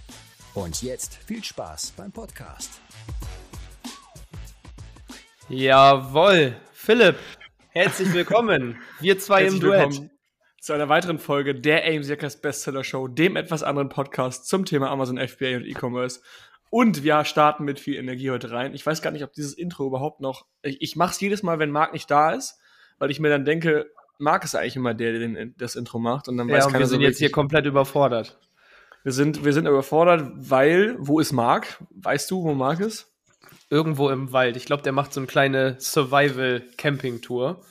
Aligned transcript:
Und 0.54 0.82
jetzt 0.82 1.14
viel 1.14 1.44
Spaß 1.44 1.92
beim 1.96 2.10
Podcast. 2.10 2.80
Jawohl, 5.48 6.56
Philipp, 6.72 7.20
herzlich 7.68 8.12
willkommen. 8.12 8.76
Wir 8.98 9.20
zwei 9.20 9.42
Herzlich 9.42 9.62
im 9.62 9.68
Duett. 9.68 9.90
willkommen 9.90 10.10
zu 10.68 10.74
einer 10.74 10.90
weiteren 10.90 11.18
Folge 11.18 11.54
der 11.54 11.84
AIM 11.84 12.02
Hackers 12.02 12.42
Bestseller 12.42 12.84
Show, 12.84 13.08
dem 13.08 13.36
etwas 13.36 13.62
anderen 13.62 13.88
Podcast 13.88 14.46
zum 14.48 14.66
Thema 14.66 14.90
Amazon 14.90 15.16
FBA 15.16 15.56
und 15.56 15.64
E-Commerce. 15.64 16.20
Und 16.68 17.02
wir 17.02 17.24
starten 17.24 17.64
mit 17.64 17.80
viel 17.80 17.96
Energie 17.96 18.30
heute 18.30 18.50
rein. 18.50 18.74
Ich 18.74 18.84
weiß 18.84 19.00
gar 19.00 19.10
nicht, 19.10 19.24
ob 19.24 19.32
dieses 19.32 19.54
Intro 19.54 19.86
überhaupt 19.86 20.20
noch. 20.20 20.44
Ich, 20.60 20.82
ich 20.82 20.94
mache 20.94 21.12
es 21.12 21.20
jedes 21.20 21.42
Mal, 21.42 21.58
wenn 21.58 21.70
Marc 21.70 21.94
nicht 21.94 22.10
da 22.10 22.32
ist, 22.32 22.58
weil 22.98 23.10
ich 23.10 23.18
mir 23.18 23.30
dann 23.30 23.46
denke, 23.46 23.90
Marc 24.18 24.44
ist 24.44 24.54
eigentlich 24.54 24.76
immer 24.76 24.92
der, 24.92 25.12
der 25.12 25.20
den, 25.20 25.54
das 25.56 25.74
Intro 25.74 25.98
macht. 25.98 26.28
Und 26.28 26.36
dann 26.36 26.50
Ja, 26.50 26.56
weiß 26.56 26.66
und 26.66 26.72
keiner 26.72 26.84
wir 26.84 26.88
sind 26.88 27.00
so 27.00 27.06
jetzt 27.06 27.18
hier 27.18 27.32
komplett 27.32 27.64
überfordert. 27.64 28.38
wir 29.04 29.12
sind, 29.12 29.46
wir 29.46 29.54
sind 29.54 29.66
überfordert, 29.66 30.30
weil, 30.36 30.96
wo 30.98 31.18
ist 31.18 31.32
Marc? 31.32 31.82
Weißt 31.92 32.30
du, 32.30 32.42
wo 32.42 32.52
Marc 32.52 32.80
ist? 32.80 33.10
Irgendwo 33.70 34.10
im 34.10 34.32
Wald. 34.32 34.58
Ich 34.58 34.66
glaube, 34.66 34.82
der 34.82 34.92
macht 34.92 35.14
so 35.14 35.20
eine 35.20 35.28
kleine 35.28 35.76
Survival-Camping-Tour. 35.80 37.62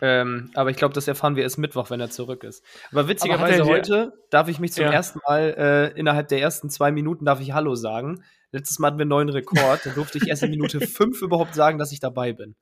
Ähm, 0.00 0.50
aber 0.54 0.70
ich 0.70 0.76
glaube, 0.76 0.94
das 0.94 1.08
erfahren 1.08 1.34
wir 1.36 1.42
erst 1.42 1.58
Mittwoch, 1.58 1.90
wenn 1.90 1.98
er 2.00 2.08
zurück 2.10 2.44
ist. 2.44 2.64
Aber 2.92 3.08
witzigerweise 3.08 3.62
Aber 3.62 3.70
er 3.72 3.76
heute 3.78 4.12
darf 4.30 4.48
ich 4.48 4.60
mich 4.60 4.72
zum 4.72 4.84
Ja. 4.84 4.92
ersten 4.92 5.18
Mal 5.26 5.54
äh, 5.94 5.98
innerhalb 5.98 6.28
der 6.28 6.40
ersten 6.40 6.70
zwei 6.70 6.92
Minuten 6.92 7.24
darf 7.24 7.40
ich 7.40 7.52
Hallo 7.52 7.74
sagen. 7.74 8.22
Letztes 8.52 8.78
Mal 8.78 8.88
hatten 8.88 8.98
wir 8.98 9.02
einen 9.02 9.10
neuen 9.10 9.28
Rekord. 9.28 9.84
Da 9.84 9.90
durfte 9.90 10.18
ich 10.18 10.28
erst 10.28 10.42
in 10.44 10.50
Minute 10.50 10.80
fünf 10.86 11.20
überhaupt 11.20 11.54
sagen, 11.54 11.78
dass 11.78 11.90
ich 11.92 12.00
dabei 12.00 12.32
bin. 12.32 12.54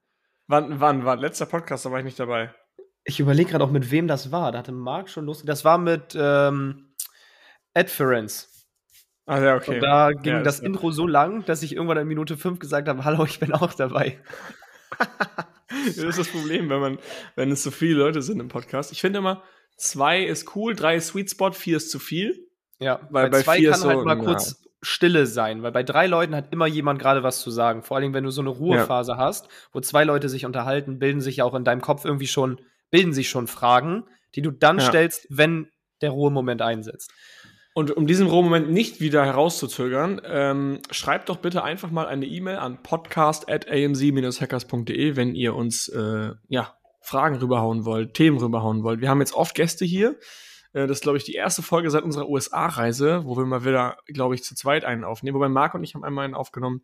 Wann, 0.49 0.81
wann, 0.81 1.05
wann? 1.05 1.19
Letzter 1.19 1.47
Podcast, 1.47 1.85
da 1.85 1.91
war 1.91 1.99
ich 1.99 2.05
nicht 2.05 2.19
dabei. 2.19 2.55
Ich 3.05 3.21
überlege 3.21 3.51
gerade 3.51 3.65
auch, 3.65 3.71
mit 3.71 3.91
wem 3.91 4.09
das 4.09 4.33
war. 4.33 4.51
Da 4.53 4.59
hatte 4.59 4.73
Marc 4.73 5.11
schon 5.11 5.27
Lust. 5.27 5.47
Das 5.49 5.65
war 5.65 5.77
mit 5.79 6.17
ähm, 6.19 6.95
Adference. 7.75 8.49
Ah, 9.27 9.41
ja, 9.41 9.57
okay. 9.57 9.75
Und 9.75 9.81
da 9.81 10.13
ging 10.13 10.35
Ja, 10.35 10.43
das 10.43 10.57
ist- 10.57 10.65
Intro 10.65 10.91
so 10.93 11.07
lang, 11.07 11.45
dass 11.45 11.63
ich 11.63 11.75
irgendwann 11.75 11.99
in 11.99 12.07
Minute 12.09 12.37
5 12.37 12.59
gesagt 12.61 12.89
habe, 12.89 13.05
hallo, 13.05 13.25
ich 13.25 13.41
bin 13.41 13.53
auch 13.53 13.75
dabei. 13.75 14.19
Das 15.87 15.97
ist 15.97 16.19
das 16.19 16.29
Problem, 16.29 16.69
wenn 16.71 16.81
man, 16.81 16.99
wenn 17.35 17.51
es 17.51 17.63
so 17.63 17.71
viele 17.71 17.99
Leute 17.99 18.23
sind 18.23 18.41
im 18.41 18.49
Podcast. 18.49 18.93
Ich 18.93 19.01
finde 19.01 19.19
immer, 19.19 19.43
zwei 19.77 20.23
ist 20.25 20.55
cool, 20.57 20.75
drei 20.75 20.97
ist 20.97 21.09
Sweet 21.09 21.31
Spot, 21.31 21.53
vier 21.53 21.77
ist 21.79 21.91
zu 21.91 21.99
viel. 21.99 22.49
Ja, 22.79 23.01
Weil 23.11 23.25
bei 23.27 23.39
bei 23.39 23.43
zwei 23.43 23.57
vier 23.59 23.71
kann 23.73 23.83
halt 23.85 23.99
so, 23.99 24.05
mal 24.05 24.17
na. 24.17 24.25
kurz 24.25 24.63
Stille 24.83 25.27
sein, 25.27 25.63
weil 25.63 25.73
bei 25.73 25.83
drei 25.83 26.07
Leuten 26.07 26.35
hat 26.37 26.53
immer 26.53 26.67
jemand 26.67 27.01
gerade 27.01 27.23
was 27.23 27.41
zu 27.41 27.51
sagen. 27.51 27.83
Vor 27.83 27.97
allem, 27.97 28.15
wenn 28.15 28.25
du 28.25 28.31
so 28.31 28.43
eine 28.43 28.51
Ruhephase 28.51 29.17
hast, 29.17 29.49
wo 29.73 29.81
zwei 29.81 30.05
Leute 30.05 30.29
sich 30.29 30.45
unterhalten, 30.47 30.99
bilden 30.99 31.21
sich 31.21 31.37
ja 31.39 31.45
auch 31.45 31.55
in 31.55 31.65
deinem 31.65 31.81
Kopf 31.81 32.05
irgendwie 32.05 32.27
schon, 32.29 32.61
bilden 32.91 33.13
sich 33.13 33.29
schon 33.29 33.47
Fragen, 33.49 34.05
die 34.35 34.43
du 34.43 34.51
dann 34.51 34.79
Ja. 34.79 34.85
stellst, 34.85 35.27
wenn 35.31 35.69
der 36.03 36.11
Ruhemoment 36.11 36.63
einsetzt. 36.63 37.11
Und 37.77 37.95
um 37.95 38.07
diesen 38.07 38.27
Rohmoment 38.27 38.71
nicht 38.71 39.03
wieder 39.03 39.27
herauszuzögern, 39.27 40.23
ähm, 40.25 40.79
schreibt 40.91 41.29
doch 41.29 41.37
bitte 41.37 41.63
einfach 41.63 41.91
mal 41.91 42.07
eine 42.07 42.25
E-Mail 42.25 42.57
an 42.57 42.83
podcast.amz-hackers.de, 42.83 45.15
wenn 45.15 45.35
ihr 45.35 45.55
uns 45.55 45.89
äh, 45.89 46.31
ja, 46.49 46.75
Fragen 47.03 47.37
rüberhauen 47.37 47.85
wollt, 47.85 48.15
Themen 48.15 48.39
rüberhauen 48.39 48.83
wollt. 48.83 49.03
Wir 49.03 49.11
haben 49.11 49.21
jetzt 49.21 49.35
oft 49.35 49.55
Gäste 49.55 49.85
hier. 49.85 50.17
Äh, 50.73 50.87
das 50.87 50.97
ist, 50.97 51.03
glaube 51.03 51.19
ich, 51.19 51.25
die 51.25 51.35
erste 51.35 51.61
Folge 51.61 51.91
seit 51.91 52.03
unserer 52.03 52.31
USA-Reise, 52.31 53.27
wo 53.27 53.37
wir 53.37 53.45
mal 53.45 53.67
wieder, 53.67 53.99
glaube 54.07 54.35
ich, 54.35 54.43
zu 54.43 54.55
zweit 54.55 54.87
einen 54.87 55.05
aufnehmen. 55.05 55.37
Wobei 55.37 55.51
Marc 55.51 55.75
und 55.75 55.85
ich 55.85 55.95
haben 55.95 56.03
einmal 56.03 56.25
einen 56.25 56.33
aufgenommen. 56.33 56.81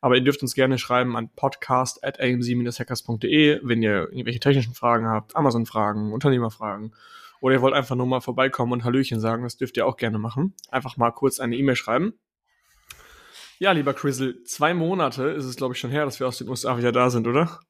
Aber 0.00 0.14
ihr 0.14 0.24
dürft 0.24 0.40
uns 0.40 0.54
gerne 0.54 0.78
schreiben 0.78 1.18
an 1.18 1.28
podcast.amz-hackers.de, 1.36 3.60
wenn 3.62 3.82
ihr 3.82 4.08
irgendwelche 4.10 4.40
technischen 4.40 4.72
Fragen 4.72 5.06
habt, 5.06 5.36
Amazon-Fragen, 5.36 6.14
Unternehmerfragen. 6.14 6.94
Oder 7.44 7.56
ihr 7.56 7.60
wollt 7.60 7.74
einfach 7.74 7.94
nur 7.94 8.06
mal 8.06 8.20
vorbeikommen 8.22 8.72
und 8.72 8.84
Hallöchen 8.84 9.20
sagen, 9.20 9.42
das 9.42 9.58
dürft 9.58 9.76
ihr 9.76 9.86
auch 9.86 9.98
gerne 9.98 10.18
machen. 10.18 10.54
Einfach 10.70 10.96
mal 10.96 11.10
kurz 11.10 11.40
eine 11.40 11.54
E-Mail 11.56 11.76
schreiben. 11.76 12.14
Ja, 13.58 13.72
lieber 13.72 13.92
Crizzle, 13.92 14.42
zwei 14.44 14.72
Monate 14.72 15.24
ist 15.24 15.44
es, 15.44 15.54
glaube 15.56 15.74
ich, 15.74 15.78
schon 15.78 15.90
her, 15.90 16.06
dass 16.06 16.18
wir 16.20 16.26
aus 16.26 16.38
den 16.38 16.48
USA 16.48 16.78
wieder 16.78 16.90
da 16.90 17.10
sind, 17.10 17.26
oder? 17.26 17.60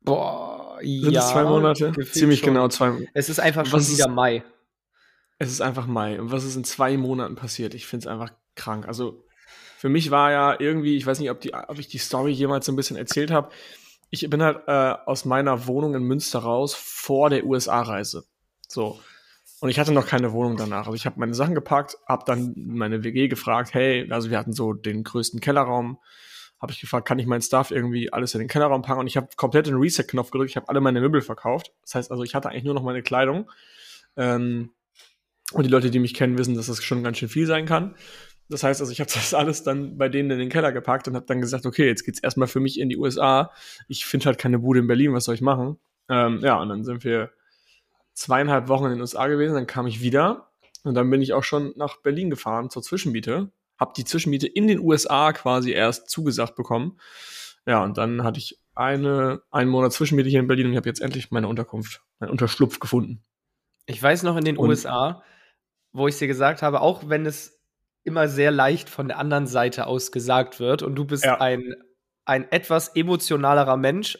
Boah, 0.00 0.78
Sind 0.82 1.14
es 1.14 1.28
zwei 1.28 1.44
Monate? 1.44 1.92
Ziemlich 2.10 2.40
schon. 2.40 2.48
genau 2.48 2.66
zwei. 2.66 3.06
Es 3.14 3.28
ist 3.28 3.38
einfach 3.38 3.62
Was 3.62 3.68
schon 3.70 3.80
ist- 3.82 3.98
wieder 3.98 4.08
Mai. 4.08 4.42
Es 5.38 5.52
ist 5.52 5.60
einfach 5.60 5.86
Mai. 5.86 6.20
Und 6.20 6.32
was 6.32 6.42
ist 6.44 6.56
in 6.56 6.64
zwei 6.64 6.96
Monaten 6.96 7.36
passiert? 7.36 7.74
Ich 7.74 7.86
finde 7.86 8.02
es 8.04 8.06
einfach 8.08 8.32
krank. 8.56 8.88
Also 8.88 9.24
für 9.78 9.88
mich 9.88 10.10
war 10.10 10.32
ja 10.32 10.56
irgendwie, 10.58 10.96
ich 10.96 11.06
weiß 11.06 11.20
nicht, 11.20 11.30
ob, 11.30 11.40
die, 11.40 11.54
ob 11.54 11.78
ich 11.78 11.86
die 11.86 11.98
Story 11.98 12.32
jemals 12.32 12.66
so 12.66 12.72
ein 12.72 12.76
bisschen 12.76 12.96
erzählt 12.96 13.30
habe. 13.30 13.50
Ich 14.10 14.28
bin 14.28 14.42
halt 14.42 14.66
äh, 14.66 14.96
aus 15.06 15.24
meiner 15.24 15.68
Wohnung 15.68 15.94
in 15.94 16.02
Münster 16.02 16.40
raus 16.40 16.74
vor 16.74 17.30
der 17.30 17.46
USA-Reise. 17.46 18.24
So. 18.70 19.00
Und 19.60 19.68
ich 19.68 19.78
hatte 19.78 19.92
noch 19.92 20.06
keine 20.06 20.32
Wohnung 20.32 20.56
danach. 20.56 20.86
Also 20.86 20.94
ich 20.94 21.04
habe 21.04 21.20
meine 21.20 21.34
Sachen 21.34 21.54
gepackt, 21.54 21.98
habe 22.08 22.24
dann 22.26 22.54
meine 22.56 23.04
WG 23.04 23.28
gefragt, 23.28 23.74
hey, 23.74 24.10
also 24.10 24.30
wir 24.30 24.38
hatten 24.38 24.54
so 24.54 24.72
den 24.72 25.04
größten 25.04 25.40
Kellerraum, 25.40 25.98
habe 26.60 26.72
ich 26.72 26.80
gefragt, 26.80 27.06
kann 27.06 27.18
ich 27.18 27.26
mein 27.26 27.42
Stuff 27.42 27.70
irgendwie 27.70 28.12
alles 28.12 28.34
in 28.34 28.38
den 28.38 28.48
Kellerraum 28.48 28.82
packen? 28.82 29.00
Und 29.00 29.06
ich 29.06 29.16
habe 29.16 29.28
komplett 29.36 29.66
den 29.66 29.76
Reset-Knopf 29.76 30.30
gedrückt, 30.30 30.50
ich 30.50 30.56
habe 30.56 30.68
alle 30.68 30.80
meine 30.80 31.00
Möbel 31.00 31.20
verkauft. 31.20 31.72
Das 31.82 31.94
heißt 31.94 32.10
also, 32.10 32.22
ich 32.22 32.34
hatte 32.34 32.48
eigentlich 32.48 32.64
nur 32.64 32.74
noch 32.74 32.82
meine 32.82 33.02
Kleidung. 33.02 33.50
Ähm, 34.16 34.70
und 35.52 35.64
die 35.64 35.70
Leute, 35.70 35.90
die 35.90 35.98
mich 35.98 36.14
kennen, 36.14 36.38
wissen, 36.38 36.54
dass 36.54 36.66
das 36.66 36.82
schon 36.82 37.02
ganz 37.02 37.18
schön 37.18 37.28
viel 37.28 37.46
sein 37.46 37.66
kann. 37.66 37.96
Das 38.48 38.62
heißt 38.62 38.80
also, 38.80 38.92
ich 38.92 39.00
habe 39.00 39.10
das 39.14 39.34
alles 39.34 39.62
dann 39.62 39.98
bei 39.98 40.08
denen 40.08 40.30
in 40.30 40.38
den 40.38 40.48
Keller 40.48 40.72
gepackt 40.72 41.06
und 41.06 41.16
habe 41.16 41.26
dann 41.26 41.40
gesagt, 41.40 41.66
okay, 41.66 41.86
jetzt 41.86 42.04
geht's 42.04 42.20
erstmal 42.20 42.48
für 42.48 42.60
mich 42.60 42.80
in 42.80 42.88
die 42.88 42.96
USA. 42.96 43.52
Ich 43.88 44.06
finde 44.06 44.26
halt 44.26 44.38
keine 44.38 44.58
Bude 44.58 44.80
in 44.80 44.86
Berlin, 44.86 45.12
was 45.12 45.24
soll 45.24 45.34
ich 45.34 45.42
machen? 45.42 45.78
Ähm, 46.08 46.40
ja, 46.42 46.60
und 46.60 46.68
dann 46.70 46.84
sind 46.84 47.04
wir 47.04 47.30
zweieinhalb 48.20 48.68
Wochen 48.68 48.84
in 48.84 48.90
den 48.92 49.00
USA 49.00 49.26
gewesen, 49.28 49.54
dann 49.54 49.66
kam 49.66 49.86
ich 49.86 50.02
wieder 50.02 50.50
und 50.84 50.94
dann 50.94 51.08
bin 51.08 51.22
ich 51.22 51.32
auch 51.32 51.42
schon 51.44 51.72
nach 51.76 51.96
Berlin 52.02 52.28
gefahren 52.28 52.68
zur 52.70 52.82
Zwischenmiete. 52.82 53.50
Hab 53.78 53.94
die 53.94 54.04
Zwischenmiete 54.04 54.46
in 54.46 54.66
den 54.68 54.78
USA 54.78 55.32
quasi 55.32 55.72
erst 55.72 56.10
zugesagt 56.10 56.54
bekommen. 56.54 56.98
Ja, 57.66 57.82
und 57.82 57.96
dann 57.96 58.22
hatte 58.22 58.38
ich 58.38 58.60
eine, 58.74 59.40
einen 59.50 59.70
Monat 59.70 59.92
Zwischenmiete 59.94 60.28
hier 60.28 60.40
in 60.40 60.46
Berlin 60.46 60.66
und 60.66 60.72
ich 60.72 60.76
habe 60.76 60.88
jetzt 60.88 61.00
endlich 61.00 61.30
meine 61.30 61.48
Unterkunft, 61.48 62.02
meinen 62.18 62.30
Unterschlupf 62.30 62.78
gefunden. 62.78 63.22
Ich 63.86 64.02
weiß 64.02 64.22
noch 64.22 64.36
in 64.36 64.44
den 64.44 64.58
Und- 64.58 64.68
USA, 64.68 65.22
wo 65.92 66.06
ich 66.06 66.18
dir 66.18 66.28
gesagt 66.28 66.60
habe, 66.62 66.82
auch 66.82 67.08
wenn 67.08 67.24
es 67.26 67.58
immer 68.04 68.28
sehr 68.28 68.50
leicht 68.50 68.88
von 68.90 69.08
der 69.08 69.18
anderen 69.18 69.46
Seite 69.46 69.86
aus 69.86 70.12
gesagt 70.12 70.60
wird 70.60 70.82
und 70.82 70.94
du 70.94 71.04
bist 71.06 71.24
Ja. 71.24 71.40
ein, 71.40 71.74
ein 72.26 72.50
etwas 72.52 72.88
emotionalerer 72.94 73.76
Mensch 73.78 74.18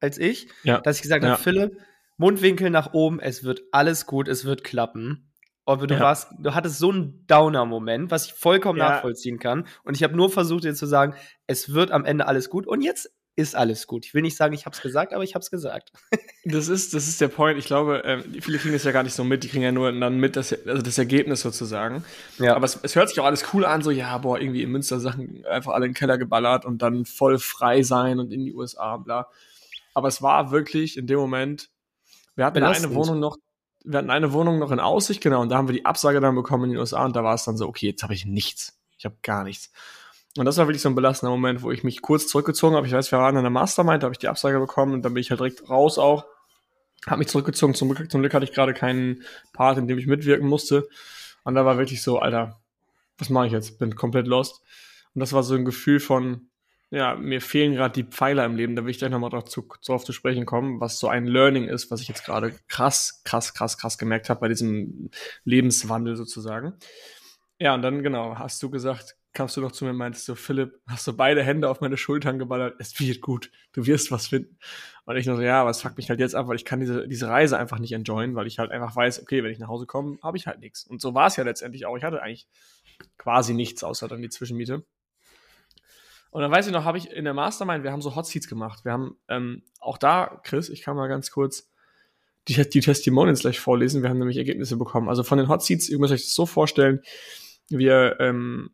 als 0.00 0.16
ich, 0.18 0.48
Ja. 0.64 0.80
dass 0.80 0.96
ich 0.96 1.02
gesagt 1.02 1.22
Ja. 1.24 1.32
habe, 1.32 1.42
Philipp, 1.42 1.78
Mundwinkel 2.22 2.70
nach 2.70 2.92
oben, 2.92 3.18
es 3.20 3.42
wird 3.44 3.62
alles 3.72 4.06
gut, 4.06 4.28
es 4.28 4.44
wird 4.44 4.62
klappen. 4.64 5.28
Aber 5.64 5.86
du 5.86 5.94
Ja. 5.94 6.00
warst, 6.00 6.28
du 6.38 6.54
hattest 6.54 6.78
so 6.78 6.90
einen 6.90 7.26
Downer-Moment, 7.26 8.10
was 8.10 8.26
ich 8.26 8.32
vollkommen 8.32 8.78
Ja. 8.78 8.90
nachvollziehen 8.90 9.38
kann. 9.38 9.66
Und 9.84 9.96
ich 9.96 10.02
habe 10.02 10.16
nur 10.16 10.30
versucht, 10.30 10.64
dir 10.64 10.74
zu 10.74 10.86
sagen, 10.86 11.14
es 11.46 11.74
wird 11.74 11.90
am 11.90 12.04
Ende 12.04 12.26
alles 12.26 12.48
gut. 12.48 12.66
Und 12.66 12.80
jetzt 12.80 13.10
ist 13.34 13.56
alles 13.56 13.86
gut. 13.86 14.04
Ich 14.04 14.12
will 14.14 14.22
nicht 14.22 14.36
sagen, 14.36 14.54
ich 14.54 14.66
habe 14.66 14.74
es 14.76 14.82
gesagt, 14.82 15.12
aber 15.14 15.24
ich 15.24 15.34
habe 15.34 15.42
es 15.42 15.50
gesagt. 15.50 15.92
Das 16.44 16.66
ist, 16.66 16.92
das 16.92 17.06
ist 17.06 17.20
der 17.20 17.28
Point. 17.28 17.56
Ich 17.56 17.66
glaube, 17.66 18.02
ähm, 18.04 18.24
viele 18.40 18.58
kriegen 18.58 18.72
das 18.74 18.82
ja 18.82 18.90
gar 18.90 19.04
nicht 19.04 19.14
so 19.14 19.22
mit. 19.22 19.44
Die 19.44 19.48
kriegen 19.48 19.62
ja 19.62 19.70
nur 19.70 19.92
dann 19.92 20.18
mit, 20.18 20.34
das, 20.34 20.52
also 20.66 20.82
das 20.82 20.98
Ergebnis 20.98 21.40
sozusagen. 21.40 22.04
Ja. 22.40 22.56
Aber 22.56 22.64
es, 22.64 22.80
es 22.82 22.96
hört 22.96 23.08
sich 23.10 23.20
auch 23.20 23.24
alles 23.26 23.44
cool 23.54 23.64
an, 23.64 23.80
so, 23.82 23.92
ja, 23.92 24.18
boah, 24.18 24.40
irgendwie 24.40 24.64
in 24.64 24.70
Münster 24.72 24.98
Sachen 24.98 25.46
einfach 25.46 25.72
alle 25.72 25.86
in 25.86 25.92
den 25.92 25.96
Keller 25.96 26.18
geballert 26.18 26.64
und 26.64 26.82
dann 26.82 27.04
voll 27.04 27.38
frei 27.38 27.84
sein 27.84 28.18
und 28.18 28.32
in 28.32 28.44
die 28.44 28.52
USA, 28.52 28.96
bla. 28.96 29.28
Aber 29.94 30.08
es 30.08 30.20
war 30.20 30.50
wirklich 30.50 30.96
in 30.96 31.06
dem 31.06 31.20
Moment, 31.20 31.70
wir 32.34 32.44
hatten 32.44 32.54
Belastend. 32.54 32.86
eine 32.86 32.94
Wohnung 32.94 33.20
noch, 33.20 33.36
wir 33.84 33.98
hatten 33.98 34.10
eine 34.10 34.32
Wohnung 34.32 34.58
noch 34.58 34.70
in 34.70 34.80
Aussicht, 34.80 35.20
genau, 35.20 35.42
und 35.42 35.48
da 35.48 35.56
haben 35.56 35.68
wir 35.68 35.74
die 35.74 35.84
Absage 35.84 36.20
dann 36.20 36.34
bekommen 36.34 36.64
in 36.64 36.70
den 36.70 36.78
USA 36.78 37.04
und 37.04 37.16
da 37.16 37.24
war 37.24 37.34
es 37.34 37.44
dann 37.44 37.56
so, 37.56 37.66
okay, 37.68 37.86
jetzt 37.86 38.02
habe 38.02 38.14
ich 38.14 38.24
nichts. 38.26 38.78
Ich 38.96 39.04
habe 39.04 39.16
gar 39.22 39.44
nichts. 39.44 39.72
Und 40.38 40.46
das 40.46 40.56
war 40.56 40.66
wirklich 40.66 40.80
so 40.80 40.88
ein 40.88 40.94
belastender 40.94 41.30
Moment, 41.30 41.62
wo 41.62 41.70
ich 41.72 41.84
mich 41.84 42.00
kurz 42.00 42.26
zurückgezogen 42.26 42.74
habe. 42.76 42.86
Ich 42.86 42.92
weiß, 42.92 43.10
wir 43.12 43.18
waren 43.18 43.34
in 43.34 43.40
einer 43.40 43.50
Mastermind, 43.50 44.02
da 44.02 44.06
habe 44.06 44.14
ich 44.14 44.18
die 44.18 44.28
Absage 44.28 44.58
bekommen 44.58 44.94
und 44.94 45.02
dann 45.02 45.12
bin 45.12 45.20
ich 45.20 45.30
halt 45.30 45.40
direkt 45.40 45.68
raus 45.68 45.98
auch. 45.98 46.24
Habe 47.06 47.18
mich 47.18 47.28
zurückgezogen. 47.28 47.74
Zum 47.74 47.92
Glück, 47.92 48.10
zum 48.10 48.20
Glück 48.20 48.32
hatte 48.32 48.44
ich 48.44 48.52
gerade 48.52 48.72
keinen 48.72 49.24
Part, 49.52 49.76
in 49.76 49.88
dem 49.88 49.98
ich 49.98 50.06
mitwirken 50.06 50.48
musste. 50.48 50.88
Und 51.44 51.54
da 51.54 51.66
war 51.66 51.76
wirklich 51.76 52.00
so, 52.00 52.20
Alter, 52.20 52.60
was 53.18 53.28
mache 53.28 53.46
ich 53.46 53.52
jetzt? 53.52 53.78
Bin 53.78 53.94
komplett 53.94 54.26
lost. 54.26 54.62
Und 55.14 55.20
das 55.20 55.32
war 55.32 55.42
so 55.42 55.54
ein 55.54 55.64
Gefühl 55.64 56.00
von, 56.00 56.48
ja, 56.92 57.14
mir 57.14 57.40
fehlen 57.40 57.72
gerade 57.72 57.94
die 57.94 58.08
Pfeiler 58.08 58.44
im 58.44 58.54
Leben, 58.54 58.76
da 58.76 58.84
will 58.84 58.90
ich 58.90 58.98
gleich 58.98 59.10
nochmal 59.10 59.30
drauf 59.30 59.44
zu, 59.44 59.66
drauf 59.82 60.04
zu 60.04 60.12
sprechen 60.12 60.44
kommen, 60.44 60.78
was 60.78 60.98
so 60.98 61.08
ein 61.08 61.26
Learning 61.26 61.64
ist, 61.64 61.90
was 61.90 62.02
ich 62.02 62.08
jetzt 62.08 62.26
gerade 62.26 62.54
krass, 62.68 63.22
krass, 63.24 63.54
krass, 63.54 63.78
krass 63.78 63.96
gemerkt 63.96 64.28
habe 64.28 64.40
bei 64.40 64.48
diesem 64.48 65.08
Lebenswandel 65.44 66.16
sozusagen. 66.16 66.74
Ja, 67.58 67.74
und 67.74 67.80
dann, 67.80 68.02
genau, 68.02 68.36
hast 68.36 68.62
du 68.62 68.68
gesagt, 68.68 69.16
kamst 69.32 69.56
du 69.56 69.62
noch 69.62 69.72
zu 69.72 69.86
mir 69.86 69.92
und 69.92 69.96
meintest 69.96 70.26
so, 70.26 70.34
Philipp, 70.34 70.82
hast 70.86 71.06
du 71.06 71.16
beide 71.16 71.42
Hände 71.42 71.70
auf 71.70 71.80
meine 71.80 71.96
Schultern 71.96 72.38
geballert, 72.38 72.76
es 72.78 73.00
wird 73.00 73.22
gut, 73.22 73.50
du 73.72 73.86
wirst 73.86 74.12
was 74.12 74.26
finden. 74.26 74.58
Und 75.06 75.16
ich 75.16 75.24
nur 75.24 75.36
so, 75.36 75.42
ja, 75.42 75.62
aber 75.62 75.70
es 75.70 75.80
fuckt 75.80 75.96
mich 75.96 76.10
halt 76.10 76.20
jetzt 76.20 76.34
ab, 76.34 76.46
weil 76.46 76.56
ich 76.56 76.66
kann 76.66 76.80
diese, 76.80 77.08
diese 77.08 77.26
Reise 77.26 77.58
einfach 77.58 77.78
nicht 77.78 77.92
enjoyen, 77.92 78.34
weil 78.34 78.46
ich 78.46 78.58
halt 78.58 78.70
einfach 78.70 78.94
weiß, 78.94 79.22
okay, 79.22 79.42
wenn 79.42 79.50
ich 79.50 79.58
nach 79.58 79.68
Hause 79.68 79.86
komme, 79.86 80.18
habe 80.22 80.36
ich 80.36 80.46
halt 80.46 80.60
nichts. 80.60 80.84
Und 80.84 81.00
so 81.00 81.14
war 81.14 81.28
es 81.28 81.36
ja 81.36 81.44
letztendlich 81.44 81.86
auch. 81.86 81.96
Ich 81.96 82.04
hatte 82.04 82.20
eigentlich 82.20 82.48
quasi 83.16 83.54
nichts, 83.54 83.82
außer 83.82 84.08
dann 84.08 84.20
die 84.20 84.28
Zwischenmiete. 84.28 84.84
Und 86.32 86.40
dann 86.40 86.50
weiß 86.50 86.66
ich 86.66 86.72
noch, 86.72 86.84
habe 86.84 86.96
ich 86.96 87.10
in 87.10 87.24
der 87.24 87.34
Mastermind, 87.34 87.84
wir 87.84 87.92
haben 87.92 88.00
so 88.00 88.16
Hot 88.16 88.26
Seats 88.26 88.48
gemacht. 88.48 88.86
Wir 88.86 88.92
haben 88.92 89.16
ähm, 89.28 89.62
auch 89.80 89.98
da, 89.98 90.40
Chris, 90.44 90.70
ich 90.70 90.80
kann 90.80 90.96
mal 90.96 91.06
ganz 91.06 91.30
kurz 91.30 91.70
die, 92.48 92.54
die 92.68 92.80
Testimonials 92.80 93.40
gleich 93.40 93.60
vorlesen. 93.60 94.02
Wir 94.02 94.08
haben 94.08 94.18
nämlich 94.18 94.38
Ergebnisse 94.38 94.78
bekommen. 94.78 95.10
Also 95.10 95.24
von 95.24 95.36
den 95.36 95.48
Hot 95.48 95.62
Seats, 95.62 95.90
ihr 95.90 95.98
müsst 95.98 96.10
euch 96.10 96.22
das 96.22 96.34
so 96.34 96.46
vorstellen, 96.46 97.02
wir 97.68 98.16
ähm, 98.18 98.70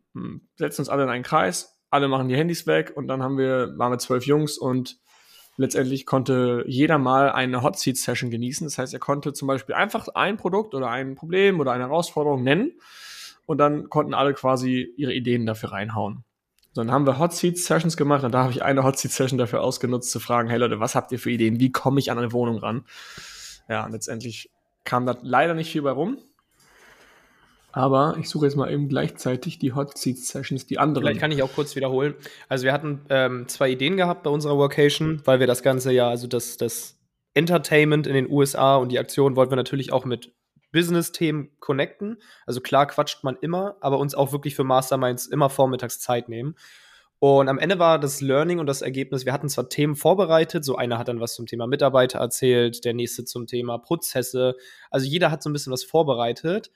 setzen 0.55 0.81
uns 0.81 0.89
alle 0.89 1.03
in 1.03 1.09
einen 1.09 1.23
Kreis, 1.25 1.77
alle 1.89 2.07
machen 2.07 2.29
die 2.29 2.37
Handys 2.37 2.65
weg 2.65 2.93
und 2.95 3.07
dann 3.07 3.21
haben 3.21 3.37
wir, 3.37 3.73
waren 3.77 3.91
wir 3.91 3.99
zwölf 3.99 4.25
Jungs 4.25 4.57
und 4.57 4.97
letztendlich 5.57 6.05
konnte 6.05 6.63
jeder 6.65 6.97
mal 6.97 7.29
eine 7.29 7.61
Hot 7.61 7.77
Seat 7.77 7.97
Session 7.97 8.31
genießen. 8.31 8.65
Das 8.65 8.77
heißt, 8.77 8.93
er 8.93 9.01
konnte 9.01 9.33
zum 9.33 9.49
Beispiel 9.49 9.75
einfach 9.75 10.07
ein 10.15 10.37
Produkt 10.37 10.75
oder 10.75 10.89
ein 10.89 11.15
Problem 11.15 11.59
oder 11.59 11.73
eine 11.73 11.83
Herausforderung 11.83 12.41
nennen 12.41 12.79
und 13.45 13.57
dann 13.57 13.89
konnten 13.89 14.13
alle 14.13 14.33
quasi 14.33 14.93
ihre 14.95 15.13
Ideen 15.13 15.45
dafür 15.45 15.73
reinhauen. 15.73 16.23
So, 16.73 16.83
dann 16.83 16.91
haben 16.91 17.05
wir 17.05 17.17
Hot 17.17 17.33
Seat 17.33 17.57
Sessions 17.57 17.97
gemacht 17.97 18.23
und 18.23 18.31
da 18.31 18.43
habe 18.43 18.51
ich 18.51 18.63
eine 18.63 18.83
Hot 18.83 18.97
Seat 18.97 19.11
Session 19.11 19.37
dafür 19.37 19.61
ausgenutzt, 19.61 20.11
zu 20.11 20.19
fragen, 20.19 20.49
hey 20.49 20.59
Leute, 20.59 20.79
was 20.79 20.95
habt 20.95 21.11
ihr 21.11 21.19
für 21.19 21.31
Ideen? 21.31 21.59
Wie 21.59 21.71
komme 21.71 21.99
ich 21.99 22.11
an 22.11 22.17
eine 22.17 22.31
Wohnung 22.31 22.57
ran? 22.57 22.85
Ja, 23.67 23.85
und 23.85 23.91
letztendlich 23.91 24.51
kam 24.83 25.05
da 25.05 25.17
leider 25.21 25.53
nicht 25.53 25.71
viel 25.71 25.81
bei 25.81 25.91
rum. 25.91 26.17
Aber 27.71 28.17
ich 28.19 28.29
suche 28.29 28.45
jetzt 28.45 28.55
mal 28.55 28.71
eben 28.71 28.89
gleichzeitig 28.89 29.59
die 29.59 29.73
Hot 29.73 29.97
Seat 29.97 30.17
Sessions, 30.17 30.65
die 30.65 30.79
anderen. 30.79 31.05
Vielleicht 31.05 31.19
kann 31.19 31.31
ich 31.31 31.43
auch 31.43 31.53
kurz 31.53 31.75
wiederholen. 31.75 32.15
Also 32.47 32.65
wir 32.65 32.73
hatten 32.73 33.01
ähm, 33.09 33.47
zwei 33.47 33.69
Ideen 33.69 33.95
gehabt 33.95 34.23
bei 34.23 34.29
unserer 34.29 34.57
Workation, 34.57 35.21
weil 35.25 35.39
wir 35.39 35.47
das 35.47 35.61
Ganze 35.61 35.91
ja, 35.91 36.09
also 36.09 36.27
das, 36.27 36.57
das 36.57 36.97
Entertainment 37.35 38.07
in 38.07 38.13
den 38.13 38.29
USA 38.29 38.75
und 38.75 38.91
die 38.91 38.99
Aktion 38.99 39.35
wollten 39.35 39.51
wir 39.51 39.55
natürlich 39.55 39.93
auch 39.93 40.05
mit 40.05 40.33
Business-Themen 40.71 41.51
connecten. 41.59 42.17
Also 42.45 42.61
klar 42.61 42.87
quatscht 42.87 43.23
man 43.23 43.37
immer, 43.41 43.77
aber 43.81 43.99
uns 43.99 44.15
auch 44.15 44.31
wirklich 44.31 44.55
für 44.55 44.63
Masterminds 44.63 45.27
immer 45.27 45.49
vormittags 45.49 45.99
Zeit 45.99 46.29
nehmen. 46.29 46.55
Und 47.19 47.49
am 47.49 47.59
Ende 47.59 47.79
war 47.79 47.99
das 47.99 48.21
Learning 48.21 48.59
und 48.59 48.65
das 48.65 48.81
Ergebnis, 48.81 49.25
wir 49.25 49.33
hatten 49.33 49.49
zwar 49.49 49.67
Themen 49.67 49.95
vorbereitet, 49.95 50.63
so 50.63 50.77
einer 50.77 50.97
hat 50.97 51.09
dann 51.09 51.19
was 51.19 51.35
zum 51.35 51.47
Thema 51.47 51.67
Mitarbeiter 51.67 52.19
erzählt, 52.19 52.85
der 52.85 52.93
nächste 52.93 53.25
zum 53.25 53.45
Thema 53.45 53.77
Prozesse. 53.77 54.55
Also 54.89 55.05
jeder 55.05 55.29
hat 55.29 55.43
so 55.43 55.49
ein 55.49 55.53
bisschen 55.53 55.73
was 55.73 55.83
vorbereitet. 55.83 56.71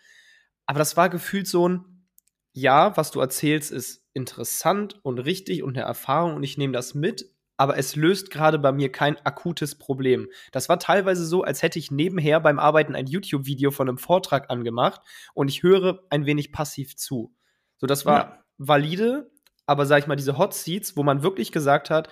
Aber 0.65 0.79
das 0.79 0.97
war 0.97 1.09
gefühlt 1.09 1.47
so 1.47 1.69
ein, 1.69 2.07
ja, 2.51 2.95
was 2.97 3.11
du 3.11 3.21
erzählst, 3.21 3.71
ist 3.71 4.05
interessant 4.13 4.99
und 5.03 5.19
richtig 5.19 5.63
und 5.63 5.77
eine 5.77 5.85
Erfahrung 5.85 6.35
und 6.35 6.43
ich 6.43 6.57
nehme 6.57 6.73
das 6.73 6.93
mit, 6.93 7.29
aber 7.57 7.77
es 7.77 7.95
löst 7.95 8.31
gerade 8.31 8.59
bei 8.59 8.71
mir 8.71 8.91
kein 8.91 9.17
akutes 9.25 9.75
Problem. 9.75 10.29
Das 10.51 10.69
war 10.69 10.79
teilweise 10.79 11.25
so, 11.25 11.43
als 11.43 11.61
hätte 11.61 11.79
ich 11.79 11.91
nebenher 11.91 12.39
beim 12.39 12.59
Arbeiten 12.59 12.95
ein 12.95 13.07
YouTube-Video 13.07 13.71
von 13.71 13.87
einem 13.87 13.97
Vortrag 13.97 14.49
angemacht 14.49 15.01
und 15.33 15.49
ich 15.49 15.63
höre 15.63 16.03
ein 16.09 16.25
wenig 16.25 16.51
passiv 16.51 16.95
zu. 16.95 17.35
So, 17.77 17.87
das 17.87 18.05
war 18.05 18.17
ja. 18.19 18.43
valide, 18.57 19.31
aber 19.65 19.85
sag 19.85 19.99
ich 19.99 20.07
mal, 20.07 20.15
diese 20.15 20.37
Hot 20.37 20.53
Seats, 20.53 20.97
wo 20.97 21.03
man 21.03 21.23
wirklich 21.23 21.51
gesagt 21.51 21.89
hat, 21.89 22.09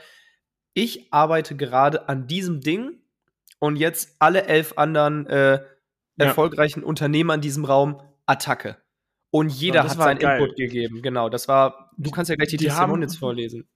ich 0.73 1.11
arbeite 1.11 1.55
gerade 1.55 2.07
an 2.07 2.27
diesem 2.27 2.61
Ding 2.61 3.01
und 3.59 3.75
jetzt 3.75 4.15
alle 4.19 4.45
elf 4.45 4.77
anderen 4.77 5.27
äh, 5.27 5.63
erfolgreichen 6.17 6.81
ja. 6.81 6.85
Unternehmer 6.85 7.33
in 7.33 7.41
diesem 7.41 7.65
Raum 7.65 8.01
Attacke. 8.25 8.77
Und 9.31 9.49
jeder 9.49 9.83
hat 9.83 9.91
seinen 9.91 10.19
geil. 10.19 10.39
Input 10.39 10.57
gegeben. 10.57 11.01
Genau, 11.01 11.29
das 11.29 11.47
war, 11.47 11.91
du 11.97 12.11
kannst 12.11 12.29
ja 12.29 12.35
gleich 12.35 12.49
die, 12.49 12.57
die 12.57 12.65
Testimonials 12.65 13.17
vorlesen. 13.17 13.67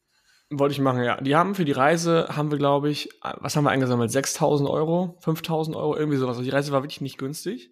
Wollte 0.57 0.73
ich 0.73 0.79
machen, 0.79 1.03
ja. 1.03 1.19
Die 1.19 1.35
haben 1.35 1.53
für 1.53 1.65
die 1.65 1.71
Reise, 1.71 2.27
haben 2.29 2.49
wir, 2.49 2.57
glaube 2.57 2.89
ich, 2.89 3.09
was 3.21 3.55
haben 3.55 3.65
wir 3.65 3.71
eingesammelt? 3.71 4.11
6000 4.11 4.69
Euro, 4.69 5.17
5000 5.19 5.75
Euro, 5.75 5.97
irgendwie 5.97 6.17
sowas. 6.17 6.37
Also 6.37 6.43
die 6.43 6.55
Reise 6.55 6.71
war 6.71 6.81
wirklich 6.81 7.01
nicht 7.01 7.17
günstig. 7.17 7.71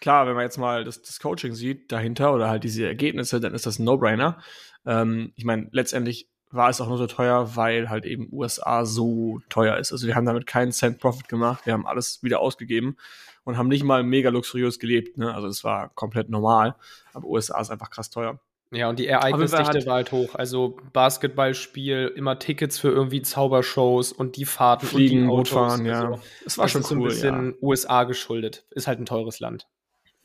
Klar, 0.00 0.26
wenn 0.26 0.34
man 0.34 0.44
jetzt 0.44 0.58
mal 0.58 0.84
das, 0.84 1.02
das 1.02 1.20
Coaching 1.20 1.54
sieht 1.54 1.92
dahinter 1.92 2.32
oder 2.32 2.48
halt 2.48 2.64
diese 2.64 2.86
Ergebnisse, 2.86 3.40
dann 3.40 3.54
ist 3.54 3.66
das 3.66 3.78
ein 3.78 3.84
No-Brainer. 3.84 4.38
Ähm, 4.86 5.32
ich 5.36 5.44
meine, 5.44 5.68
letztendlich 5.72 6.28
war 6.50 6.70
es 6.70 6.80
auch 6.80 6.88
nur 6.88 6.98
so 6.98 7.06
teuer, 7.06 7.56
weil 7.56 7.90
halt 7.90 8.06
eben 8.06 8.28
USA 8.32 8.84
so 8.84 9.40
teuer 9.48 9.76
ist. 9.76 9.92
Also 9.92 10.06
wir 10.06 10.14
haben 10.14 10.26
damit 10.26 10.46
keinen 10.46 10.72
Cent 10.72 10.98
Profit 11.00 11.28
gemacht. 11.28 11.66
Wir 11.66 11.72
haben 11.72 11.86
alles 11.86 12.22
wieder 12.22 12.40
ausgegeben 12.40 12.96
und 13.44 13.58
haben 13.58 13.68
nicht 13.68 13.84
mal 13.84 14.02
mega 14.02 14.30
luxuriös 14.30 14.78
gelebt. 14.78 15.18
Ne? 15.18 15.34
Also 15.34 15.48
es 15.48 15.64
war 15.64 15.90
komplett 15.90 16.28
normal. 16.30 16.76
Aber 17.12 17.26
USA 17.26 17.60
ist 17.60 17.70
einfach 17.70 17.90
krass 17.90 18.08
teuer. 18.08 18.38
Ja, 18.70 18.88
und 18.88 18.98
die 18.98 19.06
Ereignisdichte 19.06 19.86
war 19.86 19.94
halt 19.94 20.10
hoch. 20.10 20.34
Also 20.34 20.76
Basketballspiel, 20.92 22.12
immer 22.16 22.38
Tickets 22.38 22.78
für 22.78 22.88
irgendwie 22.88 23.22
Zaubershows 23.22 24.12
und 24.12 24.36
die 24.36 24.44
Fahrten 24.44 24.86
Fliegen, 24.86 25.28
und 25.30 25.48
die 25.48 25.52
Autos. 25.52 25.72
Fahren, 25.72 25.86
ja. 25.86 26.00
So. 26.00 26.20
Das 26.44 26.58
war 26.58 26.64
das 26.64 26.72
schon 26.72 26.80
ist 26.80 26.90
cool, 26.90 26.96
so 26.96 27.04
ein 27.04 27.08
bisschen 27.08 27.50
ja. 27.50 27.56
USA 27.62 28.04
geschuldet. 28.04 28.64
Ist 28.70 28.86
halt 28.86 28.98
ein 28.98 29.06
teures 29.06 29.38
Land. 29.38 29.68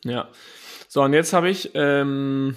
Ja. 0.03 0.30
So, 0.88 1.03
und 1.03 1.13
jetzt 1.13 1.33
habe 1.33 1.50
ich 1.50 1.71
ähm, 1.75 2.56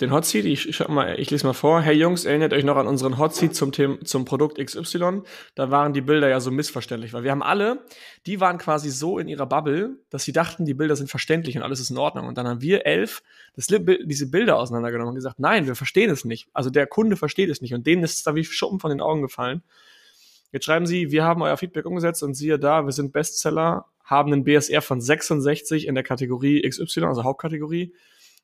den 0.00 0.12
Hot 0.12 0.26
Seat. 0.26 0.44
Ich, 0.44 0.68
ich, 0.68 0.88
mal, 0.88 1.18
ich 1.18 1.30
lese 1.30 1.46
mal 1.46 1.54
vor. 1.54 1.80
Hey 1.80 1.96
Jungs, 1.96 2.24
erinnert 2.24 2.52
euch 2.52 2.64
noch 2.64 2.76
an 2.76 2.86
unseren 2.86 3.18
Hot 3.18 3.34
Seat 3.34 3.54
zum, 3.54 3.72
Thema, 3.72 3.98
zum 4.04 4.24
Produkt 4.24 4.58
XY. 4.58 5.22
Da 5.54 5.70
waren 5.70 5.92
die 5.92 6.02
Bilder 6.02 6.28
ja 6.28 6.40
so 6.40 6.50
missverständlich, 6.50 7.12
weil 7.12 7.24
wir 7.24 7.30
haben 7.30 7.42
alle, 7.42 7.84
die 8.26 8.40
waren 8.40 8.58
quasi 8.58 8.90
so 8.90 9.18
in 9.18 9.28
ihrer 9.28 9.46
Bubble, 9.46 9.98
dass 10.10 10.24
sie 10.24 10.32
dachten, 10.32 10.64
die 10.64 10.74
Bilder 10.74 10.96
sind 10.96 11.08
verständlich 11.08 11.56
und 11.56 11.62
alles 11.62 11.80
ist 11.80 11.90
in 11.90 11.98
Ordnung. 11.98 12.26
Und 12.26 12.36
dann 12.36 12.46
haben 12.46 12.60
wir 12.60 12.84
elf 12.84 13.22
das, 13.54 13.68
diese 13.68 14.30
Bilder 14.30 14.58
auseinandergenommen 14.58 15.10
und 15.10 15.16
gesagt, 15.16 15.38
nein, 15.38 15.66
wir 15.66 15.74
verstehen 15.74 16.10
es 16.10 16.24
nicht. 16.24 16.48
Also 16.52 16.68
der 16.68 16.86
Kunde 16.86 17.16
versteht 17.16 17.48
es 17.48 17.62
nicht. 17.62 17.72
Und 17.72 17.86
denen 17.86 18.04
ist 18.04 18.16
es 18.16 18.22
da 18.22 18.34
wie 18.34 18.44
Schuppen 18.44 18.80
von 18.80 18.90
den 18.90 19.00
Augen 19.00 19.22
gefallen. 19.22 19.62
Jetzt 20.52 20.66
schreiben 20.66 20.86
sie, 20.86 21.10
wir 21.10 21.24
haben 21.24 21.42
euer 21.42 21.56
Feedback 21.56 21.86
umgesetzt 21.86 22.22
und 22.22 22.34
siehe 22.34 22.58
da, 22.58 22.84
wir 22.84 22.92
sind 22.92 23.12
Bestseller, 23.12 23.86
haben 24.04 24.32
einen 24.32 24.44
BSR 24.44 24.82
von 24.82 25.00
66 25.00 25.86
in 25.86 25.94
der 25.94 26.04
Kategorie 26.04 26.62
XY, 26.68 27.04
also 27.04 27.24
Hauptkategorie 27.24 27.92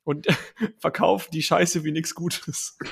und 0.03 0.27
verkaufen 0.77 1.29
die 1.31 1.43
Scheiße 1.43 1.83
wie 1.83 1.91
nichts 1.91 2.15
Gutes. 2.15 2.77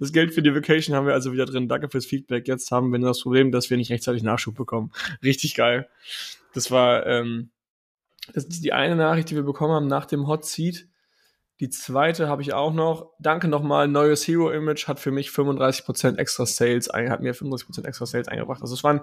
Das 0.00 0.12
Geld 0.12 0.34
für 0.34 0.42
die 0.42 0.54
Vacation 0.54 0.96
haben 0.96 1.06
wir 1.06 1.14
also 1.14 1.32
wieder 1.32 1.46
drin. 1.46 1.68
Danke 1.68 1.88
fürs 1.88 2.06
Feedback. 2.06 2.48
Jetzt 2.48 2.70
haben 2.72 2.90
wir 2.90 2.98
nur 2.98 3.10
das 3.10 3.20
Problem, 3.20 3.52
dass 3.52 3.70
wir 3.70 3.76
nicht 3.76 3.90
rechtzeitig 3.90 4.22
Nachschub 4.22 4.56
bekommen. 4.56 4.90
Richtig 5.22 5.54
geil. 5.54 5.88
Das 6.54 6.70
war 6.70 7.06
ähm, 7.06 7.50
das 8.32 8.44
ist 8.44 8.64
die 8.64 8.72
eine 8.72 8.96
Nachricht, 8.96 9.30
die 9.30 9.36
wir 9.36 9.42
bekommen 9.42 9.74
haben 9.74 9.86
nach 9.86 10.06
dem 10.06 10.26
Hot 10.26 10.44
Seat. 10.44 10.86
Die 11.60 11.70
zweite 11.70 12.28
habe 12.28 12.42
ich 12.42 12.52
auch 12.54 12.72
noch. 12.72 13.12
Danke 13.20 13.48
nochmal. 13.48 13.88
Neues 13.88 14.26
Hero 14.26 14.50
Image 14.50 14.88
hat 14.88 15.00
für 15.00 15.10
mich 15.10 15.28
35% 15.28 16.18
extra 16.18 16.46
Sales, 16.46 16.88
hat 16.88 17.20
mir 17.20 17.34
35% 17.34 17.84
extra 17.86 18.06
Sales 18.06 18.28
eingebracht. 18.28 18.62
Also 18.62 18.74
es 18.74 18.82
waren 18.82 19.00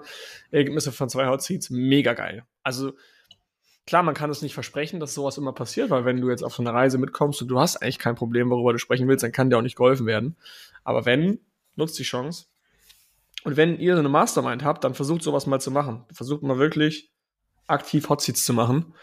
Ergebnisse 0.50 0.92
von 0.92 1.08
zwei 1.08 1.26
Hot 1.26 1.42
Seats. 1.42 1.70
Mega 1.70 2.12
geil. 2.12 2.44
Also 2.62 2.92
Klar, 3.86 4.02
man 4.02 4.14
kann 4.14 4.30
es 4.30 4.42
nicht 4.42 4.54
versprechen, 4.54 5.00
dass 5.00 5.14
sowas 5.14 5.38
immer 5.38 5.52
passiert, 5.52 5.90
weil 5.90 6.04
wenn 6.04 6.20
du 6.20 6.30
jetzt 6.30 6.44
auf 6.44 6.54
so 6.54 6.62
eine 6.62 6.72
Reise 6.72 6.98
mitkommst 6.98 7.42
und 7.42 7.48
du 7.48 7.58
hast 7.58 7.76
eigentlich 7.76 7.98
kein 7.98 8.14
Problem, 8.14 8.50
worüber 8.50 8.72
du 8.72 8.78
sprechen 8.78 9.08
willst, 9.08 9.24
dann 9.24 9.32
kann 9.32 9.50
dir 9.50 9.58
auch 9.58 9.62
nicht 9.62 9.76
geholfen 9.76 10.06
werden. 10.06 10.36
Aber 10.84 11.06
wenn, 11.06 11.40
nutzt 11.76 11.98
die 11.98 12.04
Chance. 12.04 12.46
Und 13.44 13.56
wenn 13.56 13.78
ihr 13.78 13.94
so 13.94 14.00
eine 14.00 14.08
Mastermind 14.08 14.64
habt, 14.64 14.84
dann 14.84 14.94
versucht 14.94 15.22
sowas 15.22 15.46
mal 15.46 15.60
zu 15.60 15.70
machen. 15.70 16.04
Versucht 16.12 16.42
mal 16.42 16.58
wirklich 16.58 17.10
aktiv 17.66 18.08
Hotseats 18.08 18.44
zu 18.44 18.52
machen. 18.52 18.94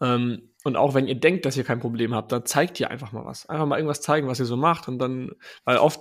Ähm, 0.00 0.50
und 0.64 0.76
auch 0.76 0.94
wenn 0.94 1.08
ihr 1.08 1.18
denkt, 1.18 1.44
dass 1.44 1.56
ihr 1.56 1.64
kein 1.64 1.80
Problem 1.80 2.14
habt, 2.14 2.32
dann 2.32 2.46
zeigt 2.46 2.78
ihr 2.80 2.90
einfach 2.90 3.12
mal 3.12 3.24
was. 3.24 3.46
Einfach 3.46 3.66
mal 3.66 3.76
irgendwas 3.76 4.02
zeigen, 4.02 4.28
was 4.28 4.38
ihr 4.38 4.46
so 4.46 4.56
macht. 4.56 4.88
Und 4.88 4.98
dann, 4.98 5.32
weil 5.64 5.78
oft 5.78 6.00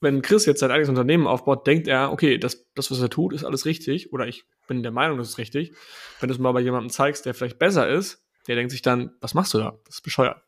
wenn 0.00 0.22
Chris 0.22 0.46
jetzt 0.46 0.60
sein 0.60 0.70
eigenes 0.70 0.88
Unternehmen 0.88 1.26
aufbaut, 1.26 1.66
denkt 1.66 1.88
er, 1.88 2.12
okay, 2.12 2.38
das, 2.38 2.66
das, 2.74 2.90
was 2.90 3.00
er 3.00 3.10
tut, 3.10 3.32
ist 3.32 3.44
alles 3.44 3.66
richtig, 3.66 4.12
oder 4.12 4.26
ich 4.26 4.44
bin 4.66 4.82
der 4.82 4.92
Meinung, 4.92 5.18
das 5.18 5.30
ist 5.30 5.38
richtig. 5.38 5.72
Wenn 6.20 6.28
du 6.28 6.34
es 6.34 6.38
mal 6.38 6.52
bei 6.52 6.60
jemandem 6.60 6.90
zeigst, 6.90 7.26
der 7.26 7.34
vielleicht 7.34 7.58
besser 7.58 7.88
ist, 7.88 8.24
der 8.46 8.56
denkt 8.56 8.70
sich 8.70 8.82
dann, 8.82 9.12
was 9.20 9.34
machst 9.34 9.54
du 9.54 9.58
da? 9.58 9.78
Das 9.84 9.96
ist 9.96 10.02
bescheuert. 10.02 10.40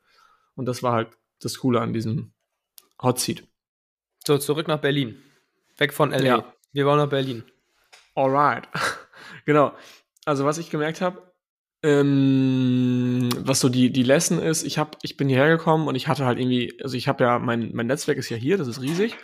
Und 0.55 0.67
das 0.67 0.83
war 0.83 0.93
halt 0.93 1.09
das 1.41 1.59
Coole 1.59 1.81
an 1.81 1.93
diesem 1.93 2.33
Hot 3.03 3.19
Seat. 3.19 3.43
So, 4.25 4.39
zurück 4.39 4.69
nach 4.69 4.81
Berlin. 4.81 5.21
Weg 5.79 5.93
von 5.93 6.11
LA. 6.11 6.23
Ja. 6.23 6.55
Wir 6.73 6.87
wollen 6.87 6.99
nach 6.99 7.09
Berlin. 7.09 7.43
Alright. 8.15 8.69
genau. 9.47 9.75
Also, 10.27 10.45
was 10.45 10.59
ich 10.59 10.71
gemerkt 10.71 11.01
habe, 11.01 11.33
ähm, 11.83 13.31
was 13.39 13.61
so 13.61 13.71
die, 13.71 13.91
die 13.91 14.03
Lesson 14.03 14.39
ist, 14.39 14.63
ich, 14.63 14.79
hab, 14.79 14.99
ich 15.03 15.17
bin 15.17 15.29
hierher 15.29 15.49
gekommen 15.49 15.89
und 15.89 15.95
ich 15.95 16.09
hatte 16.09 16.27
halt 16.27 16.39
irgendwie, 16.39 16.79
also 16.83 16.97
ich 16.97 17.09
habe 17.09 17.25
ja, 17.25 17.39
mein, 17.39 17.71
mein 17.73 17.87
Netzwerk 17.87 18.19
ist 18.19 18.29
ja 18.29 18.37
hier, 18.37 18.59
das 18.59 18.69
ist 18.69 18.83
riesig 18.83 19.17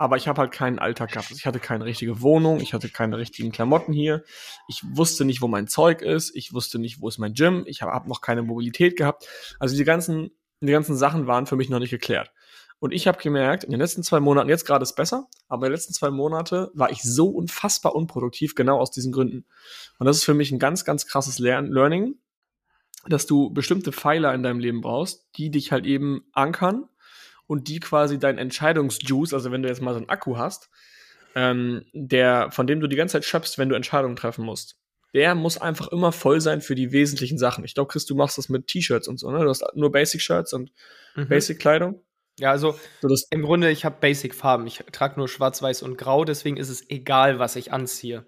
aber 0.00 0.16
ich 0.16 0.28
habe 0.28 0.40
halt 0.40 0.50
keinen 0.50 0.78
Alltag 0.78 1.12
gehabt. 1.12 1.30
Ich 1.30 1.44
hatte 1.44 1.60
keine 1.60 1.84
richtige 1.84 2.22
Wohnung, 2.22 2.60
ich 2.60 2.72
hatte 2.72 2.88
keine 2.88 3.18
richtigen 3.18 3.52
Klamotten 3.52 3.92
hier. 3.92 4.24
Ich 4.66 4.82
wusste 4.82 5.26
nicht, 5.26 5.42
wo 5.42 5.46
mein 5.46 5.68
Zeug 5.68 6.00
ist, 6.00 6.34
ich 6.34 6.54
wusste 6.54 6.78
nicht, 6.78 7.02
wo 7.02 7.08
ist 7.08 7.18
mein 7.18 7.34
Gym, 7.34 7.64
ich 7.66 7.82
habe 7.82 7.92
hab 7.92 8.06
noch 8.06 8.22
keine 8.22 8.40
Mobilität 8.40 8.96
gehabt. 8.96 9.28
Also 9.58 9.76
die 9.76 9.84
ganzen, 9.84 10.30
die 10.60 10.72
ganzen 10.72 10.96
Sachen 10.96 11.26
waren 11.26 11.44
für 11.44 11.56
mich 11.56 11.68
noch 11.68 11.80
nicht 11.80 11.90
geklärt. 11.90 12.32
Und 12.78 12.92
ich 12.92 13.06
habe 13.06 13.18
gemerkt, 13.22 13.62
in 13.62 13.72
den 13.72 13.80
letzten 13.80 14.02
zwei 14.02 14.20
Monaten, 14.20 14.48
jetzt 14.48 14.64
gerade 14.64 14.84
ist 14.84 14.96
besser, 14.96 15.28
aber 15.48 15.66
in 15.66 15.70
den 15.70 15.76
letzten 15.76 15.92
zwei 15.92 16.10
Monate 16.10 16.70
war 16.72 16.90
ich 16.90 17.02
so 17.02 17.28
unfassbar 17.28 17.94
unproduktiv, 17.94 18.54
genau 18.54 18.78
aus 18.78 18.90
diesen 18.90 19.12
Gründen. 19.12 19.44
Und 19.98 20.06
das 20.06 20.16
ist 20.16 20.24
für 20.24 20.32
mich 20.32 20.50
ein 20.50 20.58
ganz, 20.58 20.86
ganz 20.86 21.06
krasses 21.06 21.38
Lern 21.38 21.66
Learning, 21.66 22.14
dass 23.06 23.26
du 23.26 23.50
bestimmte 23.50 23.92
Pfeiler 23.92 24.32
in 24.32 24.42
deinem 24.42 24.60
Leben 24.60 24.80
brauchst, 24.80 25.28
die 25.36 25.50
dich 25.50 25.72
halt 25.72 25.84
eben 25.84 26.22
ankern 26.32 26.88
und 27.50 27.66
die 27.66 27.80
quasi 27.80 28.20
dein 28.20 28.38
Entscheidungsjuice, 28.38 29.34
also 29.34 29.50
wenn 29.50 29.64
du 29.64 29.68
jetzt 29.68 29.82
mal 29.82 29.92
so 29.92 29.96
einen 29.98 30.08
Akku 30.08 30.38
hast, 30.38 30.70
ähm, 31.34 31.84
der, 31.92 32.52
von 32.52 32.68
dem 32.68 32.78
du 32.78 32.86
die 32.86 32.94
ganze 32.94 33.14
Zeit 33.14 33.24
schöpfst, 33.24 33.58
wenn 33.58 33.68
du 33.68 33.74
Entscheidungen 33.74 34.14
treffen 34.14 34.44
musst. 34.44 34.76
Der 35.14 35.34
muss 35.34 35.58
einfach 35.58 35.88
immer 35.88 36.12
voll 36.12 36.40
sein 36.40 36.60
für 36.60 36.76
die 36.76 36.92
wesentlichen 36.92 37.38
Sachen. 37.38 37.64
Ich 37.64 37.74
glaube, 37.74 37.90
Chris, 37.90 38.06
du 38.06 38.14
machst 38.14 38.38
das 38.38 38.50
mit 38.50 38.68
T-Shirts 38.68 39.08
und 39.08 39.18
so, 39.18 39.32
ne? 39.32 39.40
Du 39.42 39.48
hast 39.48 39.64
nur 39.74 39.90
Basic-Shirts 39.90 40.52
und 40.52 40.70
mhm. 41.16 41.26
Basic-Kleidung. 41.26 42.00
Ja, 42.38 42.52
also 42.52 42.78
so, 43.02 43.16
im 43.30 43.42
Grunde, 43.42 43.72
ich 43.72 43.84
habe 43.84 43.96
Basic-Farben. 44.00 44.68
Ich 44.68 44.84
trage 44.92 45.18
nur 45.18 45.26
schwarz, 45.26 45.60
weiß 45.60 45.82
und 45.82 45.98
grau, 45.98 46.24
deswegen 46.24 46.56
ist 46.56 46.68
es 46.68 46.88
egal, 46.88 47.40
was 47.40 47.56
ich 47.56 47.72
anziehe. 47.72 48.26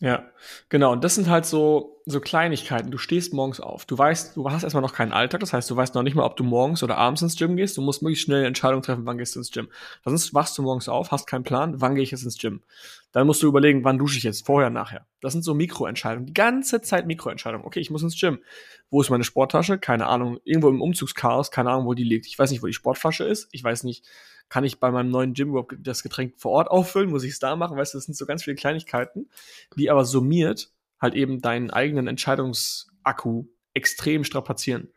Ja, 0.00 0.30
genau. 0.68 0.92
Und 0.92 1.02
das 1.02 1.16
sind 1.16 1.28
halt 1.28 1.44
so, 1.44 2.00
so 2.06 2.20
Kleinigkeiten. 2.20 2.92
Du 2.92 2.98
stehst 2.98 3.34
morgens 3.34 3.58
auf. 3.58 3.84
Du 3.84 3.98
weißt, 3.98 4.36
du 4.36 4.48
hast 4.48 4.62
erstmal 4.62 4.82
noch 4.82 4.92
keinen 4.92 5.12
Alltag. 5.12 5.40
Das 5.40 5.52
heißt, 5.52 5.68
du 5.68 5.74
weißt 5.74 5.96
noch 5.96 6.04
nicht 6.04 6.14
mal, 6.14 6.24
ob 6.24 6.36
du 6.36 6.44
morgens 6.44 6.84
oder 6.84 6.96
abends 6.96 7.20
ins 7.22 7.36
Gym 7.36 7.56
gehst. 7.56 7.76
Du 7.76 7.82
musst 7.82 8.00
möglichst 8.00 8.24
schnell 8.24 8.38
eine 8.38 8.46
Entscheidung 8.46 8.82
treffen, 8.82 9.06
wann 9.06 9.18
gehst 9.18 9.34
du 9.34 9.40
ins 9.40 9.50
Gym. 9.50 9.68
Sonst 10.04 10.34
wachst 10.34 10.56
du 10.56 10.62
morgens 10.62 10.88
auf, 10.88 11.10
hast 11.10 11.26
keinen 11.26 11.42
Plan, 11.42 11.80
wann 11.80 11.96
gehe 11.96 12.04
ich 12.04 12.12
jetzt 12.12 12.22
ins 12.22 12.38
Gym. 12.38 12.62
Dann 13.10 13.26
musst 13.26 13.42
du 13.42 13.48
überlegen, 13.48 13.82
wann 13.82 13.98
dusche 13.98 14.18
ich 14.18 14.22
jetzt, 14.22 14.46
vorher, 14.46 14.70
nachher. 14.70 15.04
Das 15.20 15.32
sind 15.32 15.42
so 15.42 15.52
Mikroentscheidungen. 15.52 16.26
Die 16.26 16.34
ganze 16.34 16.80
Zeit 16.80 17.08
Mikroentscheidungen. 17.08 17.66
Okay, 17.66 17.80
ich 17.80 17.90
muss 17.90 18.04
ins 18.04 18.20
Gym. 18.20 18.38
Wo 18.90 19.00
ist 19.00 19.10
meine 19.10 19.24
Sporttasche? 19.24 19.78
Keine 19.78 20.06
Ahnung. 20.06 20.38
Irgendwo 20.44 20.68
im 20.68 20.80
Umzugschaos. 20.80 21.50
Keine 21.50 21.70
Ahnung, 21.70 21.86
wo 21.86 21.94
die 21.94 22.04
liegt. 22.04 22.26
Ich 22.26 22.38
weiß 22.38 22.52
nicht, 22.52 22.62
wo 22.62 22.68
die 22.68 22.72
Sportflasche 22.72 23.24
ist. 23.24 23.48
Ich 23.50 23.64
weiß 23.64 23.82
nicht, 23.82 24.04
kann 24.48 24.64
ich 24.64 24.80
bei 24.80 24.90
meinem 24.90 25.10
neuen 25.10 25.34
Gym 25.34 25.50
überhaupt 25.50 25.74
das 25.80 26.02
Getränk 26.02 26.34
vor 26.38 26.52
Ort 26.52 26.70
auffüllen? 26.70 27.10
Muss 27.10 27.24
ich 27.24 27.32
es 27.32 27.38
da 27.38 27.56
machen? 27.56 27.76
Weißt 27.76 27.94
du, 27.94 27.98
das 27.98 28.04
sind 28.06 28.16
so 28.16 28.26
ganz 28.26 28.44
viele 28.44 28.56
Kleinigkeiten, 28.56 29.28
die 29.76 29.90
aber 29.90 30.04
summiert 30.04 30.72
halt 31.00 31.14
eben 31.14 31.40
deinen 31.40 31.70
eigenen 31.70 32.08
Entscheidungsakku 32.08 33.46
extrem 33.74 34.24
strapazieren. 34.24 34.88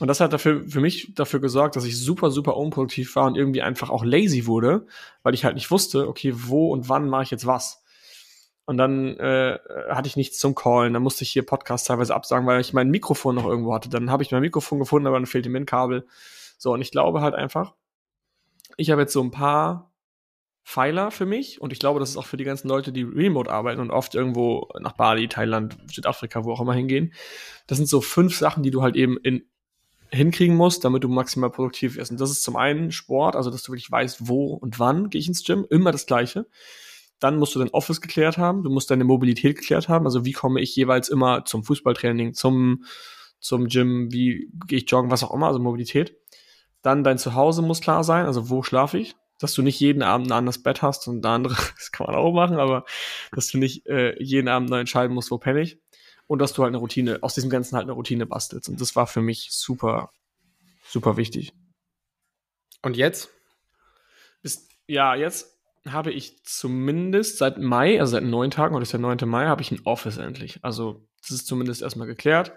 Und 0.00 0.08
das 0.08 0.20
hat 0.20 0.32
dafür, 0.32 0.64
für 0.68 0.80
mich 0.80 1.14
dafür 1.14 1.40
gesorgt, 1.40 1.76
dass 1.76 1.84
ich 1.84 1.96
super, 1.96 2.30
super 2.30 2.56
unproduktiv 2.56 3.14
war 3.14 3.26
und 3.26 3.36
irgendwie 3.36 3.62
einfach 3.62 3.90
auch 3.90 4.04
lazy 4.04 4.46
wurde, 4.46 4.86
weil 5.22 5.34
ich 5.34 5.44
halt 5.44 5.54
nicht 5.54 5.70
wusste, 5.70 6.08
okay, 6.08 6.32
wo 6.34 6.72
und 6.72 6.88
wann 6.88 7.08
mache 7.08 7.24
ich 7.24 7.30
jetzt 7.30 7.46
was. 7.46 7.84
Und 8.64 8.78
dann 8.78 9.16
äh, 9.18 9.58
hatte 9.90 10.08
ich 10.08 10.16
nichts 10.16 10.38
zum 10.38 10.54
Callen, 10.54 10.92
dann 10.92 11.02
musste 11.02 11.24
ich 11.24 11.30
hier 11.30 11.44
Podcast 11.44 11.86
teilweise 11.86 12.14
absagen, 12.14 12.46
weil 12.46 12.60
ich 12.60 12.72
mein 12.72 12.90
Mikrofon 12.90 13.34
noch 13.34 13.44
irgendwo 13.44 13.74
hatte. 13.74 13.88
Dann 13.88 14.10
habe 14.10 14.22
ich 14.22 14.30
mein 14.32 14.40
Mikrofon 14.40 14.78
gefunden, 14.78 15.06
aber 15.06 15.16
dann 15.16 15.26
fehlte 15.26 15.50
mir 15.50 15.58
ein 15.58 15.66
Kabel. 15.66 16.06
So, 16.58 16.72
und 16.72 16.80
ich 16.80 16.90
glaube 16.90 17.20
halt 17.20 17.34
einfach, 17.34 17.74
ich 18.76 18.90
habe 18.90 19.02
jetzt 19.02 19.12
so 19.12 19.22
ein 19.22 19.30
paar 19.30 19.92
Pfeiler 20.64 21.10
für 21.10 21.26
mich 21.26 21.60
und 21.60 21.72
ich 21.72 21.80
glaube, 21.80 21.98
das 21.98 22.10
ist 22.10 22.16
auch 22.16 22.26
für 22.26 22.36
die 22.36 22.44
ganzen 22.44 22.68
Leute, 22.68 22.92
die 22.92 23.02
remote 23.02 23.50
arbeiten 23.50 23.80
und 23.80 23.90
oft 23.90 24.14
irgendwo 24.14 24.68
nach 24.80 24.92
Bali, 24.92 25.28
Thailand, 25.28 25.76
Südafrika, 25.90 26.44
wo 26.44 26.52
auch 26.52 26.60
immer 26.60 26.74
hingehen. 26.74 27.12
Das 27.66 27.78
sind 27.78 27.88
so 27.88 28.00
fünf 28.00 28.36
Sachen, 28.36 28.62
die 28.62 28.70
du 28.70 28.82
halt 28.82 28.94
eben 28.94 29.16
in, 29.18 29.44
hinkriegen 30.10 30.56
musst, 30.56 30.84
damit 30.84 31.02
du 31.02 31.08
maximal 31.08 31.50
produktiv 31.50 31.96
wirst. 31.96 32.10
Und 32.12 32.20
das 32.20 32.30
ist 32.30 32.42
zum 32.42 32.56
einen 32.56 32.92
Sport, 32.92 33.34
also 33.34 33.50
dass 33.50 33.62
du 33.62 33.72
wirklich 33.72 33.90
weißt, 33.90 34.28
wo 34.28 34.54
und 34.54 34.78
wann 34.78 35.10
gehe 35.10 35.20
ich 35.20 35.28
ins 35.28 35.44
Gym, 35.44 35.66
immer 35.68 35.90
das 35.90 36.06
Gleiche. 36.06 36.46
Dann 37.18 37.36
musst 37.36 37.54
du 37.54 37.58
dein 37.58 37.70
Office 37.70 38.00
geklärt 38.00 38.38
haben, 38.38 38.62
du 38.62 38.70
musst 38.70 38.90
deine 38.90 39.04
Mobilität 39.04 39.56
geklärt 39.56 39.88
haben, 39.88 40.06
also 40.06 40.24
wie 40.24 40.32
komme 40.32 40.60
ich 40.60 40.74
jeweils 40.76 41.08
immer 41.08 41.44
zum 41.44 41.64
Fußballtraining, 41.64 42.34
zum, 42.34 42.84
zum 43.40 43.68
Gym, 43.68 44.12
wie 44.12 44.50
gehe 44.66 44.78
ich 44.78 44.90
joggen, 44.90 45.10
was 45.10 45.24
auch 45.24 45.32
immer, 45.32 45.46
also 45.46 45.58
Mobilität. 45.58 46.16
Dann 46.82 47.04
dein 47.04 47.18
Zuhause 47.18 47.62
muss 47.62 47.80
klar 47.80 48.04
sein, 48.04 48.26
also 48.26 48.50
wo 48.50 48.62
schlafe 48.62 48.98
ich, 48.98 49.14
dass 49.38 49.54
du 49.54 49.62
nicht 49.62 49.80
jeden 49.80 50.02
Abend 50.02 50.28
ein 50.28 50.32
anderes 50.32 50.62
Bett 50.62 50.82
hast 50.82 51.08
und 51.08 51.22
da 51.22 51.34
andere, 51.34 51.54
das 51.76 51.92
kann 51.92 52.06
man 52.06 52.16
auch 52.16 52.32
machen, 52.32 52.58
aber 52.58 52.84
dass 53.32 53.48
du 53.48 53.58
nicht 53.58 53.86
äh, 53.86 54.20
jeden 54.22 54.48
Abend 54.48 54.70
neu 54.70 54.80
entscheiden 54.80 55.14
musst, 55.14 55.30
wo 55.30 55.38
penne 55.38 55.60
ich. 55.60 55.78
Und 56.26 56.38
dass 56.38 56.52
du 56.52 56.62
halt 56.62 56.70
eine 56.70 56.78
Routine, 56.78 57.18
aus 57.22 57.34
diesem 57.34 57.50
Ganzen 57.50 57.76
halt 57.76 57.84
eine 57.84 57.92
Routine 57.92 58.26
bastelst. 58.26 58.68
Und 58.68 58.80
das 58.80 58.96
war 58.96 59.06
für 59.06 59.20
mich 59.20 59.48
super, 59.50 60.10
super 60.88 61.16
wichtig. 61.16 61.52
Und 62.80 62.96
jetzt? 62.96 63.28
Bis, 64.40 64.68
ja, 64.86 65.14
jetzt 65.14 65.58
habe 65.88 66.12
ich 66.12 66.42
zumindest 66.44 67.38
seit 67.38 67.58
Mai, 67.58 68.00
also 68.00 68.12
seit 68.12 68.24
neun 68.24 68.50
Tagen, 68.50 68.74
oder 68.74 68.82
ist 68.82 68.92
der 68.92 69.00
9. 69.00 69.18
Mai, 69.24 69.46
habe 69.46 69.62
ich 69.62 69.72
ein 69.72 69.80
Office 69.84 70.16
endlich. 70.16 70.60
Also, 70.62 71.06
das 71.20 71.32
ist 71.32 71.46
zumindest 71.46 71.82
erstmal 71.82 72.06
geklärt. 72.06 72.52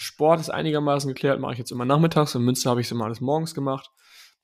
Sport 0.00 0.38
ist 0.38 0.48
einigermaßen 0.48 1.08
geklärt, 1.08 1.40
mache 1.40 1.54
ich 1.54 1.58
jetzt 1.58 1.72
immer 1.72 1.84
nachmittags. 1.84 2.32
In 2.36 2.42
Münster 2.42 2.70
habe 2.70 2.80
ich 2.80 2.86
es 2.86 2.92
immer 2.92 3.06
alles 3.06 3.20
morgens 3.20 3.52
gemacht. 3.52 3.90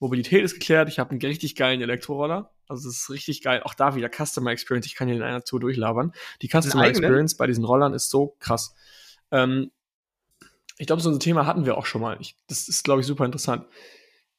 Mobilität 0.01 0.43
ist 0.43 0.55
geklärt. 0.55 0.89
Ich 0.89 0.99
habe 0.99 1.13
einen 1.13 1.21
richtig 1.21 1.55
geilen 1.55 1.81
Elektroroller. 1.81 2.51
Also 2.67 2.89
es 2.89 3.03
ist 3.03 3.11
richtig 3.11 3.41
geil. 3.41 3.63
Auch 3.63 3.75
da 3.75 3.95
wieder 3.95 4.11
Customer 4.11 4.51
Experience. 4.51 4.87
Ich 4.87 4.97
kann 4.97 5.07
hier 5.07 5.17
in 5.17 5.23
einer 5.23 5.45
Tour 5.45 5.61
durchlabern. 5.61 6.11
Die 6.43 6.49
Customer 6.49 6.89
Experience 6.89 7.37
bei 7.37 7.47
diesen 7.47 7.65
Rollern 7.65 7.95
ist 7.95 8.11
so 8.11 8.35
krass. 8.41 8.75
Ähm, 9.31 9.71
ich 10.77 10.89
glaube, 10.89 11.03
so 11.03 11.09
ein 11.09 11.21
Thema 11.21 11.47
hatten 11.47 11.67
wir 11.67 11.79
auch 11.79 11.87
schon 11.87 12.01
mal. 12.01 12.17
Ich, 12.19 12.35
das 12.49 12.69
ist, 12.69 12.83
glaube 12.83 13.03
ich, 13.03 13.07
super 13.07 13.25
interessant. 13.25 13.65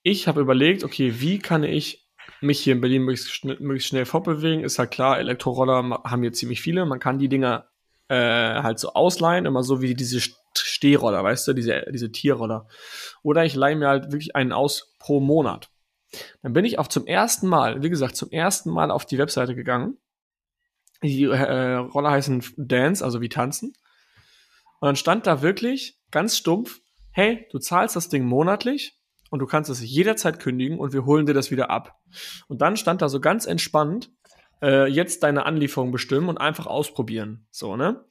Ich 0.03 0.27
habe 0.27 0.41
überlegt, 0.41 0.83
okay, 0.83 1.21
wie 1.21 1.39
kann 1.39 1.63
ich 1.63 2.09
mich 2.41 2.59
hier 2.59 2.73
in 2.73 2.81
Berlin 2.81 3.03
möglichst, 3.03 3.31
schn 3.31 3.55
möglichst 3.61 3.87
schnell 3.87 4.05
fortbewegen? 4.05 4.65
Ist 4.65 4.79
halt 4.79 4.91
klar, 4.91 5.17
Elektroroller 5.17 6.01
haben 6.03 6.21
hier 6.23 6.33
ziemlich 6.33 6.61
viele. 6.61 6.85
Man 6.85 6.99
kann 6.99 7.19
die 7.19 7.29
Dinger 7.29 7.69
äh, 8.09 8.15
halt 8.61 8.79
so 8.79 8.91
ausleihen, 8.91 9.45
immer 9.45 9.63
so 9.63 9.81
wie 9.81 9.95
diese 9.95 10.19
Stehroller, 10.85 11.23
weißt 11.23 11.47
du, 11.47 11.53
diese, 11.53 11.83
diese 11.91 12.11
Tierroller. 12.11 12.67
Oder 13.23 13.43
ich 13.43 13.55
leihe 13.55 13.75
mir 13.75 13.87
halt 13.87 14.11
wirklich 14.11 14.35
einen 14.35 14.51
aus 14.51 14.93
pro 14.99 15.19
Monat. 15.19 15.71
Dann 16.43 16.53
bin 16.53 16.63
ich 16.63 16.77
auch 16.77 16.87
zum 16.87 17.07
ersten 17.07 17.47
Mal, 17.47 17.81
wie 17.81 17.89
gesagt, 17.89 18.15
zum 18.15 18.29
ersten 18.29 18.69
Mal 18.69 18.91
auf 18.91 19.07
die 19.07 19.17
Webseite 19.17 19.55
gegangen. 19.55 19.97
Die 21.01 21.23
äh, 21.23 21.73
Roller 21.75 22.11
heißen 22.11 22.43
Dance, 22.55 23.03
also 23.03 23.19
wie 23.19 23.29
tanzen. 23.29 23.73
Und 24.79 24.87
dann 24.87 24.95
stand 24.95 25.25
da 25.25 25.41
wirklich 25.41 25.99
ganz 26.11 26.37
stumpf, 26.37 26.81
hey, 27.11 27.47
du 27.51 27.57
zahlst 27.57 27.95
das 27.95 28.09
Ding 28.09 28.23
monatlich 28.23 28.99
und 29.31 29.39
du 29.39 29.47
kannst 29.47 29.71
es 29.71 29.81
jederzeit 29.81 30.39
kündigen 30.39 30.77
und 30.77 30.93
wir 30.93 31.05
holen 31.05 31.25
dir 31.25 31.33
das 31.33 31.49
wieder 31.49 31.71
ab. 31.71 31.99
Und 32.47 32.61
dann 32.61 32.77
stand 32.77 33.01
da 33.01 33.09
so 33.09 33.19
ganz 33.19 33.47
entspannt, 33.47 34.11
äh, 34.61 34.87
jetzt 34.87 35.23
deine 35.23 35.47
Anlieferung 35.47 35.91
bestimmen 35.91 36.29
und 36.29 36.37
einfach 36.37 36.67
ausprobieren. 36.67 37.47
So, 37.49 37.75
ne? 37.75 38.05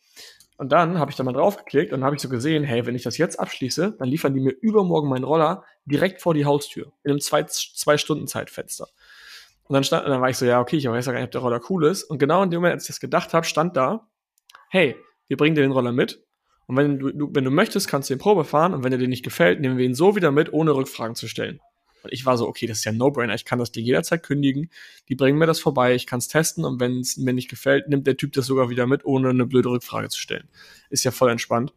Und 0.56 0.70
dann 0.70 0.98
habe 0.98 1.10
ich 1.10 1.16
da 1.16 1.24
mal 1.24 1.32
draufgeklickt 1.32 1.92
und 1.92 2.04
habe 2.04 2.14
ich 2.14 2.22
so 2.22 2.28
gesehen, 2.28 2.62
hey, 2.62 2.86
wenn 2.86 2.94
ich 2.94 3.02
das 3.02 3.18
jetzt 3.18 3.40
abschließe, 3.40 3.96
dann 3.98 4.08
liefern 4.08 4.34
die 4.34 4.40
mir 4.40 4.54
übermorgen 4.60 5.08
meinen 5.08 5.24
Roller 5.24 5.64
direkt 5.84 6.22
vor 6.22 6.32
die 6.32 6.44
Haustür 6.44 6.92
in 7.02 7.10
einem 7.10 7.20
zwei, 7.20 7.44
zwei 7.44 7.98
Stunden 7.98 8.28
Zeitfenster. 8.28 8.86
Und 9.64 9.74
dann 9.74 9.82
stand, 9.82 10.06
dann 10.06 10.20
war 10.20 10.30
ich 10.30 10.36
so, 10.36 10.44
ja, 10.44 10.60
okay, 10.60 10.76
ich 10.76 10.86
weiß 10.86 11.06
ja 11.06 11.12
gar 11.12 11.18
nicht, 11.18 11.26
ob 11.26 11.32
der 11.32 11.40
Roller 11.40 11.60
cool 11.70 11.86
ist. 11.86 12.04
Und 12.04 12.18
genau 12.18 12.42
in 12.42 12.50
dem 12.50 12.58
Moment, 12.58 12.74
als 12.74 12.84
ich 12.84 12.88
das 12.88 13.00
gedacht 13.00 13.34
habe, 13.34 13.46
stand 13.46 13.76
da, 13.76 14.06
hey, 14.68 14.96
wir 15.26 15.36
bringen 15.36 15.56
dir 15.56 15.62
den 15.62 15.72
Roller 15.72 15.92
mit. 15.92 16.22
Und 16.66 16.76
wenn 16.76 16.98
du, 16.98 17.10
du, 17.10 17.30
wenn 17.32 17.44
du 17.44 17.50
möchtest, 17.50 17.88
kannst 17.88 18.08
du 18.08 18.14
den 18.14 18.20
Probe 18.20 18.44
fahren. 18.44 18.74
Und 18.74 18.84
wenn 18.84 18.92
er 18.92 18.98
dir 18.98 19.08
nicht 19.08 19.24
gefällt, 19.24 19.60
nehmen 19.60 19.78
wir 19.78 19.84
ihn 19.84 19.94
so 19.94 20.16
wieder 20.16 20.30
mit, 20.30 20.52
ohne 20.52 20.74
Rückfragen 20.74 21.16
zu 21.16 21.28
stellen. 21.28 21.60
Und 22.04 22.12
ich 22.12 22.26
war 22.26 22.36
so, 22.36 22.46
okay, 22.46 22.66
das 22.66 22.78
ist 22.78 22.84
ja 22.84 22.92
ein 22.92 22.98
No-Brainer. 22.98 23.34
Ich 23.34 23.44
kann 23.44 23.58
das 23.58 23.72
dir 23.72 23.82
jederzeit 23.82 24.22
kündigen. 24.22 24.70
Die 25.08 25.14
bringen 25.14 25.38
mir 25.38 25.46
das 25.46 25.58
vorbei. 25.58 25.94
Ich 25.94 26.06
kann 26.06 26.18
es 26.18 26.28
testen. 26.28 26.64
Und 26.64 26.80
wenn 26.80 27.00
es 27.00 27.16
mir 27.16 27.32
nicht 27.32 27.48
gefällt, 27.48 27.88
nimmt 27.88 28.06
der 28.06 28.16
Typ 28.16 28.32
das 28.32 28.46
sogar 28.46 28.68
wieder 28.68 28.86
mit, 28.86 29.04
ohne 29.04 29.30
eine 29.30 29.46
blöde 29.46 29.70
Rückfrage 29.70 30.08
zu 30.10 30.20
stellen. 30.20 30.48
Ist 30.90 31.04
ja 31.04 31.10
voll 31.10 31.30
entspannt. 31.30 31.72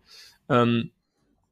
Ähm, 0.50 0.92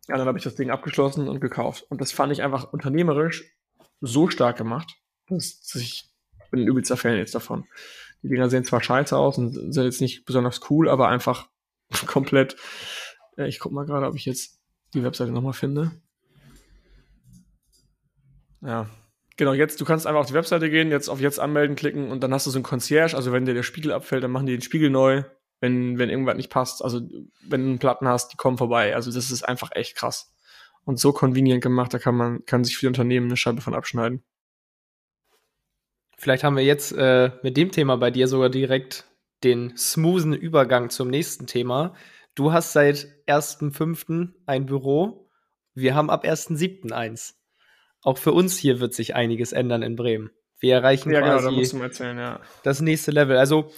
ja, 0.08 0.17
dann 0.17 0.27
habe 0.27 0.38
ich 0.38 0.44
das 0.44 0.55
Ding 0.55 0.70
abgeschlossen 0.70 1.27
und 1.27 1.39
gekauft. 1.39 1.86
Und 1.89 2.01
das 2.01 2.12
fand 2.12 2.32
ich 2.32 2.44
einfach 2.44 2.72
unternehmerisch 2.72 3.55
so 4.01 4.29
stark 4.29 4.58
gemacht, 4.58 4.96
dass, 5.27 5.74
ich 5.75 6.10
bin 6.51 6.62
ein 6.62 6.67
übelster 6.67 6.98
Fan 6.98 7.17
jetzt 7.17 7.34
davon. 7.34 7.65
Die 8.22 8.27
Dinger 8.29 8.50
sehen 8.50 8.65
zwar 8.65 8.84
scheiße 8.84 9.15
aus 9.17 9.38
und 9.38 9.74
sind 9.74 9.84
jetzt 9.84 10.01
nicht 10.01 10.25
besonders 10.25 10.70
cool, 10.70 10.89
aber 10.89 11.08
einfach 11.08 11.48
komplett. 12.08 12.55
Äh, 13.38 13.48
ich 13.48 13.60
guck 13.60 13.72
mal 13.72 13.86
gerade, 13.86 14.08
ob 14.08 14.15
ich 14.15 14.25
jetzt 14.25 14.60
die 14.94 15.03
Webseite 15.03 15.32
nochmal 15.32 15.53
finde. 15.53 15.91
Ja. 18.65 18.89
Genau, 19.38 19.53
jetzt, 19.53 19.81
du 19.81 19.86
kannst 19.86 20.07
einfach 20.07 20.22
auf 20.22 20.27
die 20.27 20.34
Webseite 20.34 20.69
gehen, 20.69 20.91
jetzt 20.91 21.10
auf 21.10 21.19
Jetzt 21.19 21.39
anmelden 21.39 21.75
klicken 21.75 22.10
und 22.10 22.22
dann 22.24 22.34
hast 22.34 22.45
du 22.45 22.51
so 22.51 22.60
ein 22.60 22.63
Concierge. 22.63 23.15
Also 23.15 23.31
wenn 23.34 23.45
dir 23.45 23.53
der 23.53 23.63
Spiegel 23.63 23.91
abfällt, 23.91 24.24
dann 24.24 24.31
machen 24.31 24.45
die 24.45 24.53
den 24.53 24.62
Spiegel 24.62 24.89
neu. 24.89 25.24
Wenn, 25.62 25.98
wenn 25.98 26.10
irgendwas 26.10 26.36
nicht 26.36 26.51
passt, 26.51 26.84
also 26.84 27.01
wenn 27.48 27.74
du 27.74 27.79
Platten 27.79 28.07
hast, 28.07 28.34
die 28.34 28.38
kommen 28.38 28.57
vorbei. 28.57 28.93
Also 28.93 29.12
das 29.12 29.31
ist 29.31 29.43
einfach 29.43 29.72
echt 29.74 29.95
krass. 29.95 30.34
Und 30.84 31.00
so 31.00 31.13
convenient 31.13 31.63
gemacht, 31.63 31.93
da 31.93 32.00
kann 32.00 32.15
man, 32.15 32.45
kann 32.45 32.63
sich 32.63 32.77
für 32.77 32.88
Unternehmen 32.88 33.27
eine 33.27 33.38
Scheibe 33.38 33.62
von 33.62 33.74
abschneiden. 33.74 34.24
Vielleicht 36.17 36.43
haben 36.43 36.55
wir 36.55 36.63
jetzt 36.63 36.91
äh, 36.91 37.31
mit 37.41 37.57
dem 37.57 37.72
Thema 37.72 37.98
bei 37.98 38.12
dir 38.12 38.27
sogar 38.27 38.50
direkt 38.50 39.05
den 39.43 39.75
smoothen 39.77 40.34
Übergang 40.34 40.89
zum 40.89 41.10
nächsten 41.10 41.48
Thema. 41.48 41.93
Du 42.36 42.51
hast 42.51 42.74
seit 42.74 43.07
1.5. 43.27 44.29
ein 44.45 44.65
Büro. 44.65 45.29
Wir 45.74 45.95
haben 45.95 46.10
ab 46.10 46.25
1.7. 46.25 46.91
eins 46.91 47.38
auch 48.06 48.18
für 48.18 48.32
uns 48.32 48.58
hier 48.58 48.80
wird 48.80 48.94
sich 48.94 49.16
einiges 49.16 49.52
ändern 49.52 49.82
in 49.82 49.96
Bremen. 49.96 50.32
Wir 50.60 50.76
erreichen 50.76 51.12
ja, 51.12 51.22
quasi 51.22 51.50
genau, 51.50 51.80
da 51.80 51.84
erzählen, 51.84 52.18
ja. 52.18 52.40
das 52.64 52.80
nächste 52.80 53.12
Level. 53.12 53.38
Also, 53.38 53.72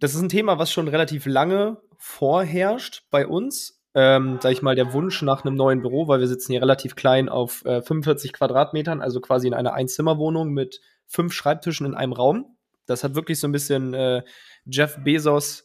das 0.00 0.14
ist 0.14 0.20
ein 0.20 0.28
Thema, 0.28 0.58
was 0.58 0.72
schon 0.72 0.88
relativ 0.88 1.26
lange 1.26 1.80
vorherrscht 1.98 3.04
bei 3.10 3.26
uns. 3.26 3.82
ähm, 3.94 4.38
sag 4.40 4.52
ich 4.52 4.62
mal, 4.62 4.74
der 4.74 4.92
Wunsch 4.92 5.22
nach 5.22 5.44
einem 5.44 5.54
neuen 5.54 5.82
Büro, 5.82 6.08
weil 6.08 6.20
wir 6.20 6.28
sitzen 6.28 6.52
hier 6.52 6.60
relativ 6.60 6.94
klein 6.94 7.28
auf 7.28 7.64
äh, 7.64 7.82
45 7.82 8.32
Quadratmetern, 8.32 9.00
also 9.00 9.20
quasi 9.20 9.48
in 9.48 9.54
einer 9.54 9.72
Einzimmerwohnung 9.74 10.50
mit 10.52 10.80
fünf 11.06 11.32
Schreibtischen 11.32 11.86
in 11.86 11.94
einem 11.94 12.12
Raum. 12.12 12.56
Das 12.86 13.02
hat 13.02 13.14
wirklich 13.14 13.40
so 13.40 13.48
ein 13.48 13.52
bisschen 13.52 13.94
äh, 13.94 14.22
Jeff 14.66 14.98
Bezos 15.02 15.64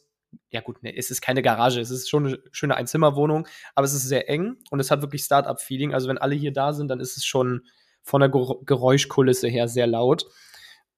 ja 0.50 0.60
gut, 0.60 0.82
ne, 0.82 0.96
es 0.96 1.10
ist 1.10 1.20
keine 1.20 1.42
Garage, 1.42 1.80
es 1.80 1.90
ist 1.90 2.08
schon 2.08 2.26
eine 2.26 2.38
schöne 2.50 2.76
Einzimmerwohnung, 2.76 3.46
aber 3.74 3.84
es 3.84 3.94
ist 3.94 4.08
sehr 4.08 4.28
eng 4.28 4.56
und 4.70 4.80
es 4.80 4.90
hat 4.90 5.00
wirklich 5.00 5.22
Start-up-Feeling. 5.22 5.94
Also 5.94 6.08
wenn 6.08 6.18
alle 6.18 6.34
hier 6.34 6.52
da 6.52 6.72
sind, 6.72 6.88
dann 6.88 6.98
ist 6.98 7.16
es 7.16 7.24
schon 7.24 7.62
von 8.04 8.20
der 8.20 8.28
Geräuschkulisse 8.28 9.48
her 9.48 9.66
sehr 9.66 9.86
laut. 9.86 10.26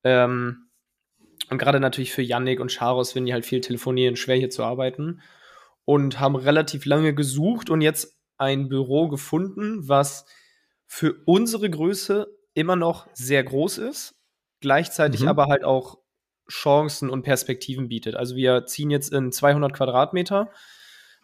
Ähm, 0.05 0.69
und 1.49 1.59
gerade 1.59 1.81
natürlich 1.81 2.13
für 2.13 2.23
Yannick 2.23 2.61
und 2.61 2.73
Charos, 2.73 3.15
wenn 3.15 3.25
die 3.25 3.33
halt 3.33 3.47
viel 3.47 3.61
telefonieren, 3.61 4.17
schwer 4.17 4.37
hier 4.37 4.51
zu 4.51 4.65
arbeiten. 4.65 5.23
Und 5.85 6.19
haben 6.19 6.35
relativ 6.35 6.85
lange 6.85 7.15
gesucht 7.15 7.71
und 7.71 7.81
jetzt 7.81 8.19
ein 8.39 8.69
Büro 8.69 9.09
gefunden, 9.09 9.89
was 9.89 10.27
für 10.85 11.15
unsere 11.27 11.71
Größe 11.71 12.27
immer 12.55 12.75
noch 12.75 13.07
sehr 13.15 13.45
groß 13.45 13.79
ist, 13.79 14.17
gleichzeitig 14.61 15.23
mhm. 15.23 15.29
aber 15.29 15.47
halt 15.47 15.63
auch 15.63 15.99
Chancen 16.51 17.09
und 17.09 17.23
Perspektiven 17.23 17.89
bietet. 17.89 18.17
Also 18.17 18.35
wir 18.35 18.67
ziehen 18.67 18.91
jetzt 18.91 19.13
in 19.13 19.31
200 19.31 19.73
Quadratmeter 19.73 20.51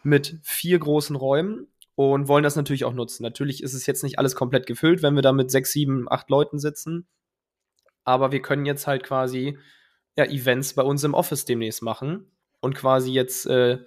mit 0.03 0.37
vier 0.43 0.79
großen 0.79 1.15
Räumen 1.15 1.67
und 1.95 2.27
wollen 2.27 2.43
das 2.43 2.55
natürlich 2.55 2.85
auch 2.85 2.93
nutzen. 2.93 3.23
Natürlich 3.23 3.61
ist 3.61 3.73
es 3.73 3.85
jetzt 3.85 4.03
nicht 4.03 4.19
alles 4.19 4.35
komplett 4.35 4.65
gefüllt, 4.65 5.03
wenn 5.03 5.15
wir 5.15 5.21
da 5.21 5.31
mit 5.31 5.51
sechs, 5.51 5.71
sieben, 5.71 6.09
acht 6.09 6.29
Leuten 6.29 6.59
sitzen. 6.59 7.07
Aber 8.03 8.31
wir 8.31 8.41
können 8.41 8.65
jetzt 8.65 8.87
halt 8.87 9.03
quasi 9.03 9.57
ja, 10.17 10.25
Events 10.25 10.73
bei 10.73 10.83
uns 10.83 11.03
im 11.03 11.13
Office 11.13 11.45
demnächst 11.45 11.81
machen 11.81 12.31
und 12.59 12.75
quasi 12.75 13.11
jetzt 13.11 13.45
äh, 13.45 13.79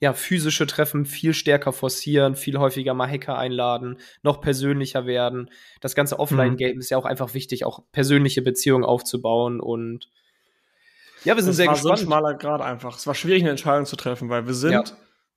ja, 0.00 0.12
physische 0.12 0.66
Treffen 0.66 1.06
viel 1.06 1.34
stärker 1.34 1.72
forcieren, 1.72 2.34
viel 2.36 2.58
häufiger 2.58 2.94
mal 2.94 3.08
Hacker 3.08 3.38
einladen, 3.38 3.98
noch 4.22 4.40
persönlicher 4.40 5.06
werden. 5.06 5.50
Das 5.80 5.94
ganze 5.94 6.18
Offline-Game 6.18 6.74
mhm. 6.74 6.80
ist 6.80 6.90
ja 6.90 6.98
auch 6.98 7.04
einfach 7.04 7.32
wichtig, 7.34 7.64
auch 7.64 7.80
persönliche 7.92 8.42
Beziehungen 8.42 8.84
aufzubauen 8.84 9.60
und 9.60 10.10
ja, 11.24 11.36
wir 11.36 11.42
sind 11.42 11.52
das 11.52 11.56
sehr 11.56 11.66
war 11.68 11.74
gespannt. 11.74 11.98
so 11.98 12.04
ein 12.04 12.06
schmaler 12.06 12.34
Grad 12.34 12.60
einfach. 12.60 12.98
Es 12.98 13.06
war 13.06 13.14
schwierig, 13.14 13.42
eine 13.42 13.50
Entscheidung 13.50 13.86
zu 13.86 13.96
treffen, 13.96 14.28
weil 14.28 14.46
wir 14.46 14.52
sind 14.52 14.72
ja. 14.72 14.84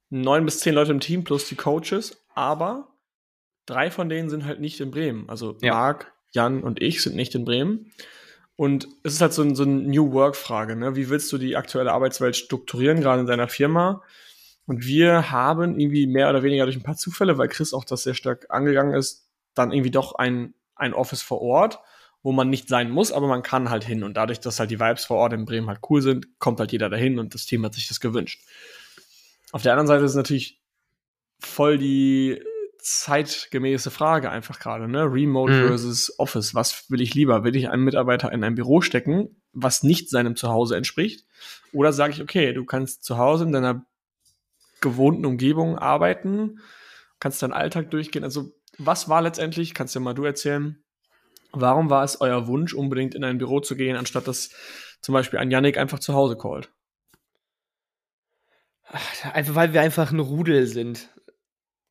Neun 0.10 0.46
bis 0.46 0.60
zehn 0.60 0.74
Leute 0.74 0.92
im 0.92 1.00
Team 1.00 1.24
plus 1.24 1.48
die 1.48 1.56
Coaches, 1.56 2.24
aber 2.34 2.88
drei 3.66 3.92
von 3.92 4.10
denen 4.10 4.30
sind 4.30 4.46
halt 4.46 4.60
nicht 4.60 4.80
in 4.80 4.92
Bremen. 4.92 5.30
Also 5.30 5.58
ja. 5.62 5.74
Marc, 5.74 6.12
Jan 6.32 6.64
und 6.64 6.82
ich 6.82 7.02
sind 7.02 7.16
nicht 7.16 7.36
in 7.36 7.46
Bremen. 7.46 7.92
Und 8.56 8.88
es 9.04 9.14
ist 9.14 9.22
halt 9.22 9.34
so, 9.34 9.44
ein, 9.44 9.56
so 9.56 9.64
eine 9.64 9.74
New 9.74 10.14
Work-Frage. 10.14 10.76
Ne? 10.76 10.96
Wie 10.96 11.10
willst 11.10 11.32
du 11.32 11.38
die 11.38 11.56
aktuelle 11.56 11.92
Arbeitswelt 11.92 12.36
strukturieren, 12.36 13.02
gerade 13.02 13.22
in 13.22 13.28
deiner 13.28 13.48
Firma? 13.48 14.02
Und 14.66 14.86
wir 14.86 15.32
haben 15.32 15.80
irgendwie 15.80 16.08
mehr 16.08 16.30
oder 16.30 16.44
weniger 16.44 16.66
durch 16.66 16.76
ein 16.76 16.84
paar 16.84 16.98
Zufälle, 16.98 17.38
weil 17.38 17.50
Chris 17.50 17.74
auch 17.74 17.86
das 17.86 18.04
sehr 18.04 18.16
stark 18.16 18.48
angegangen 18.50 18.94
ist, 18.94 19.30
dann 19.54 19.72
irgendwie 19.72 19.92
doch 19.92 20.16
ein, 20.16 20.54
ein 20.76 20.94
Office 20.94 21.22
vor 21.22 21.42
Ort 21.42 21.80
wo 22.28 22.34
man 22.34 22.50
nicht 22.50 22.68
sein 22.68 22.90
muss, 22.90 23.14
aber 23.14 23.28
man 23.28 23.42
kann 23.42 23.70
halt 23.70 23.86
hin. 23.86 24.04
Und 24.04 24.18
dadurch, 24.18 24.42
dass 24.42 24.60
halt 24.60 24.70
die 24.70 24.82
Vibes 24.82 25.06
vor 25.06 25.16
Ort 25.16 25.32
in 25.32 25.46
Bremen 25.46 25.70
halt 25.70 25.80
cool 25.90 26.02
sind, 26.02 26.40
kommt 26.40 26.60
halt 26.60 26.74
jeder 26.74 26.90
dahin 26.90 27.20
und 27.20 27.34
das 27.34 27.46
Team 27.46 27.64
hat 27.64 27.74
sich 27.74 27.88
das 27.88 28.02
gewünscht. 28.02 28.42
Auf 29.52 29.62
der 29.62 29.74
anderen 29.74 29.88
Seite 29.88 30.04
ist 30.04 30.12
es 30.12 30.18
natürlich 30.18 30.62
voll 31.40 31.78
die 31.78 32.42
zeitgemäße 32.80 33.92
Frage 33.92 34.30
einfach 34.30 34.60
gerade, 34.60 34.88
ne? 34.88 35.04
Remote 35.04 35.52
mhm. 35.52 35.68
versus 35.68 36.20
Office. 36.20 36.56
Was 36.56 36.90
will 36.90 37.02
ich 37.02 37.14
lieber? 37.16 37.44
Will 37.44 37.56
ich 37.56 37.70
einen 37.70 37.84
Mitarbeiter 37.84 38.32
in 38.32 38.44
ein 38.44 38.56
Büro 38.56 38.82
stecken, 38.82 39.42
was 39.52 39.84
nicht 39.84 40.10
seinem 40.10 40.36
Zuhause 40.36 40.78
entspricht? 40.78 41.26
Oder 41.74 41.92
sage 41.92 42.14
ich, 42.14 42.22
okay, 42.22 42.54
du 42.54 42.66
kannst 42.66 43.04
zu 43.04 43.18
Hause 43.18 43.46
in 43.46 43.52
deiner 43.52 43.86
gewohnten 44.80 45.26
Umgebung 45.26 45.78
arbeiten, 45.78 46.60
kannst 47.20 47.42
deinen 47.42 47.54
Alltag 47.54 47.92
durchgehen. 47.92 48.24
Also, 48.24 48.54
was 48.78 49.10
war 49.10 49.22
letztendlich, 49.22 49.74
kannst 49.74 49.96
du 49.96 50.00
ja 50.00 50.04
mal 50.04 50.14
du 50.14 50.24
erzählen, 50.24 50.82
Warum 51.52 51.90
war 51.90 52.04
es 52.04 52.22
euer 52.22 52.48
Wunsch, 52.48 52.74
unbedingt 52.74 53.16
in 53.16 53.24
ein 53.24 53.38
Büro 53.38 53.60
zu 53.60 53.76
gehen, 53.76 53.96
anstatt 53.96 54.28
dass 54.28 54.50
zum 55.02 55.14
Beispiel 55.14 55.40
ein 55.40 55.52
Yannick 55.52 55.78
einfach 55.78 56.00
zu 56.00 56.14
Hause 56.14 56.38
callt? 56.38 56.72
Einfach 59.34 59.56
weil 59.56 59.74
wir 59.74 59.82
einfach 59.82 60.12
ein 60.12 60.20
Rudel 60.20 60.66
sind. 60.68 61.10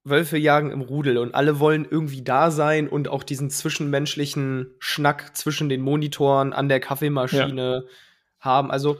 Wölfe 0.04 0.38
jagen 0.38 0.70
im 0.70 0.82
Rudel 0.82 1.18
und 1.18 1.34
alle 1.34 1.58
wollen 1.58 1.84
irgendwie 1.84 2.22
da 2.22 2.50
sein 2.52 2.88
und 2.88 3.08
auch 3.08 3.24
diesen 3.24 3.50
zwischenmenschlichen 3.50 4.74
Schnack 4.78 5.36
zwischen 5.36 5.68
den 5.68 5.80
Monitoren 5.80 6.52
an 6.52 6.68
der 6.68 6.78
Kaffeemaschine 6.78 7.82
ja. 7.84 7.90
haben. 8.38 8.70
Also, 8.70 8.98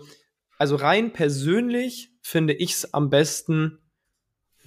also 0.59 0.75
rein 0.75 1.13
persönlich 1.13 2.11
finde 2.23 2.55
ich 2.55 2.73
es 2.73 2.93
am 2.93 3.09
besten, 3.09 3.79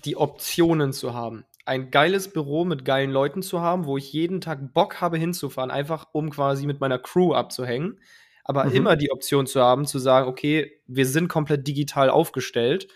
die 0.06 0.16
Optionen 0.16 0.94
zu 0.94 1.14
haben 1.14 1.46
ein 1.70 1.92
geiles 1.92 2.34
Büro 2.34 2.66
mit 2.66 2.84
geilen 2.84 3.12
Leuten 3.12 3.44
zu 3.44 3.62
haben, 3.62 3.86
wo 3.86 3.96
ich 3.96 4.12
jeden 4.12 4.42
Tag 4.42 4.74
Bock 4.74 5.02
habe 5.02 5.20
hinzufahren, 5.20 5.70
einfach 5.70 6.08
um 6.14 6.32
quasi 6.32 6.66
mit 6.66 6.80
meiner 6.80 6.98
Crew 6.98 7.34
abzuhängen. 7.34 8.00
Aber 8.44 8.66
mhm. 8.66 8.72
immer 8.74 8.96
die 8.96 9.12
Option 9.12 9.46
zu 9.46 9.62
haben, 9.62 9.86
zu 9.86 10.00
sagen, 10.00 10.28
okay, 10.28 10.82
wir 10.88 11.06
sind 11.06 11.28
komplett 11.28 11.68
digital 11.68 12.10
aufgestellt 12.10 12.88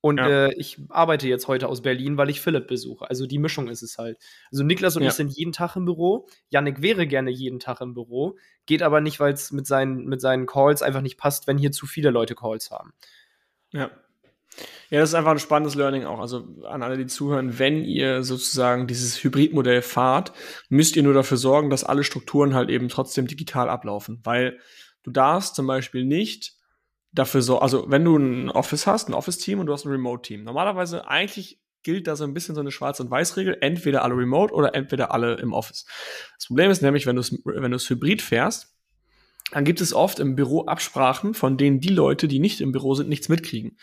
und 0.00 0.18
ja. 0.18 0.46
äh, 0.46 0.54
ich 0.54 0.78
arbeite 0.88 1.28
jetzt 1.28 1.46
heute 1.46 1.68
aus 1.68 1.82
Berlin, 1.82 2.16
weil 2.16 2.30
ich 2.30 2.40
Philipp 2.40 2.66
besuche. 2.68 3.08
Also 3.08 3.26
die 3.26 3.38
Mischung 3.38 3.68
ist 3.68 3.82
es 3.82 3.98
halt. 3.98 4.18
Also 4.50 4.64
Niklas 4.64 4.96
und 4.96 5.02
ja. 5.02 5.08
ich 5.08 5.14
sind 5.14 5.30
jeden 5.32 5.52
Tag 5.52 5.76
im 5.76 5.84
Büro. 5.84 6.26
Yannick 6.48 6.80
wäre 6.80 7.06
gerne 7.06 7.30
jeden 7.30 7.60
Tag 7.60 7.80
im 7.80 7.92
Büro, 7.92 8.36
geht 8.66 8.82
aber 8.82 9.00
nicht, 9.00 9.20
weil 9.20 9.34
es 9.34 9.52
mit 9.52 9.66
seinen, 9.66 10.06
mit 10.06 10.20
seinen 10.20 10.46
Calls 10.46 10.82
einfach 10.82 11.02
nicht 11.02 11.18
passt, 11.18 11.46
wenn 11.46 11.58
hier 11.58 11.72
zu 11.72 11.86
viele 11.86 12.10
Leute 12.10 12.34
Calls 12.34 12.70
haben. 12.70 12.92
Ja. 13.72 13.90
Ja, 14.88 14.98
das 14.98 15.10
ist 15.10 15.14
einfach 15.14 15.30
ein 15.30 15.38
spannendes 15.38 15.76
Learning 15.76 16.04
auch. 16.04 16.18
Also 16.18 16.48
an 16.64 16.82
alle, 16.82 16.96
die 16.96 17.06
zuhören, 17.06 17.58
wenn 17.58 17.84
ihr 17.84 18.24
sozusagen 18.24 18.88
dieses 18.88 19.22
Hybridmodell 19.22 19.82
fahrt, 19.82 20.32
müsst 20.68 20.96
ihr 20.96 21.04
nur 21.04 21.14
dafür 21.14 21.36
sorgen, 21.36 21.70
dass 21.70 21.84
alle 21.84 22.02
Strukturen 22.02 22.54
halt 22.54 22.70
eben 22.70 22.88
trotzdem 22.88 23.28
digital 23.28 23.68
ablaufen. 23.68 24.20
Weil 24.24 24.58
du 25.04 25.12
darfst 25.12 25.54
zum 25.54 25.68
Beispiel 25.68 26.04
nicht 26.04 26.54
dafür 27.12 27.42
so, 27.42 27.58
also 27.58 27.90
wenn 27.90 28.04
du 28.04 28.16
ein 28.16 28.50
Office 28.50 28.86
hast, 28.86 29.08
ein 29.08 29.14
Office-Team 29.14 29.58
und 29.58 29.66
du 29.66 29.72
hast 29.72 29.84
ein 29.84 29.90
Remote-Team. 29.90 30.44
Normalerweise 30.44 31.08
eigentlich 31.08 31.60
gilt 31.82 32.06
da 32.06 32.16
so 32.16 32.24
ein 32.24 32.34
bisschen 32.34 32.54
so 32.54 32.60
eine 32.60 32.70
Schwarz- 32.70 33.00
und 33.00 33.10
Weiß-Regel, 33.10 33.58
entweder 33.60 34.02
alle 34.04 34.14
remote 34.14 34.52
oder 34.52 34.74
entweder 34.74 35.12
alle 35.12 35.36
im 35.36 35.52
Office. 35.52 35.86
Das 36.36 36.46
Problem 36.46 36.70
ist 36.70 36.82
nämlich, 36.82 37.06
wenn 37.06 37.16
du 37.16 37.20
es 37.20 37.32
wenn 37.44 37.70
du 37.70 37.76
es 37.76 37.88
hybrid 37.88 38.22
fährst, 38.22 38.76
dann 39.50 39.64
gibt 39.64 39.80
es 39.80 39.94
oft 39.94 40.20
im 40.20 40.36
Büro 40.36 40.66
Absprachen, 40.66 41.34
von 41.34 41.56
denen 41.56 41.80
die 41.80 41.88
Leute, 41.88 42.28
die 42.28 42.38
nicht 42.38 42.60
im 42.60 42.72
Büro 42.72 42.94
sind, 42.94 43.08
nichts 43.08 43.28
mitkriegen. 43.28 43.78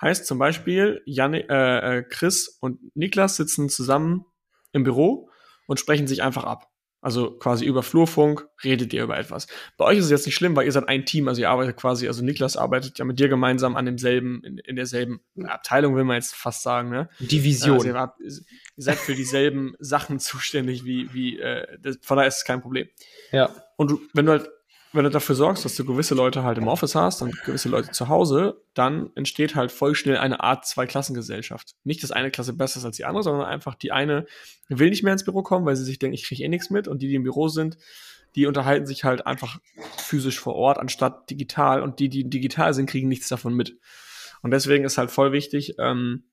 Heißt 0.00 0.26
zum 0.26 0.38
Beispiel, 0.38 1.02
Jan, 1.04 1.34
äh, 1.34 1.98
äh, 1.98 2.02
Chris 2.02 2.48
und 2.60 2.78
Niklas 2.96 3.36
sitzen 3.36 3.68
zusammen 3.68 4.24
im 4.72 4.84
Büro 4.84 5.28
und 5.66 5.78
sprechen 5.78 6.06
sich 6.06 6.22
einfach 6.22 6.44
ab. 6.44 6.69
Also 7.02 7.30
quasi 7.30 7.64
über 7.64 7.82
Flurfunk 7.82 8.46
redet 8.62 8.92
ihr 8.92 9.04
über 9.04 9.18
etwas. 9.18 9.46
Bei 9.78 9.86
euch 9.86 9.98
ist 9.98 10.04
es 10.06 10.10
jetzt 10.10 10.26
nicht 10.26 10.34
schlimm, 10.34 10.54
weil 10.54 10.66
ihr 10.66 10.72
seid 10.72 10.88
ein 10.88 11.06
Team, 11.06 11.28
also 11.28 11.40
ihr 11.40 11.48
arbeitet 11.48 11.76
quasi, 11.76 12.06
also 12.06 12.22
Niklas 12.22 12.58
arbeitet 12.58 12.98
ja 12.98 13.06
mit 13.06 13.18
dir 13.18 13.28
gemeinsam 13.28 13.74
an 13.74 13.86
demselben, 13.86 14.42
in, 14.44 14.58
in 14.58 14.76
derselben 14.76 15.20
Abteilung, 15.44 15.96
will 15.96 16.04
man 16.04 16.16
jetzt 16.16 16.34
fast 16.34 16.62
sagen, 16.62 16.90
ne? 16.90 17.08
Division. 17.18 17.78
Also 17.78 17.88
ihr, 17.88 18.12
ihr, 18.26 18.32
seid 18.76 18.98
für 18.98 19.14
dieselben 19.14 19.74
Sachen 19.80 20.18
zuständig 20.18 20.84
wie, 20.84 21.12
wie, 21.14 21.40
äh, 21.40 21.66
das, 21.80 21.98
von 22.02 22.18
daher 22.18 22.28
ist 22.28 22.38
es 22.38 22.44
kein 22.44 22.60
Problem. 22.60 22.88
Ja. 23.32 23.50
Und 23.76 23.90
du, 23.90 24.00
wenn 24.12 24.26
du 24.26 24.32
halt 24.32 24.50
wenn 24.92 25.04
du 25.04 25.10
dafür 25.10 25.36
sorgst, 25.36 25.64
dass 25.64 25.76
du 25.76 25.84
gewisse 25.84 26.14
Leute 26.14 26.42
halt 26.42 26.58
im 26.58 26.66
Office 26.66 26.96
hast 26.96 27.22
und 27.22 27.40
gewisse 27.44 27.68
Leute 27.68 27.92
zu 27.92 28.08
Hause, 28.08 28.60
dann 28.74 29.10
entsteht 29.14 29.54
halt 29.54 29.70
voll 29.70 29.94
schnell 29.94 30.16
eine 30.16 30.40
Art 30.40 30.66
Zweiklassengesellschaft. 30.66 31.76
Nicht, 31.84 32.02
dass 32.02 32.10
eine 32.10 32.30
Klasse 32.30 32.54
besser 32.54 32.78
ist 32.78 32.84
als 32.84 32.96
die 32.96 33.04
andere, 33.04 33.22
sondern 33.22 33.46
einfach 33.46 33.76
die 33.76 33.92
eine 33.92 34.26
will 34.68 34.90
nicht 34.90 35.04
mehr 35.04 35.12
ins 35.12 35.24
Büro 35.24 35.42
kommen, 35.42 35.64
weil 35.64 35.76
sie 35.76 35.84
sich 35.84 35.98
denkt, 35.98 36.18
ich 36.18 36.24
kriege 36.24 36.42
eh 36.42 36.48
nichts 36.48 36.70
mit. 36.70 36.88
Und 36.88 37.02
die, 37.02 37.08
die 37.08 37.14
im 37.14 37.22
Büro 37.22 37.48
sind, 37.48 37.78
die 38.34 38.46
unterhalten 38.46 38.86
sich 38.86 39.04
halt 39.04 39.26
einfach 39.26 39.60
physisch 39.96 40.40
vor 40.40 40.54
Ort 40.56 40.78
anstatt 40.78 41.30
digital. 41.30 41.82
Und 41.82 42.00
die, 42.00 42.08
die 42.08 42.28
digital 42.28 42.74
sind, 42.74 42.90
kriegen 42.90 43.08
nichts 43.08 43.28
davon 43.28 43.54
mit. 43.54 43.78
Und 44.42 44.50
deswegen 44.50 44.84
ist 44.84 44.98
halt 44.98 45.10
voll 45.10 45.32
wichtig, 45.32 45.74
ähm, 45.78 46.24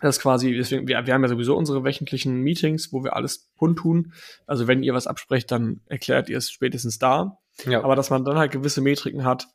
das 0.00 0.18
quasi, 0.18 0.52
deswegen, 0.54 0.88
wir, 0.88 1.06
wir 1.06 1.14
haben 1.14 1.22
ja 1.22 1.28
sowieso 1.28 1.56
unsere 1.56 1.84
wöchentlichen 1.84 2.40
Meetings, 2.40 2.92
wo 2.92 3.04
wir 3.04 3.14
alles 3.14 3.52
kundtun. 3.56 4.12
Also 4.46 4.66
wenn 4.66 4.82
ihr 4.82 4.94
was 4.94 5.06
absprecht, 5.06 5.52
dann 5.52 5.80
erklärt 5.86 6.28
ihr 6.28 6.38
es 6.38 6.50
spätestens 6.50 6.98
da. 6.98 7.38
Ja. 7.64 7.84
Aber 7.84 7.96
dass 7.96 8.10
man 8.10 8.24
dann 8.24 8.38
halt 8.38 8.52
gewisse 8.52 8.80
Metriken 8.80 9.24
hat, 9.24 9.48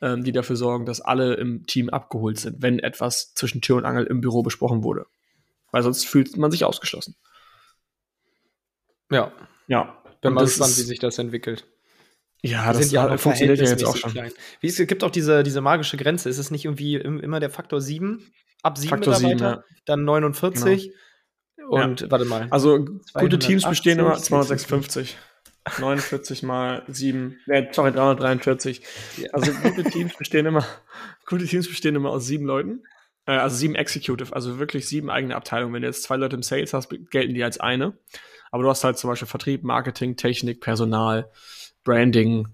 ähm, 0.00 0.24
die 0.24 0.32
dafür 0.32 0.56
sorgen, 0.56 0.84
dass 0.84 1.00
alle 1.00 1.34
im 1.34 1.66
Team 1.66 1.88
abgeholt 1.88 2.38
sind, 2.38 2.60
wenn 2.60 2.78
etwas 2.78 3.34
zwischen 3.34 3.60
Tür 3.60 3.76
und 3.76 3.84
Angel 3.84 4.04
im 4.04 4.20
Büro 4.20 4.42
besprochen 4.42 4.82
wurde. 4.82 5.06
Weil 5.70 5.82
sonst 5.82 6.06
fühlt 6.06 6.36
man 6.36 6.50
sich 6.50 6.64
ausgeschlossen. 6.64 7.16
Ja. 9.10 9.32
Ja. 9.68 10.02
Bin 10.20 10.34
mal 10.34 10.44
gespannt, 10.44 10.76
wie 10.76 10.82
sich 10.82 10.98
das 10.98 11.18
entwickelt. 11.18 11.66
Ja, 12.42 12.72
das 12.72 12.90
ja 12.90 13.16
funktioniert 13.16 13.58
ja 13.60 13.66
jetzt 13.66 13.84
auch 13.84 13.96
schon. 13.96 14.10
Klein. 14.10 14.32
Wie 14.60 14.66
es 14.66 14.76
gibt 14.76 15.04
auch 15.04 15.10
diese, 15.10 15.44
diese 15.44 15.60
magische 15.60 15.96
Grenze. 15.96 16.28
Ist 16.28 16.38
es 16.38 16.50
nicht 16.50 16.64
irgendwie 16.64 16.96
immer 16.96 17.38
der 17.38 17.50
Faktor 17.50 17.80
7? 17.80 18.32
Ab 18.62 18.78
7 18.78 18.90
Faktor 18.90 19.14
Mitarbeiter, 19.14 19.50
7, 19.50 19.60
ja. 19.60 19.64
dann 19.84 20.04
49 20.04 20.92
genau. 21.56 21.68
und 21.70 22.00
ja. 22.00 22.10
warte 22.10 22.24
mal. 22.24 22.48
Also 22.50 22.84
gute 23.14 23.38
Teams 23.38 23.68
bestehen 23.68 23.98
immer 23.98 24.16
256. 24.16 25.16
49 25.78 26.42
mal 26.42 26.82
7, 26.88 27.38
nee, 27.46 27.68
sorry, 27.72 27.92
343. 27.92 28.82
Ja. 29.18 29.30
Also 29.32 29.52
gute 29.52 29.84
Teams 29.84 30.16
bestehen 30.16 30.46
immer, 30.46 30.66
gute 31.26 31.46
Teams 31.46 31.68
bestehen 31.68 31.94
immer 31.94 32.10
aus 32.10 32.26
sieben 32.26 32.46
Leuten. 32.46 32.82
Äh, 33.26 33.32
also 33.32 33.56
sieben 33.56 33.74
Executive, 33.74 34.34
also 34.34 34.58
wirklich 34.58 34.88
sieben 34.88 35.10
eigene 35.10 35.36
Abteilungen. 35.36 35.74
Wenn 35.74 35.82
du 35.82 35.88
jetzt 35.88 36.02
zwei 36.02 36.16
Leute 36.16 36.36
im 36.36 36.42
Sales 36.42 36.72
hast, 36.72 36.90
gelten 37.10 37.34
die 37.34 37.44
als 37.44 37.60
eine. 37.60 37.96
Aber 38.50 38.64
du 38.64 38.68
hast 38.68 38.84
halt 38.84 38.98
zum 38.98 39.08
Beispiel 39.08 39.28
Vertrieb, 39.28 39.62
Marketing, 39.62 40.16
Technik, 40.16 40.60
Personal, 40.60 41.30
Branding, 41.84 42.48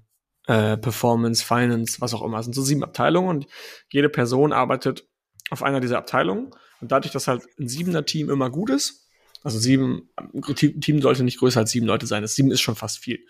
äh, 0.47 0.77
Performance, 0.77 1.45
Finance, 1.45 2.01
was 2.01 2.15
auch 2.15 2.23
immer. 2.23 2.37
Das 2.37 2.47
sind 2.47 2.55
so 2.55 2.63
sieben 2.63 2.85
Abteilungen 2.85 3.29
und 3.29 3.47
jede 3.91 4.09
Person 4.09 4.53
arbeitet 4.53 5.07
auf 5.51 5.63
einer 5.63 5.81
dieser 5.81 5.99
Abteilungen. 5.99 6.55
Und 6.81 6.93
dadurch, 6.93 7.13
dass 7.13 7.27
halt 7.27 7.43
ein 7.59 7.69
siebener 7.69 8.05
Team 8.05 8.31
immer 8.31 8.51
gut 8.51 8.71
ist, 8.71 9.08
also 9.43 9.59
sieben, 9.59 10.11
Team 10.55 11.01
sollte 11.01 11.25
nicht 11.25 11.39
größer 11.39 11.61
als 11.61 11.71
sieben 11.71 11.87
Leute 11.87 12.07
sein. 12.07 12.23
Das 12.23 12.35
sieben 12.35 12.51
ist 12.51 12.61
schon 12.61 12.77
fast 12.77 12.99
viel. 12.99 13.21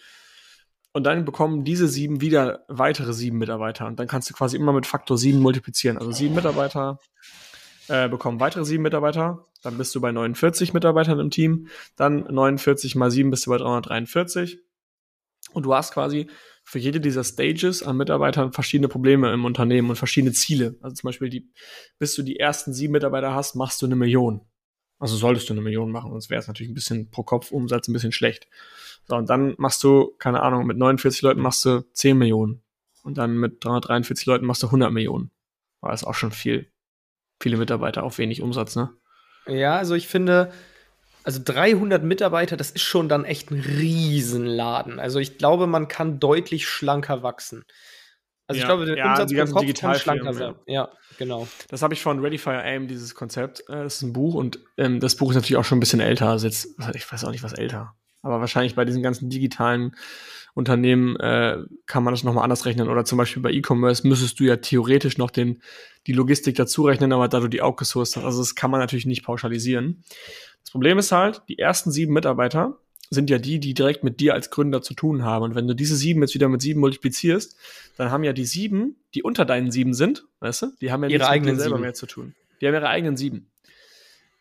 Und 0.92 1.04
dann 1.04 1.24
bekommen 1.24 1.64
diese 1.64 1.86
sieben 1.86 2.20
wieder 2.20 2.64
weitere 2.68 3.12
sieben 3.12 3.38
Mitarbeiter. 3.38 3.86
Und 3.86 4.00
dann 4.00 4.08
kannst 4.08 4.30
du 4.30 4.34
quasi 4.34 4.56
immer 4.56 4.72
mit 4.72 4.86
Faktor 4.86 5.18
sieben 5.18 5.40
multiplizieren. 5.40 5.98
Also 5.98 6.12
sieben 6.12 6.34
Mitarbeiter 6.34 6.98
äh, 7.88 8.08
bekommen 8.08 8.40
weitere 8.40 8.64
sieben 8.64 8.82
Mitarbeiter. 8.82 9.46
Dann 9.62 9.76
bist 9.76 9.94
du 9.94 10.00
bei 10.00 10.12
49 10.12 10.72
Mitarbeitern 10.72 11.20
im 11.20 11.30
Team. 11.30 11.68
Dann 11.96 12.20
49 12.20 12.94
mal 12.96 13.10
sieben 13.10 13.30
bist 13.30 13.46
du 13.46 13.50
bei 13.50 13.58
343. 13.58 14.58
Und 15.52 15.64
du 15.64 15.74
hast 15.74 15.92
quasi 15.92 16.28
für 16.64 16.78
jede 16.78 17.00
dieser 17.00 17.24
Stages 17.24 17.82
an 17.82 17.96
Mitarbeitern 17.96 18.52
verschiedene 18.52 18.88
Probleme 18.88 19.32
im 19.32 19.44
Unternehmen 19.44 19.88
und 19.88 19.96
verschiedene 19.96 20.32
Ziele. 20.32 20.76
Also 20.82 20.96
zum 20.96 21.08
Beispiel, 21.08 21.30
die, 21.30 21.50
bis 21.98 22.14
du 22.14 22.22
die 22.22 22.38
ersten 22.38 22.74
sieben 22.74 22.92
Mitarbeiter 22.92 23.34
hast, 23.34 23.54
machst 23.54 23.80
du 23.80 23.86
eine 23.86 23.96
Million. 23.96 24.42
Also 24.98 25.16
solltest 25.16 25.48
du 25.48 25.54
eine 25.54 25.62
Million 25.62 25.92
machen, 25.92 26.10
sonst 26.10 26.28
wäre 26.28 26.40
es 26.40 26.48
natürlich 26.48 26.70
ein 26.70 26.74
bisschen 26.74 27.10
pro 27.10 27.22
Kopf 27.22 27.52
Umsatz 27.52 27.88
ein 27.88 27.92
bisschen 27.92 28.12
schlecht. 28.12 28.48
So, 29.06 29.16
und 29.16 29.30
dann 29.30 29.54
machst 29.58 29.82
du, 29.84 30.14
keine 30.18 30.42
Ahnung, 30.42 30.66
mit 30.66 30.76
49 30.76 31.22
Leuten 31.22 31.40
machst 31.40 31.64
du 31.64 31.84
10 31.92 32.18
Millionen. 32.18 32.62
Und 33.02 33.16
dann 33.16 33.38
mit 33.38 33.64
343 33.64 34.26
Leuten 34.26 34.44
machst 34.44 34.62
du 34.62 34.66
100 34.66 34.92
Millionen. 34.92 35.30
War 35.80 35.92
das 35.92 36.04
auch 36.04 36.14
schon 36.14 36.32
viel. 36.32 36.70
Viele 37.40 37.56
Mitarbeiter 37.56 38.02
auf 38.02 38.18
wenig 38.18 38.42
Umsatz, 38.42 38.74
ne? 38.74 38.90
Ja, 39.46 39.76
also 39.76 39.94
ich 39.94 40.08
finde, 40.08 40.52
also 41.22 41.40
300 41.42 42.02
Mitarbeiter, 42.02 42.56
das 42.56 42.70
ist 42.70 42.82
schon 42.82 43.08
dann 43.08 43.24
echt 43.24 43.50
ein 43.50 43.60
Riesenladen. 43.60 44.98
Also 44.98 45.20
ich 45.20 45.38
glaube, 45.38 45.66
man 45.66 45.88
kann 45.88 46.20
deutlich 46.20 46.66
schlanker 46.66 47.22
wachsen. 47.22 47.64
Also 48.48 48.58
ja, 48.58 48.64
ich 48.64 48.66
glaube, 48.66 48.86
der 48.86 48.96
ja, 48.96 49.10
Umsatz 49.10 49.28
die 49.28 49.34
ganzen 49.34 49.54
Kopf 49.54 49.74
kann 49.74 49.94
schlanker 49.94 50.32
sein. 50.32 50.54
Ja, 50.66 50.88
genau. 51.18 51.46
Das 51.68 51.82
habe 51.82 51.92
ich 51.92 52.00
von 52.00 52.18
Ready 52.20 52.38
Fire 52.38 52.62
Aim, 52.62 52.88
dieses 52.88 53.14
Konzept. 53.14 53.60
Äh, 53.68 53.84
das 53.84 53.96
ist 53.96 54.02
ein 54.02 54.14
Buch 54.14 54.34
und 54.34 54.58
ähm, 54.78 55.00
das 55.00 55.16
Buch 55.16 55.30
ist 55.30 55.36
natürlich 55.36 55.58
auch 55.58 55.64
schon 55.64 55.76
ein 55.76 55.80
bisschen 55.80 56.00
älter. 56.00 56.30
Also 56.30 56.46
jetzt, 56.46 56.74
ich 56.94 57.12
weiß 57.12 57.24
auch 57.26 57.30
nicht, 57.30 57.42
was 57.42 57.52
älter. 57.52 57.94
Aber 58.22 58.40
wahrscheinlich 58.40 58.74
bei 58.74 58.86
diesen 58.86 59.02
ganzen 59.02 59.28
digitalen 59.28 59.94
Unternehmen 60.54 61.16
äh, 61.20 61.58
kann 61.86 62.02
man 62.02 62.14
das 62.14 62.24
nochmal 62.24 62.42
anders 62.42 62.64
rechnen. 62.64 62.88
Oder 62.88 63.04
zum 63.04 63.18
Beispiel 63.18 63.42
bei 63.42 63.52
E-Commerce 63.52 64.08
müsstest 64.08 64.40
du 64.40 64.44
ja 64.44 64.56
theoretisch 64.56 65.18
noch 65.18 65.30
den, 65.30 65.62
die 66.06 66.12
Logistik 66.14 66.56
dazu 66.56 66.82
rechnen, 66.84 67.12
aber 67.12 67.28
da 67.28 67.40
du 67.40 67.48
die 67.48 67.62
outgesourced 67.62 68.16
hast, 68.16 68.24
also 68.24 68.40
das 68.40 68.54
kann 68.54 68.70
man 68.70 68.80
natürlich 68.80 69.06
nicht 69.06 69.24
pauschalisieren. 69.24 70.02
Das 70.64 70.72
Problem 70.72 70.98
ist 70.98 71.12
halt, 71.12 71.42
die 71.48 71.58
ersten 71.58 71.92
sieben 71.92 72.14
Mitarbeiter 72.14 72.78
sind 73.10 73.30
ja 73.30 73.38
die, 73.38 73.58
die 73.58 73.74
direkt 73.74 74.04
mit 74.04 74.20
dir 74.20 74.34
als 74.34 74.50
Gründer 74.50 74.82
zu 74.82 74.94
tun 74.94 75.24
haben. 75.24 75.44
Und 75.44 75.54
wenn 75.54 75.66
du 75.66 75.74
diese 75.74 75.96
sieben 75.96 76.20
jetzt 76.20 76.34
wieder 76.34 76.48
mit 76.48 76.60
sieben 76.60 76.80
multiplizierst, 76.80 77.56
dann 77.96 78.10
haben 78.10 78.24
ja 78.24 78.32
die 78.32 78.44
sieben, 78.44 78.96
die 79.14 79.22
unter 79.22 79.44
deinen 79.44 79.70
sieben 79.70 79.94
sind, 79.94 80.24
weißt 80.40 80.62
du, 80.62 80.66
die 80.80 80.92
haben 80.92 81.02
ja 81.04 81.08
ihre 81.08 81.28
eigenen 81.28 81.56
selber 81.56 81.76
sieben. 81.76 81.82
mehr 81.82 81.94
zu 81.94 82.06
tun. 82.06 82.34
Die 82.60 82.66
haben 82.66 82.74
ihre 82.74 82.88
eigenen 82.88 83.16
sieben. 83.16 83.50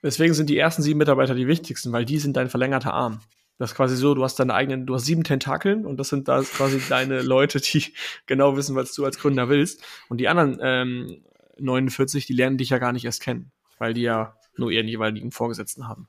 Deswegen 0.03 0.33
sind 0.33 0.49
die 0.49 0.57
ersten 0.57 0.81
sieben 0.81 0.99
Mitarbeiter 0.99 1.33
die 1.33 1.47
wichtigsten, 1.47 1.91
weil 1.91 2.05
die 2.05 2.19
sind 2.19 2.37
dein 2.37 2.49
verlängerter 2.49 2.93
Arm. 2.93 3.21
Das 3.57 3.71
ist 3.71 3.75
quasi 3.75 3.95
so, 3.95 4.13
du 4.13 4.23
hast 4.23 4.39
deine 4.39 4.53
eigenen, 4.53 4.85
du 4.85 4.93
hast 4.93 5.05
sieben 5.05 5.23
Tentakeln 5.23 5.85
und 5.85 5.97
das 5.97 6.09
sind 6.09 6.27
da 6.27 6.43
quasi 6.43 6.79
deine 6.87 7.21
Leute, 7.21 7.59
die 7.59 7.93
genau 8.27 8.55
wissen, 8.55 8.75
was 8.75 8.93
du 8.93 9.03
als 9.03 9.17
Gründer 9.17 9.49
willst. 9.49 9.83
Und 10.09 10.19
die 10.19 10.27
anderen 10.27 10.59
ähm, 10.61 11.23
49, 11.57 12.27
die 12.27 12.33
lernen 12.33 12.57
dich 12.57 12.69
ja 12.69 12.77
gar 12.77 12.91
nicht 12.91 13.05
erst 13.05 13.21
kennen, 13.21 13.51
weil 13.79 13.93
die 13.93 14.01
ja 14.01 14.35
nur 14.57 14.71
ihren 14.71 14.87
jeweiligen 14.87 15.31
Vorgesetzten 15.31 15.87
haben. 15.87 16.07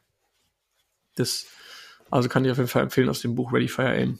Das, 1.14 1.46
also 2.10 2.28
kann 2.28 2.44
ich 2.44 2.50
auf 2.50 2.58
jeden 2.58 2.68
Fall 2.68 2.82
empfehlen 2.82 3.08
aus 3.08 3.20
dem 3.20 3.34
Buch 3.34 3.52
Ready 3.52 3.68
Fire 3.68 3.92
Aim. 3.92 4.18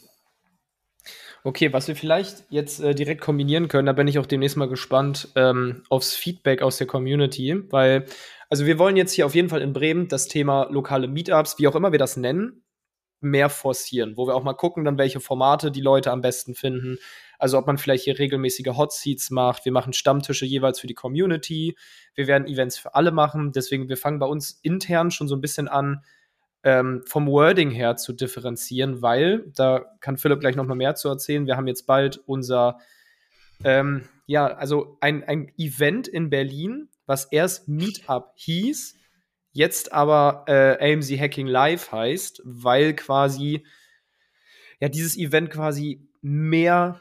Okay, 1.45 1.73
was 1.73 1.87
wir 1.89 1.97
vielleicht 1.97 2.45
jetzt 2.51 2.81
äh, 2.81 2.95
direkt 2.95 3.21
kombinieren 3.21 3.69
können, 3.69 3.87
da 3.87 3.93
bin 3.93 4.09
ich 4.09 4.19
auch 4.19 4.27
demnächst 4.27 4.57
mal 4.57 4.69
gespannt 4.69 5.29
ähm, 5.37 5.83
aufs 5.89 6.15
Feedback 6.15 6.63
aus 6.63 6.79
der 6.79 6.87
Community, 6.87 7.63
weil, 7.71 8.07
also 8.51 8.67
wir 8.67 8.79
wollen 8.79 8.97
jetzt 8.97 9.13
hier 9.13 9.25
auf 9.25 9.35
jeden 9.35 9.49
Fall 9.49 9.63
in 9.63 9.73
Bremen 9.73 10.09
das 10.09 10.27
Thema 10.27 10.67
lokale 10.71 11.07
Meetups, 11.07 11.59
wie 11.59 11.69
auch 11.69 11.77
immer 11.77 11.93
wir 11.93 11.99
das 11.99 12.17
nennen, 12.17 12.65
mehr 13.21 13.51
forcieren, 13.51 14.17
wo 14.17 14.27
wir 14.27 14.35
auch 14.35 14.43
mal 14.43 14.55
gucken, 14.55 14.85
dann 14.85 14.99
welche 14.99 15.21
Formate 15.21 15.71
die 15.71 15.81
Leute 15.81 16.11
am 16.11 16.21
besten 16.21 16.55
finden. 16.55 16.99
Also 17.39 17.57
ob 17.57 17.67
man 17.67 17.79
vielleicht 17.79 18.05
hier 18.05 18.19
regelmäßige 18.19 18.77
Hot 18.77 18.93
Seats 18.93 19.31
macht. 19.31 19.65
Wir 19.65 19.73
machen 19.73 19.93
Stammtische 19.93 20.45
jeweils 20.45 20.81
für 20.81 20.87
die 20.87 20.95
Community. 20.95 21.77
Wir 22.15 22.27
werden 22.27 22.49
Events 22.49 22.79
für 22.79 22.95
alle 22.95 23.13
machen. 23.13 23.53
Deswegen, 23.53 23.89
wir 23.89 23.97
fangen 23.97 24.19
bei 24.19 24.27
uns 24.27 24.59
intern 24.63 25.11
schon 25.11 25.29
so 25.29 25.37
ein 25.37 25.41
bisschen 25.41 25.69
an, 25.69 26.03
ähm, 26.69 27.03
vom 27.07 27.27
Wording 27.29 27.71
her 27.71 27.97
zu 27.97 28.13
differenzieren, 28.13 29.01
weil, 29.01 29.51
da 29.55 29.87
kann 30.01 30.19
Philipp 30.19 30.41
gleich 30.41 30.55
noch 30.55 30.67
mal 30.67 30.75
mehr 30.75 30.95
zu 30.95 31.09
erzählen, 31.09 31.47
wir 31.47 31.57
haben 31.57 31.67
jetzt 31.67 31.87
bald 31.87 32.19
unser, 32.27 32.79
ähm, 33.65 34.07
ja, 34.27 34.49
also 34.49 34.99
ein, 35.01 35.25
ein 35.25 35.51
Event 35.57 36.09
in 36.09 36.29
Berlin, 36.29 36.91
was 37.07 37.25
erst 37.25 37.69
Meetup 37.69 38.33
hieß, 38.35 38.97
jetzt 39.53 39.95
aber 39.95 40.45
äh, 40.47 40.93
AMC 40.93 41.19
Hacking 41.19 41.47
Live 41.47 41.91
heißt, 41.91 42.43
weil 42.45 42.95
quasi 42.95 43.65
ja 44.79 44.91
dieses 44.91 45.17
Event 45.17 45.49
quasi 45.49 46.07
mehr 46.21 47.01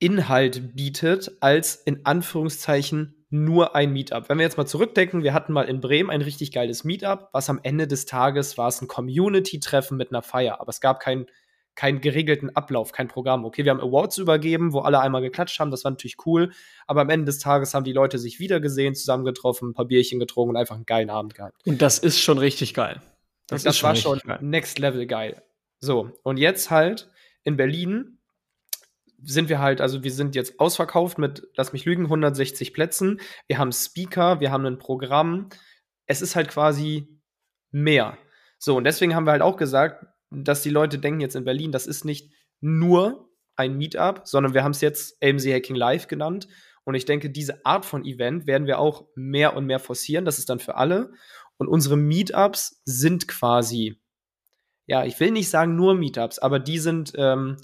Inhalt 0.00 0.74
bietet 0.74 1.30
als 1.38 1.76
in 1.76 2.04
Anführungszeichen 2.04 3.21
nur 3.32 3.74
ein 3.74 3.92
Meetup. 3.92 4.28
Wenn 4.28 4.38
wir 4.38 4.44
jetzt 4.44 4.58
mal 4.58 4.66
zurückdenken, 4.66 5.22
wir 5.22 5.32
hatten 5.32 5.52
mal 5.52 5.64
in 5.64 5.80
Bremen 5.80 6.10
ein 6.10 6.22
richtig 6.22 6.52
geiles 6.52 6.84
Meetup, 6.84 7.28
was 7.32 7.48
am 7.48 7.60
Ende 7.62 7.86
des 7.86 8.06
Tages 8.06 8.58
war 8.58 8.68
es 8.68 8.80
ein 8.82 8.88
Community-Treffen 8.88 9.96
mit 9.96 10.10
einer 10.10 10.22
Feier, 10.22 10.60
aber 10.60 10.68
es 10.70 10.80
gab 10.80 11.00
kein 11.00 11.26
keinen 11.74 12.02
geregelten 12.02 12.54
Ablauf, 12.54 12.92
kein 12.92 13.08
Programm. 13.08 13.46
Okay, 13.46 13.64
wir 13.64 13.70
haben 13.70 13.80
Awards 13.80 14.18
übergeben, 14.18 14.74
wo 14.74 14.80
alle 14.80 15.00
einmal 15.00 15.22
geklatscht 15.22 15.58
haben, 15.58 15.70
das 15.70 15.84
war 15.84 15.90
natürlich 15.90 16.16
cool, 16.26 16.52
aber 16.86 17.00
am 17.00 17.08
Ende 17.08 17.26
des 17.26 17.38
Tages 17.38 17.72
haben 17.72 17.84
die 17.84 17.94
Leute 17.94 18.18
sich 18.18 18.38
wiedergesehen, 18.38 18.94
zusammengetroffen, 18.94 19.70
ein 19.70 19.74
paar 19.74 19.86
Bierchen 19.86 20.18
getrunken 20.18 20.50
und 20.50 20.56
einfach 20.56 20.74
einen 20.74 20.84
geilen 20.84 21.08
Abend 21.08 21.34
gehabt. 21.34 21.66
Und 21.66 21.80
das 21.80 21.98
ist 21.98 22.20
schon 22.20 22.36
richtig 22.36 22.74
geil. 22.74 23.00
Das, 23.46 23.62
das 23.62 23.82
war 23.82 23.96
schon 23.96 24.18
geil. 24.18 24.38
next 24.42 24.78
level 24.78 25.06
geil. 25.06 25.42
So, 25.80 26.10
und 26.22 26.36
jetzt 26.36 26.70
halt 26.70 27.10
in 27.42 27.56
Berlin 27.56 28.18
sind 29.24 29.48
wir 29.48 29.60
halt, 29.60 29.80
also 29.80 30.02
wir 30.02 30.12
sind 30.12 30.34
jetzt 30.34 30.58
ausverkauft 30.58 31.18
mit, 31.18 31.48
lass 31.56 31.72
mich 31.72 31.84
lügen, 31.84 32.04
160 32.04 32.74
Plätzen. 32.74 33.20
Wir 33.46 33.58
haben 33.58 33.72
Speaker, 33.72 34.40
wir 34.40 34.50
haben 34.50 34.66
ein 34.66 34.78
Programm. 34.78 35.48
Es 36.06 36.22
ist 36.22 36.36
halt 36.36 36.48
quasi 36.48 37.20
mehr. 37.70 38.18
So, 38.58 38.76
und 38.76 38.84
deswegen 38.84 39.14
haben 39.14 39.26
wir 39.26 39.32
halt 39.32 39.42
auch 39.42 39.56
gesagt, 39.56 40.06
dass 40.30 40.62
die 40.62 40.70
Leute 40.70 40.98
denken 40.98 41.20
jetzt 41.20 41.36
in 41.36 41.44
Berlin, 41.44 41.72
das 41.72 41.86
ist 41.86 42.04
nicht 42.04 42.32
nur 42.60 43.28
ein 43.56 43.76
Meetup, 43.76 44.22
sondern 44.24 44.54
wir 44.54 44.64
haben 44.64 44.72
es 44.72 44.80
jetzt 44.80 45.22
AMC 45.22 45.52
Hacking 45.52 45.76
Live 45.76 46.08
genannt. 46.08 46.48
Und 46.84 46.94
ich 46.94 47.04
denke, 47.04 47.30
diese 47.30 47.64
Art 47.64 47.84
von 47.84 48.04
Event 48.04 48.46
werden 48.46 48.66
wir 48.66 48.78
auch 48.78 49.06
mehr 49.14 49.56
und 49.56 49.66
mehr 49.66 49.78
forcieren. 49.78 50.24
Das 50.24 50.38
ist 50.38 50.48
dann 50.48 50.58
für 50.58 50.76
alle. 50.76 51.12
Und 51.58 51.68
unsere 51.68 51.96
Meetups 51.96 52.82
sind 52.84 53.28
quasi, 53.28 54.00
ja, 54.86 55.04
ich 55.04 55.18
will 55.20 55.30
nicht 55.30 55.48
sagen 55.48 55.76
nur 55.76 55.94
Meetups, 55.94 56.38
aber 56.40 56.58
die 56.58 56.78
sind 56.78 57.12
ähm, 57.16 57.56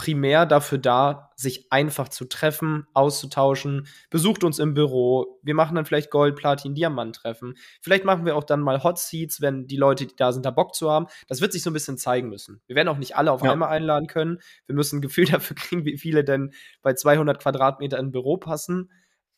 primär 0.00 0.46
dafür 0.46 0.78
da, 0.78 1.30
sich 1.36 1.70
einfach 1.70 2.08
zu 2.08 2.24
treffen, 2.24 2.86
auszutauschen. 2.94 3.86
Besucht 4.08 4.44
uns 4.44 4.58
im 4.58 4.72
Büro. 4.72 5.38
Wir 5.42 5.54
machen 5.54 5.74
dann 5.74 5.84
vielleicht 5.84 6.10
Gold, 6.10 6.36
Platin, 6.36 6.74
Diamant-Treffen. 6.74 7.52
Vielleicht 7.82 8.06
machen 8.06 8.24
wir 8.24 8.34
auch 8.34 8.44
dann 8.44 8.62
mal 8.62 8.82
Hot 8.82 8.98
Seats, 8.98 9.42
wenn 9.42 9.66
die 9.66 9.76
Leute, 9.76 10.06
die 10.06 10.16
da 10.16 10.32
sind, 10.32 10.46
da 10.46 10.52
Bock 10.52 10.74
zu 10.74 10.90
haben. 10.90 11.06
Das 11.28 11.42
wird 11.42 11.52
sich 11.52 11.62
so 11.62 11.68
ein 11.68 11.74
bisschen 11.74 11.98
zeigen 11.98 12.30
müssen. 12.30 12.62
Wir 12.66 12.76
werden 12.76 12.88
auch 12.88 12.96
nicht 12.96 13.14
alle 13.16 13.30
auf 13.30 13.42
ja. 13.42 13.52
einmal 13.52 13.68
einladen 13.68 14.06
können. 14.06 14.38
Wir 14.64 14.74
müssen 14.74 15.00
ein 15.00 15.02
Gefühl 15.02 15.26
dafür 15.30 15.54
kriegen, 15.54 15.84
wie 15.84 15.98
viele 15.98 16.24
denn 16.24 16.54
bei 16.80 16.94
200 16.94 17.38
Quadratmeter 17.38 17.98
im 17.98 18.10
Büro 18.10 18.38
passen. 18.38 18.90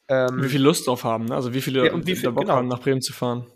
Ähm, 0.07 0.45
wie 0.45 0.49
viel 0.49 0.63
Lust 0.63 0.87
drauf 0.87 1.03
haben, 1.03 1.25
ne? 1.25 1.35
also 1.35 1.55
wie 1.55 1.61
viele 1.61 1.87
ja, 1.87 1.93
und 1.93 2.07
wie 2.07 2.15
viel, 2.15 2.31
Bock 2.31 2.45
genau. 2.45 2.55
haben, 2.55 2.69
nach 2.69 2.81
Bremen 2.81 3.03
zu 3.03 3.13
fahren. 3.13 3.47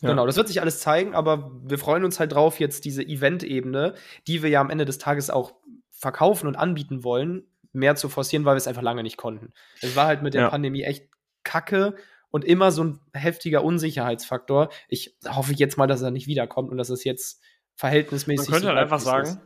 Ja. 0.00 0.10
Genau, 0.10 0.26
das 0.26 0.36
wird 0.36 0.46
sich 0.46 0.60
alles 0.60 0.78
zeigen, 0.78 1.14
aber 1.14 1.50
wir 1.64 1.78
freuen 1.78 2.04
uns 2.04 2.20
halt 2.20 2.32
drauf, 2.32 2.60
jetzt 2.60 2.84
diese 2.84 3.02
Event-Ebene, 3.02 3.94
die 4.28 4.44
wir 4.44 4.50
ja 4.50 4.60
am 4.60 4.70
Ende 4.70 4.84
des 4.84 4.98
Tages 4.98 5.28
auch 5.28 5.54
verkaufen 6.02 6.48
und 6.48 6.56
anbieten 6.56 7.04
wollen, 7.04 7.44
mehr 7.72 7.94
zu 7.94 8.08
forcieren, 8.08 8.44
weil 8.44 8.54
wir 8.54 8.58
es 8.58 8.66
einfach 8.66 8.82
lange 8.82 9.04
nicht 9.04 9.16
konnten. 9.16 9.52
Es 9.80 9.94
war 9.94 10.06
halt 10.06 10.22
mit 10.22 10.34
der 10.34 10.42
ja. 10.42 10.50
Pandemie 10.50 10.82
echt 10.82 11.08
kacke 11.44 11.94
und 12.32 12.44
immer 12.44 12.72
so 12.72 12.82
ein 12.82 13.00
heftiger 13.14 13.62
Unsicherheitsfaktor. 13.62 14.68
Ich 14.88 15.16
hoffe 15.28 15.52
jetzt 15.52 15.78
mal, 15.78 15.86
dass 15.86 16.02
er 16.02 16.10
nicht 16.10 16.26
wiederkommt 16.26 16.70
und 16.70 16.76
dass 16.76 16.90
es 16.90 17.04
jetzt 17.04 17.40
verhältnismäßig. 17.76 18.48
Man 18.48 18.54
könnte 18.54 18.68
halt 18.68 18.78
einfach 18.78 18.98
sagen, 18.98 19.28
ist. 19.28 19.38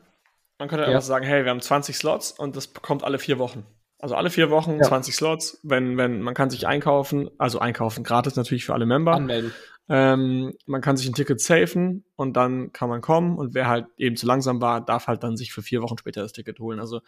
man 0.58 0.68
könnte 0.68 0.84
ja. 0.84 0.88
einfach 0.88 1.02
sagen, 1.02 1.26
hey, 1.26 1.44
wir 1.44 1.50
haben 1.50 1.60
20 1.60 1.94
Slots 1.94 2.32
und 2.32 2.56
das 2.56 2.72
kommt 2.72 3.04
alle 3.04 3.18
vier 3.18 3.38
Wochen. 3.38 3.66
Also 3.98 4.14
alle 4.14 4.30
vier 4.30 4.50
Wochen 4.50 4.78
ja. 4.78 4.82
20 4.82 5.14
Slots, 5.14 5.60
wenn, 5.62 5.98
wenn, 5.98 6.22
man 6.22 6.32
kann 6.32 6.48
sich 6.48 6.66
einkaufen, 6.66 7.30
also 7.36 7.58
einkaufen 7.58 8.02
gratis 8.02 8.34
natürlich 8.36 8.64
für 8.64 8.72
alle 8.72 8.86
Member. 8.86 9.12
Anmelden. 9.12 9.52
Ähm, 9.88 10.52
man 10.66 10.80
kann 10.80 10.96
sich 10.96 11.06
ein 11.06 11.14
Ticket 11.14 11.40
safen 11.40 12.04
und 12.16 12.36
dann 12.36 12.72
kann 12.72 12.88
man 12.88 13.00
kommen 13.00 13.38
und 13.38 13.54
wer 13.54 13.68
halt 13.68 13.86
eben 13.96 14.16
zu 14.16 14.26
langsam 14.26 14.60
war, 14.60 14.80
darf 14.80 15.06
halt 15.06 15.22
dann 15.22 15.36
sich 15.36 15.52
für 15.52 15.62
vier 15.62 15.80
Wochen 15.82 15.96
später 15.96 16.22
das 16.22 16.32
Ticket 16.32 16.58
holen. 16.58 16.80
Also 16.80 17.02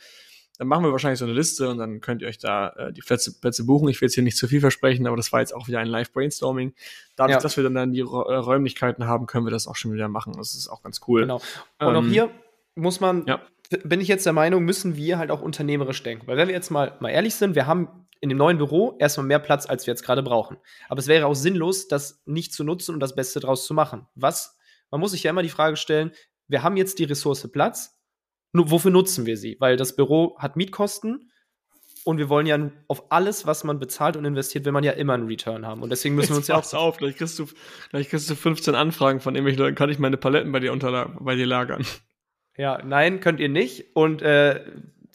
Dann 0.59 0.67
machen 0.67 0.85
wir 0.85 0.91
wahrscheinlich 0.91 1.21
so 1.21 1.25
eine 1.25 1.35
Liste 1.35 1.69
und 1.69 1.79
dann 1.79 2.01
könnt 2.01 2.21
ihr 2.21 2.29
euch 2.29 2.39
da 2.39 2.71
äh, 2.71 2.93
die 2.93 3.01
Plätze, 3.01 3.39
Plätze 3.41 3.65
buchen. 3.65 3.89
Ich 3.89 4.01
will 4.01 4.07
jetzt 4.07 4.15
hier 4.15 4.25
nicht 4.25 4.37
zu 4.37 4.49
viel 4.49 4.61
versprechen, 4.61 5.07
aber 5.07 5.17
das 5.17 5.33
war 5.33 5.41
jetzt 5.41 5.55
auch 5.55 5.69
wieder 5.69 5.79
ein 5.79 5.87
Live-Brainstorming. 5.87 6.75
Dadurch, 7.15 7.37
ja. 7.37 7.41
dass 7.41 7.57
wir 7.57 7.65
dann, 7.65 7.75
dann 7.75 7.93
die 7.93 8.01
Räumlichkeiten 8.01 9.07
haben, 9.07 9.27
können 9.27 9.47
wir 9.47 9.53
das 9.53 9.69
auch 9.69 9.77
schon 9.77 9.93
wieder 9.93 10.09
machen. 10.09 10.35
Das 10.37 10.55
ist 10.55 10.69
auch 10.69 10.83
ganz 10.83 11.01
cool. 11.07 11.23
Genau. 11.23 11.37
Und 11.37 11.43
ähm, 11.81 11.97
auch 11.97 12.05
hier 12.05 12.31
muss 12.75 12.99
man, 12.99 13.25
ja. 13.27 13.41
bin 13.85 14.01
ich 14.01 14.09
jetzt 14.09 14.27
der 14.27 14.33
Meinung, 14.33 14.65
müssen 14.65 14.97
wir 14.97 15.19
halt 15.19 15.31
auch 15.31 15.43
unternehmerisch 15.43 16.03
denken. 16.03 16.27
Weil 16.27 16.37
wenn 16.37 16.49
wir 16.49 16.55
jetzt 16.55 16.71
mal, 16.71 16.97
mal 16.99 17.11
ehrlich 17.11 17.37
sind, 17.37 17.55
wir 17.55 17.69
haben 17.69 18.08
in 18.21 18.29
dem 18.29 18.39
neuen 18.39 18.59
Büro 18.59 18.97
erstmal 18.99 19.27
mehr 19.27 19.39
Platz, 19.39 19.67
als 19.67 19.87
wir 19.87 19.93
jetzt 19.93 20.03
gerade 20.03 20.23
brauchen. 20.23 20.57
Aber 20.89 20.99
es 20.99 21.07
wäre 21.07 21.27
auch 21.27 21.35
sinnlos, 21.35 21.89
das 21.89 22.23
nicht 22.27 22.53
zu 22.53 22.65
nutzen 22.65 22.95
und 22.95 23.01
das 23.01 23.15
Beste 23.15 23.41
draus 23.41 23.67
zu 23.67 23.75
machen. 23.75 24.07
Was, 24.15 24.59
man 24.91 25.01
muss 25.01 25.13
sich 25.13 25.23
ja 25.23 25.31
immer 25.31 25.43
die 25.43 25.49
Frage 25.49 25.77
stellen, 25.77 26.13
wir 26.49 26.63
haben 26.63 26.77
jetzt 26.77 26.99
die 26.99 27.05
Ressource 27.05 27.47
Platz, 27.53 27.99
nur 28.53 28.71
wofür 28.71 28.91
nutzen 28.91 29.27
wir 29.27 29.37
sie? 29.37 29.57
Weil 29.61 29.77
das 29.77 29.95
Büro 29.95 30.37
hat 30.39 30.57
Mietkosten 30.57 31.31
und 32.05 32.19
wir 32.19 32.29
wollen 32.29 32.47
ja 32.47 32.71
auf 32.87 33.13
alles, 33.13 33.47
was 33.47 33.65
man 33.65 33.79
bezahlt 33.79 34.17
und 34.17 34.25
investiert, 34.25 34.65
will 34.65 34.73
man 34.73 34.85
ja 34.85 34.93
immer 34.93 35.15
einen 35.15 35.27
Return 35.27 35.67
haben. 35.67 35.83
Und 35.83 35.91
deswegen 35.91 36.15
müssen 36.15 36.35
Jetzt 36.35 36.49
wir 36.49 36.57
uns 36.57 36.73
ja 36.73 36.79
auch. 36.79 36.83
auf, 36.83 36.97
gleich 36.97 37.17
kriegst, 37.17 37.39
du, 37.39 37.47
gleich 37.91 38.09
kriegst 38.09 38.31
du 38.31 38.35
15 38.35 38.75
Anfragen 38.75 39.21
von 39.21 39.35
irgendwelchen 39.35 39.63
Leuten, 39.63 39.75
kann 39.77 39.91
ich 39.91 39.99
meine 39.99 40.17
Paletten 40.17 40.51
bei 40.51 40.61
dir, 40.61 40.75
bei 41.21 41.35
dir 41.35 41.47
lagern? 41.47 41.85
Ja, 42.57 42.83
nein, 42.85 43.21
könnt 43.21 43.39
ihr 43.39 43.49
nicht. 43.49 43.95
Und 43.95 44.21
äh, 44.23 44.65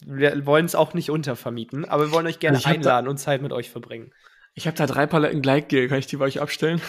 wir 0.06 0.46
wollen 0.46 0.66
es 0.66 0.74
auch 0.74 0.94
nicht 0.94 1.10
untervermieten, 1.10 1.84
aber 1.84 2.06
wir 2.06 2.12
wollen 2.12 2.26
euch 2.26 2.38
gerne 2.38 2.64
einladen 2.64 3.08
und 3.08 3.18
Zeit 3.18 3.42
mit 3.42 3.52
euch 3.52 3.70
verbringen. 3.70 4.12
Ich 4.54 4.66
habe 4.66 4.76
da 4.76 4.86
drei 4.86 5.06
Paletten 5.06 5.42
Gleitgel, 5.42 5.88
kann 5.88 5.98
ich 5.98 6.06
die 6.06 6.16
bei 6.16 6.26
euch 6.26 6.40
abstellen? 6.40 6.80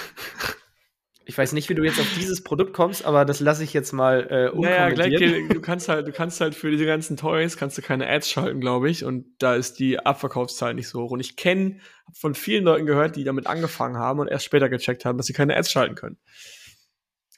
Ich 1.28 1.36
weiß 1.36 1.54
nicht, 1.54 1.70
wie 1.70 1.74
du 1.76 1.84
jetzt 1.84 2.00
auf 2.00 2.08
dieses 2.20 2.44
Produkt 2.44 2.74
kommst, 2.74 3.04
aber 3.04 3.26
das 3.26 3.40
lasse 3.40 3.64
ich 3.64 3.74
jetzt 3.74 3.94
mal 3.94 4.28
äh, 4.30 4.50
unkommentiert. 4.50 5.22
Naja, 5.22 5.48
du 5.50 5.62
kannst 5.62 5.90
halt, 5.90 6.08
du 6.08 6.12
kannst 6.12 6.40
halt 6.40 6.54
für 6.54 6.70
diese 6.70 6.86
ganzen 6.86 7.18
Toys 7.18 7.58
kannst 7.58 7.78
du 7.80 7.82
keine 7.82 8.08
Ads 8.08 8.30
schalten, 8.30 8.62
glaube 8.62 8.92
ich, 8.92 9.04
und 9.04 9.26
da 9.40 9.56
ist 9.56 9.80
die 9.80 9.98
Abverkaufszahl 9.98 10.76
nicht 10.76 10.88
so 10.88 11.02
hoch. 11.02 11.12
Und 11.12 11.22
ich 11.22 11.36
kenne 11.36 11.80
von 12.14 12.36
vielen 12.36 12.64
Leuten 12.64 12.86
gehört, 12.86 13.16
die 13.16 13.24
damit 13.24 13.48
angefangen 13.48 13.98
haben 13.98 14.20
und 14.20 14.28
erst 14.28 14.46
später 14.46 14.70
gecheckt 14.70 15.04
haben, 15.04 15.18
dass 15.18 15.26
sie 15.26 15.34
keine 15.34 15.58
Ads 15.58 15.72
schalten 15.72 15.96
können. 15.96 16.20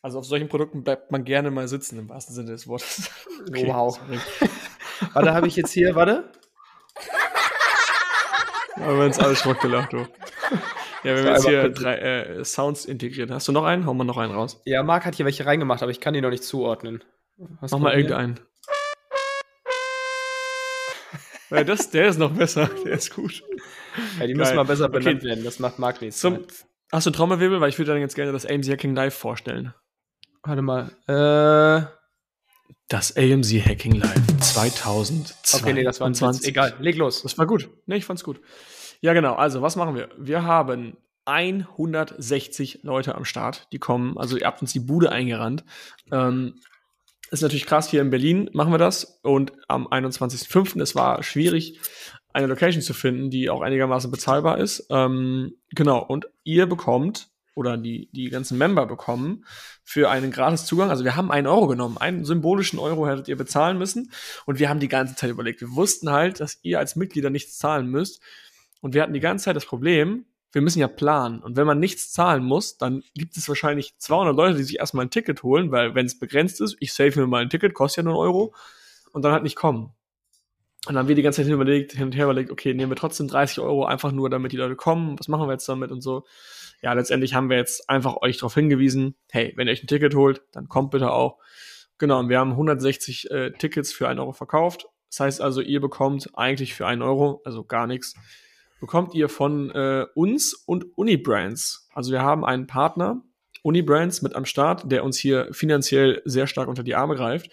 Also 0.02 0.20
auf 0.20 0.26
solchen 0.26 0.50
Produkten 0.50 0.84
bleibt 0.84 1.12
man 1.12 1.24
gerne 1.24 1.50
mal 1.50 1.70
sitzen, 1.70 1.98
im 1.98 2.10
wahrsten 2.10 2.36
Sinne 2.36 2.52
des 2.52 2.68
Wortes. 2.68 3.10
Okay, 3.48 3.68
wow. 3.68 3.98
Warte, 5.14 5.34
habe 5.34 5.48
ich 5.48 5.56
jetzt 5.56 5.72
hier, 5.72 5.96
warte. 5.96 6.32
Aber 8.76 9.00
wenn 9.00 9.12
es 9.12 9.20
alles 9.20 9.40
Schrott 9.40 9.60
gelacht, 9.60 9.94
du. 9.94 10.08
Ja, 11.04 11.16
wenn 11.16 11.24
wir 11.24 11.32
jetzt 11.34 11.48
hier 11.48 11.70
drei 11.70 11.96
äh, 11.98 12.46
Sounds 12.46 12.86
integrieren. 12.86 13.34
Hast 13.34 13.48
du 13.48 13.52
noch 13.52 13.64
einen? 13.64 13.86
Hauen 13.86 13.98
wir 13.98 14.04
noch 14.04 14.18
einen 14.18 14.34
raus. 14.34 14.62
Ja, 14.66 14.84
Marc 14.84 15.06
hat 15.06 15.16
hier 15.16 15.26
welche 15.26 15.46
reingemacht, 15.46 15.82
aber 15.82 15.92
ich 15.92 16.00
kann 16.00 16.14
die 16.14 16.22
noch 16.22 16.30
nicht 16.30 16.44
zuordnen. 16.44 17.04
Hast 17.62 17.72
Mach 17.72 17.80
mal 17.80 17.96
irgendeinen. 17.96 18.40
ja, 21.50 21.64
das, 21.64 21.92
der 21.92 22.08
ist 22.08 22.18
noch 22.18 22.32
besser. 22.32 22.70
Der 22.86 22.94
ist 22.94 23.16
gut. 23.16 23.44
Ja, 24.20 24.28
die 24.28 24.34
Geil. 24.34 24.36
müssen 24.36 24.56
mal 24.56 24.66
besser 24.66 24.90
benannt 24.90 25.20
okay. 25.20 25.28
werden. 25.28 25.44
Das 25.44 25.60
macht 25.60 25.80
Marc 25.80 26.02
nichts. 26.02 26.20
Zum, 26.20 26.46
hast 26.92 27.08
du 27.08 27.12
Trommelwirbel? 27.12 27.62
Weil 27.62 27.70
ich 27.70 27.78
würde 27.78 27.92
dann 27.92 28.02
jetzt 28.02 28.16
gerne 28.16 28.32
das 28.32 28.46
AMC 28.46 28.70
Hacking 28.70 28.96
Live 28.96 29.16
vorstellen. 29.16 29.74
Warte 30.44 30.62
mal. 30.62 30.92
Äh. 31.08 31.97
Das 32.88 33.18
AMC 33.18 33.66
Hacking 33.66 33.94
Live 33.94 34.22
2020. 34.40 35.62
Okay, 35.62 35.74
nee, 35.74 35.84
das 35.84 36.00
war 36.00 36.08
ein 36.08 36.16
20. 36.16 36.48
Egal, 36.48 36.74
leg 36.80 36.96
los. 36.96 37.22
Das 37.24 37.38
war 37.38 37.46
gut. 37.46 37.70
Nee, 37.86 37.98
ich 37.98 38.06
fand's 38.06 38.24
gut. 38.24 38.40
Ja, 39.02 39.14
genau. 39.14 39.36
Also, 39.36 39.62
was 39.62 39.76
machen 39.76 39.96
wir? 39.96 40.10
Wir 40.18 40.44
haben 40.44 40.98
160 41.26 42.84
Leute 42.84 43.16
am 43.16 43.26
Start, 43.26 43.68
die 43.74 43.80
kommen. 43.80 44.18
Also, 44.18 44.38
ihr 44.38 44.46
habt 44.46 44.62
uns 44.62 44.72
die 44.72 44.80
Bude 44.80 45.12
eingerannt. 45.12 45.66
Ähm, 46.12 46.56
ist 47.30 47.42
natürlich 47.42 47.66
krass, 47.66 47.90
hier 47.90 48.02
in 48.02 48.10
Berlin 48.10 48.50
machen 48.54 48.72
wir 48.72 48.78
das. 48.78 49.20
Und 49.22 49.52
am 49.68 49.88
21.05. 49.88 50.82
es 50.82 50.96
war 50.96 51.22
schwierig, 51.24 51.80
eine 52.32 52.48
Location 52.48 52.82
zu 52.82 52.94
finden, 52.94 53.30
die 53.30 53.50
auch 53.50 53.62
einigermaßen 53.62 54.10
bezahlbar 54.12 54.60
ist. 54.60 54.88
Ähm, 54.90 55.56
genau. 55.72 56.00
Und 56.04 56.28
ihr 56.44 56.68
bekommt 56.68 57.30
oder 57.58 57.76
die, 57.76 58.10
die 58.12 58.30
ganzen 58.30 58.58
Member 58.58 58.86
bekommen 58.86 59.44
für 59.84 60.10
einen 60.10 60.32
gratis 60.32 60.66
Zugang. 60.66 60.92
Also 60.92 61.04
wir 61.04 61.16
haben 61.16 61.32
einen 61.32 61.48
Euro 61.48 61.68
genommen, 61.68 61.98
einen 61.98 62.24
symbolischen 62.24 62.78
Euro 62.78 63.08
hättet 63.08 63.28
ihr 63.28 63.36
bezahlen 63.36 63.78
müssen. 63.78 64.12
Und 64.46 64.60
wir 64.60 64.70
haben 64.70 64.80
die 64.80 64.88
ganze 64.88 65.16
Zeit 65.16 65.32
überlegt. 65.32 65.60
Wir 65.62 65.76
wussten 65.76 66.12
halt, 66.12 66.40
dass 66.40 66.60
ihr 66.62 66.78
als 66.78 66.96
Mitglieder 66.96 67.32
nichts 67.32 67.58
zahlen 67.58 67.88
müsst. 67.88 68.22
Und 68.80 68.94
wir 68.94 69.02
hatten 69.02 69.14
die 69.14 69.20
ganze 69.20 69.46
Zeit 69.46 69.56
das 69.56 69.66
Problem, 69.66 70.26
wir 70.52 70.62
müssen 70.62 70.80
ja 70.80 70.88
planen. 70.88 71.40
Und 71.42 71.58
wenn 71.58 71.68
man 71.68 71.80
nichts 71.80 72.12
zahlen 72.12 72.44
muss, 72.44 72.78
dann 72.78 73.04
gibt 73.16 73.36
es 73.36 73.50
wahrscheinlich 73.50 73.98
200 73.98 74.36
Leute, 74.36 74.58
die 74.58 74.64
sich 74.64 74.78
erstmal 74.80 75.06
ein 75.06 75.12
Ticket 75.12 75.42
holen, 75.44 75.72
weil 75.72 75.96
wenn 75.96 76.06
es 76.06 76.20
begrenzt 76.20 76.62
ist, 76.62 76.78
ich 76.80 76.94
save 76.94 77.20
mir 77.20 77.28
mal 77.28 77.42
ein 77.42 77.50
Ticket, 77.50 77.74
kostet 77.74 77.98
ja 77.98 78.04
nur 78.04 78.14
einen 78.14 78.22
Euro, 78.22 78.54
und 79.12 79.24
dann 79.24 79.32
halt 79.32 79.44
nicht 79.44 79.56
kommen. 79.56 79.94
Und 80.88 80.94
dann 80.94 81.00
haben 81.00 81.10
wir 81.10 81.16
die 81.16 81.22
ganze 81.22 81.44
Zeit 81.44 81.52
überlegt, 81.52 81.92
hin 81.92 82.06
und 82.06 82.16
her 82.16 82.24
überlegt, 82.24 82.50
okay, 82.50 82.74
nehmen 82.74 82.90
wir 82.90 82.96
trotzdem 82.96 83.28
30 83.28 83.60
Euro 83.60 83.84
einfach 83.84 84.14
nur, 84.14 84.30
damit 84.30 84.54
die 84.54 84.58
Leute 84.58 84.78
kommen, 84.78 85.20
was 85.20 85.28
machen 85.28 85.48
wir 85.48 85.52
jetzt 85.52 85.68
damit 85.68 85.92
und 85.92 86.00
so. 86.00 86.24
Ja, 86.82 86.94
letztendlich 86.94 87.34
haben 87.34 87.50
wir 87.50 87.58
jetzt 87.58 87.90
einfach 87.90 88.16
euch 88.22 88.38
darauf 88.38 88.54
hingewiesen, 88.54 89.16
hey, 89.30 89.52
wenn 89.58 89.68
ihr 89.68 89.74
euch 89.74 89.84
ein 89.84 89.88
Ticket 89.88 90.16
holt, 90.16 90.44
dann 90.54 90.70
kommt 90.70 90.92
bitte 90.92 91.12
auch. 91.12 91.40
Genau, 91.98 92.20
und 92.20 92.30
wir 92.30 92.40
haben 92.40 92.52
160 92.52 93.30
äh, 93.32 93.52
Tickets 93.52 93.92
für 93.92 94.08
einen 94.08 94.20
Euro 94.20 94.32
verkauft. 94.32 94.88
Das 95.10 95.20
heißt 95.20 95.42
also, 95.42 95.60
ihr 95.60 95.82
bekommt 95.82 96.30
eigentlich 96.36 96.74
für 96.74 96.88
einen 96.88 97.02
Euro, 97.02 97.42
also 97.44 97.66
gar 97.66 97.86
nichts, 97.86 98.14
bekommt 98.80 99.14
ihr 99.14 99.28
von 99.28 99.72
äh, 99.72 100.06
uns 100.16 100.54
und 100.54 100.98
Unibrands. 100.98 101.90
Also 101.94 102.14
wir 102.14 102.22
haben 102.22 102.46
einen 102.46 102.66
Partner, 102.66 103.24
Unibrands 103.64 104.22
mit 104.22 104.36
am 104.36 104.46
Start, 104.46 104.92
der 104.92 105.04
uns 105.04 105.18
hier 105.18 105.48
finanziell 105.52 106.22
sehr 106.26 106.48
stark 106.48 106.68
unter 106.68 106.84
die 106.84 106.96
Arme 106.96 107.16
greift, 107.16 107.50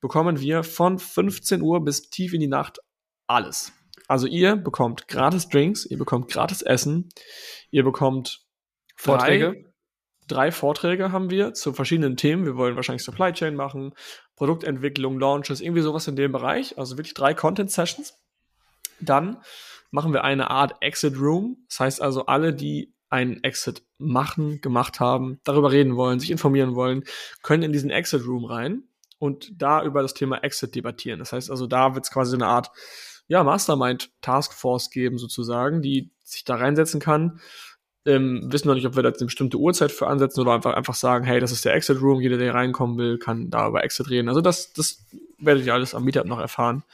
bekommen 0.00 0.40
wir 0.40 0.62
von 0.62 0.98
15 0.98 1.62
Uhr 1.62 1.84
bis 1.84 2.10
tief 2.10 2.32
in 2.32 2.40
die 2.40 2.48
Nacht 2.48 2.78
alles. 3.26 3.72
Also 4.08 4.26
ihr 4.26 4.56
bekommt 4.56 5.08
gratis 5.08 5.48
Drinks, 5.48 5.84
ihr 5.84 5.98
bekommt 5.98 6.30
gratis 6.30 6.62
Essen, 6.62 7.08
ihr 7.70 7.82
bekommt 7.82 8.46
Vorträge. 8.94 9.52
Drei, 9.52 9.64
drei 10.28 10.52
Vorträge 10.52 11.12
haben 11.12 11.30
wir 11.30 11.54
zu 11.54 11.72
verschiedenen 11.72 12.16
Themen. 12.16 12.44
Wir 12.44 12.56
wollen 12.56 12.76
wahrscheinlich 12.76 13.02
Supply 13.02 13.32
Chain 13.32 13.56
machen, 13.56 13.94
Produktentwicklung, 14.36 15.18
Launches, 15.18 15.60
irgendwie 15.60 15.82
sowas 15.82 16.06
in 16.06 16.16
dem 16.16 16.32
Bereich. 16.32 16.78
Also 16.78 16.96
wirklich 16.96 17.14
drei 17.14 17.34
Content 17.34 17.70
Sessions. 17.70 18.14
Dann 19.00 19.42
machen 19.90 20.12
wir 20.12 20.24
eine 20.24 20.50
Art 20.50 20.76
Exit 20.80 21.18
Room. 21.18 21.64
Das 21.68 21.80
heißt 21.80 22.02
also, 22.02 22.26
alle, 22.26 22.54
die 22.54 22.94
einen 23.08 23.42
Exit 23.44 23.82
machen, 23.98 24.60
gemacht 24.60 25.00
haben, 25.00 25.40
darüber 25.44 25.70
reden 25.70 25.96
wollen, 25.96 26.20
sich 26.20 26.30
informieren 26.30 26.74
wollen, 26.74 27.04
können 27.42 27.62
in 27.62 27.72
diesen 27.72 27.90
Exit 27.90 28.26
Room 28.26 28.44
rein 28.44 28.84
und 29.18 29.50
da 29.60 29.82
über 29.82 30.02
das 30.02 30.14
Thema 30.14 30.42
Exit 30.42 30.74
debattieren. 30.74 31.18
Das 31.18 31.32
heißt 31.32 31.50
also, 31.50 31.66
da 31.66 31.94
wird 31.94 32.04
es 32.04 32.10
quasi 32.10 32.34
eine 32.34 32.46
Art 32.46 32.70
ja, 33.28 33.42
Mastermind 33.42 34.10
Taskforce 34.20 34.90
geben, 34.90 35.18
sozusagen, 35.18 35.82
die 35.82 36.10
sich 36.22 36.44
da 36.44 36.56
reinsetzen 36.56 37.00
kann. 37.00 37.40
Ähm, 38.04 38.52
wissen 38.52 38.68
noch 38.68 38.74
nicht, 38.74 38.86
ob 38.86 38.94
wir 38.94 39.02
da 39.02 39.08
eine 39.08 39.24
bestimmte 39.24 39.56
Uhrzeit 39.56 39.90
für 39.90 40.06
ansetzen 40.06 40.40
oder 40.40 40.52
einfach, 40.52 40.74
einfach 40.74 40.94
sagen, 40.94 41.24
hey, 41.24 41.40
das 41.40 41.50
ist 41.50 41.64
der 41.64 41.74
Exit 41.74 42.00
Room, 42.00 42.20
jeder, 42.20 42.38
der 42.38 42.54
reinkommen 42.54 42.98
will, 42.98 43.18
kann 43.18 43.50
da 43.50 43.66
über 43.66 43.82
Exit 43.82 44.10
reden. 44.10 44.28
Also 44.28 44.40
das, 44.40 44.72
das 44.72 45.06
werdet 45.38 45.66
ihr 45.66 45.74
alles 45.74 45.94
am 45.94 46.04
Meetup 46.04 46.26
noch 46.26 46.38
erfahren. 46.38 46.84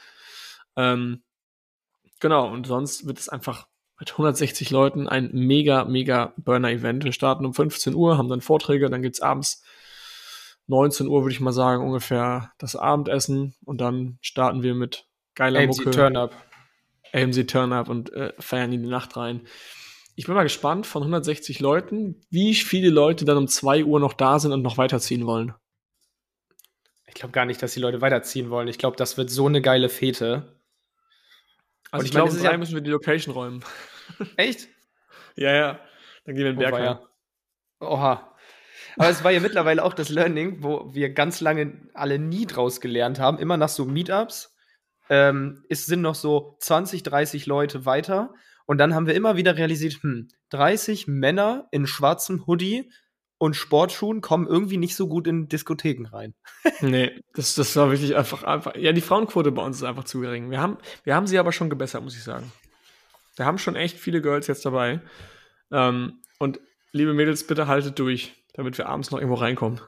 Ähm, 0.75 1.21
Genau, 2.23 2.47
und 2.47 2.65
sonst 2.67 3.05
wird 3.05 3.19
es 3.19 3.27
einfach 3.27 3.67
mit 3.99 4.11
160 4.11 4.69
Leuten 4.69 5.07
ein 5.07 5.29
mega, 5.33 5.85
mega 5.85 6.33
Burner-Event. 6.37 7.03
Wir 7.03 7.13
starten 7.13 7.45
um 7.45 7.53
15 7.53 7.93
Uhr, 7.93 8.17
haben 8.17 8.29
dann 8.29 8.41
Vorträge, 8.41 8.89
dann 8.89 9.01
gibt's 9.01 9.21
abends 9.21 9.63
19 10.67 11.07
Uhr, 11.07 11.23
würde 11.23 11.33
ich 11.33 11.41
mal 11.41 11.51
sagen, 11.51 11.83
ungefähr 11.83 12.51
das 12.57 12.75
Abendessen 12.75 13.55
und 13.65 13.81
dann 13.81 14.17
starten 14.21 14.63
wir 14.63 14.73
mit 14.75 15.05
geiler 15.35 15.59
AMC 15.59 15.67
Mucke. 15.67 15.91
Turn 15.91 16.17
Up. 16.17 16.35
AMC 17.13 17.47
Turn 17.47 17.73
Up 17.73 17.89
und 17.89 18.11
äh, 18.13 18.33
feiern 18.39 18.71
in 18.71 18.81
die 18.83 18.89
Nacht 18.89 19.17
rein. 19.17 19.41
Ich 20.15 20.25
bin 20.25 20.35
mal 20.35 20.43
gespannt 20.43 20.85
von 20.85 21.01
160 21.01 21.59
Leuten, 21.59 22.21
wie 22.29 22.53
viele 22.53 22.89
Leute 22.89 23.25
dann 23.25 23.37
um 23.37 23.47
2 23.47 23.83
Uhr 23.83 23.99
noch 23.99 24.13
da 24.13 24.39
sind 24.39 24.51
und 24.51 24.61
noch 24.61 24.77
weiterziehen 24.77 25.25
wollen. 25.25 25.53
Ich 27.07 27.15
glaube 27.15 27.31
gar 27.31 27.45
nicht, 27.45 27.61
dass 27.61 27.73
die 27.73 27.79
Leute 27.79 28.01
weiterziehen 28.01 28.49
wollen. 28.49 28.67
Ich 28.67 28.77
glaube, 28.77 28.97
das 28.97 29.17
wird 29.17 29.29
so 29.29 29.47
eine 29.47 29.61
geile 29.61 29.89
Fete. 29.89 30.59
Also 31.93 32.05
ich, 32.05 32.09
ich 32.09 32.15
glaube, 32.15 32.35
drei 32.35 32.51
ja 32.51 32.57
müssen 32.57 32.73
wir 32.73 32.81
die 32.81 32.89
Location 32.89 33.35
räumen. 33.35 33.63
Echt? 34.35 34.67
ja, 35.35 35.53
ja. 35.53 35.79
Dann 36.25 36.35
gehen 36.35 36.43
wir 36.43 36.51
in 36.51 36.57
den 36.57 36.73
oh, 36.73 36.75
Berg 36.75 37.01
oh, 37.81 37.85
Oha. 37.85 38.35
Aber 38.97 39.09
es 39.09 39.23
war 39.23 39.31
ja 39.31 39.39
mittlerweile 39.39 39.83
auch 39.83 39.93
das 39.93 40.09
Learning, 40.09 40.63
wo 40.63 40.91
wir 40.91 41.13
ganz 41.13 41.39
lange 41.39 41.87
alle 41.93 42.17
nie 42.17 42.47
draus 42.47 42.81
gelernt 42.81 43.19
haben, 43.19 43.37
immer 43.37 43.57
nach 43.57 43.69
so 43.69 43.85
Meetups. 43.85 44.55
Ähm, 45.09 45.63
es 45.69 45.85
sind 45.85 46.01
noch 46.01 46.15
so 46.15 46.57
20, 46.61 47.03
30 47.03 47.45
Leute 47.45 47.85
weiter. 47.85 48.33
Und 48.65 48.79
dann 48.79 48.95
haben 48.95 49.05
wir 49.05 49.13
immer 49.13 49.37
wieder 49.37 49.55
realisiert, 49.55 50.01
hm, 50.01 50.29
30 50.49 51.05
Männer 51.07 51.67
in 51.69 51.85
schwarzem 51.85 52.47
Hoodie 52.47 52.91
und 53.37 53.55
Sportschuhen 53.55 54.21
kommen 54.21 54.47
irgendwie 54.47 54.77
nicht 54.77 54.95
so 54.95 55.07
gut 55.07 55.27
in 55.27 55.47
Diskotheken 55.49 56.07
rein. 56.07 56.33
nee, 56.81 57.11
das, 57.33 57.55
das 57.55 57.75
war 57.75 57.91
wirklich 57.91 58.15
einfach, 58.15 58.43
einfach. 58.43 58.75
Ja, 58.75 58.91
die 58.93 59.01
Frauenquote 59.01 59.51
bei 59.51 59.63
uns 59.63 59.77
ist 59.77 59.83
einfach 59.83 60.05
zu 60.05 60.21
gering. 60.21 60.49
Wir 60.49 60.61
haben, 60.61 60.77
wir 61.03 61.15
haben 61.15 61.27
sie 61.27 61.39
aber 61.39 61.51
schon 61.51 61.69
gebessert, 61.69 62.03
muss 62.03 62.15
ich 62.15 62.23
sagen. 62.23 62.51
Wir 63.35 63.45
haben 63.45 63.57
schon 63.57 63.75
echt 63.75 63.97
viele 63.97 64.21
Girls 64.21 64.47
jetzt 64.47 64.65
dabei. 64.65 65.01
Ähm, 65.71 66.21
und 66.39 66.59
liebe 66.91 67.13
Mädels, 67.13 67.45
bitte 67.45 67.67
haltet 67.67 67.99
durch, 67.99 68.33
damit 68.53 68.77
wir 68.77 68.87
abends 68.87 69.11
noch 69.11 69.19
irgendwo 69.19 69.39
reinkommen. 69.39 69.81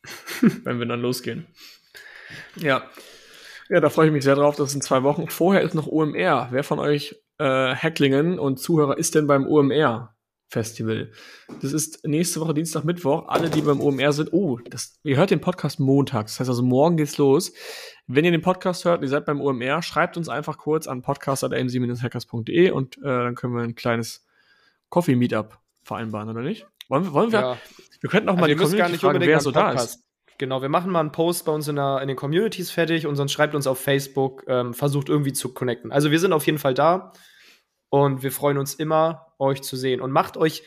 wenn 0.64 0.78
wir 0.78 0.86
dann 0.86 1.00
losgehen. 1.00 1.46
Ja. 2.56 2.90
Ja, 3.68 3.80
da 3.80 3.88
freue 3.90 4.06
ich 4.06 4.12
mich 4.12 4.24
sehr 4.24 4.34
drauf. 4.34 4.56
Das 4.56 4.72
sind 4.72 4.82
zwei 4.82 5.02
Wochen. 5.02 5.28
Vorher 5.28 5.62
ist 5.62 5.74
noch 5.74 5.86
OMR. 5.86 6.48
Wer 6.50 6.64
von 6.64 6.78
euch 6.78 7.16
äh, 7.38 7.74
Hacklingen 7.74 8.38
und 8.38 8.58
Zuhörer 8.58 8.98
ist 8.98 9.14
denn 9.14 9.26
beim 9.26 9.46
OMR? 9.46 10.14
Festival. 10.52 11.10
Das 11.62 11.72
ist 11.72 12.06
nächste 12.06 12.40
Woche 12.40 12.52
Dienstag, 12.52 12.84
Mittwoch. 12.84 13.26
Alle, 13.28 13.48
die 13.48 13.62
beim 13.62 13.80
OMR 13.80 14.12
sind, 14.12 14.34
oh, 14.34 14.58
das, 14.68 15.00
ihr 15.02 15.16
hört 15.16 15.30
den 15.30 15.40
Podcast 15.40 15.80
montags. 15.80 16.32
Das 16.32 16.40
heißt 16.40 16.50
also, 16.50 16.62
morgen 16.62 16.98
geht's 16.98 17.16
los. 17.16 17.54
Wenn 18.06 18.26
ihr 18.26 18.32
den 18.32 18.42
Podcast 18.42 18.84
hört 18.84 18.98
und 18.98 19.04
ihr 19.04 19.08
seid 19.08 19.24
beim 19.24 19.40
OMR, 19.40 19.80
schreibt 19.80 20.18
uns 20.18 20.28
einfach 20.28 20.58
kurz 20.58 20.86
an 20.86 21.00
podcast.amc-hackers.de 21.00 22.70
und 22.70 22.98
äh, 22.98 23.00
dann 23.00 23.34
können 23.34 23.54
wir 23.54 23.62
ein 23.62 23.74
kleines 23.74 24.26
Coffee-Meetup 24.90 25.58
vereinbaren, 25.84 26.28
oder 26.28 26.42
nicht? 26.42 26.66
Wollen, 26.90 27.10
wollen 27.14 27.32
wir? 27.32 27.40
Ja. 27.40 27.58
Wir 28.02 28.10
könnten 28.10 28.28
auch 28.28 28.34
also 28.34 28.40
mal 28.42 28.48
die 28.48 28.56
Community 28.56 28.78
gar 28.78 28.88
nicht 28.90 29.00
fragen, 29.00 29.20
wer 29.22 29.40
so 29.40 29.52
da 29.52 29.72
ist. 29.72 30.04
Genau, 30.36 30.60
wir 30.60 30.68
machen 30.68 30.90
mal 30.90 31.00
einen 31.00 31.12
Post 31.12 31.46
bei 31.46 31.52
uns 31.52 31.66
in, 31.68 31.76
der, 31.76 32.00
in 32.02 32.08
den 32.08 32.16
Communities 32.16 32.70
fertig 32.70 33.06
und 33.06 33.16
sonst 33.16 33.32
schreibt 33.32 33.54
uns 33.54 33.66
auf 33.66 33.78
Facebook, 33.78 34.44
ähm, 34.48 34.74
versucht 34.74 35.08
irgendwie 35.08 35.32
zu 35.32 35.54
connecten. 35.54 35.92
Also 35.92 36.10
wir 36.10 36.18
sind 36.18 36.34
auf 36.34 36.44
jeden 36.44 36.58
Fall 36.58 36.74
da 36.74 37.12
und 37.88 38.22
wir 38.22 38.32
freuen 38.32 38.58
uns 38.58 38.74
immer, 38.74 39.31
euch 39.42 39.62
zu 39.62 39.76
sehen. 39.76 40.00
Und 40.00 40.12
macht 40.12 40.36
euch 40.36 40.62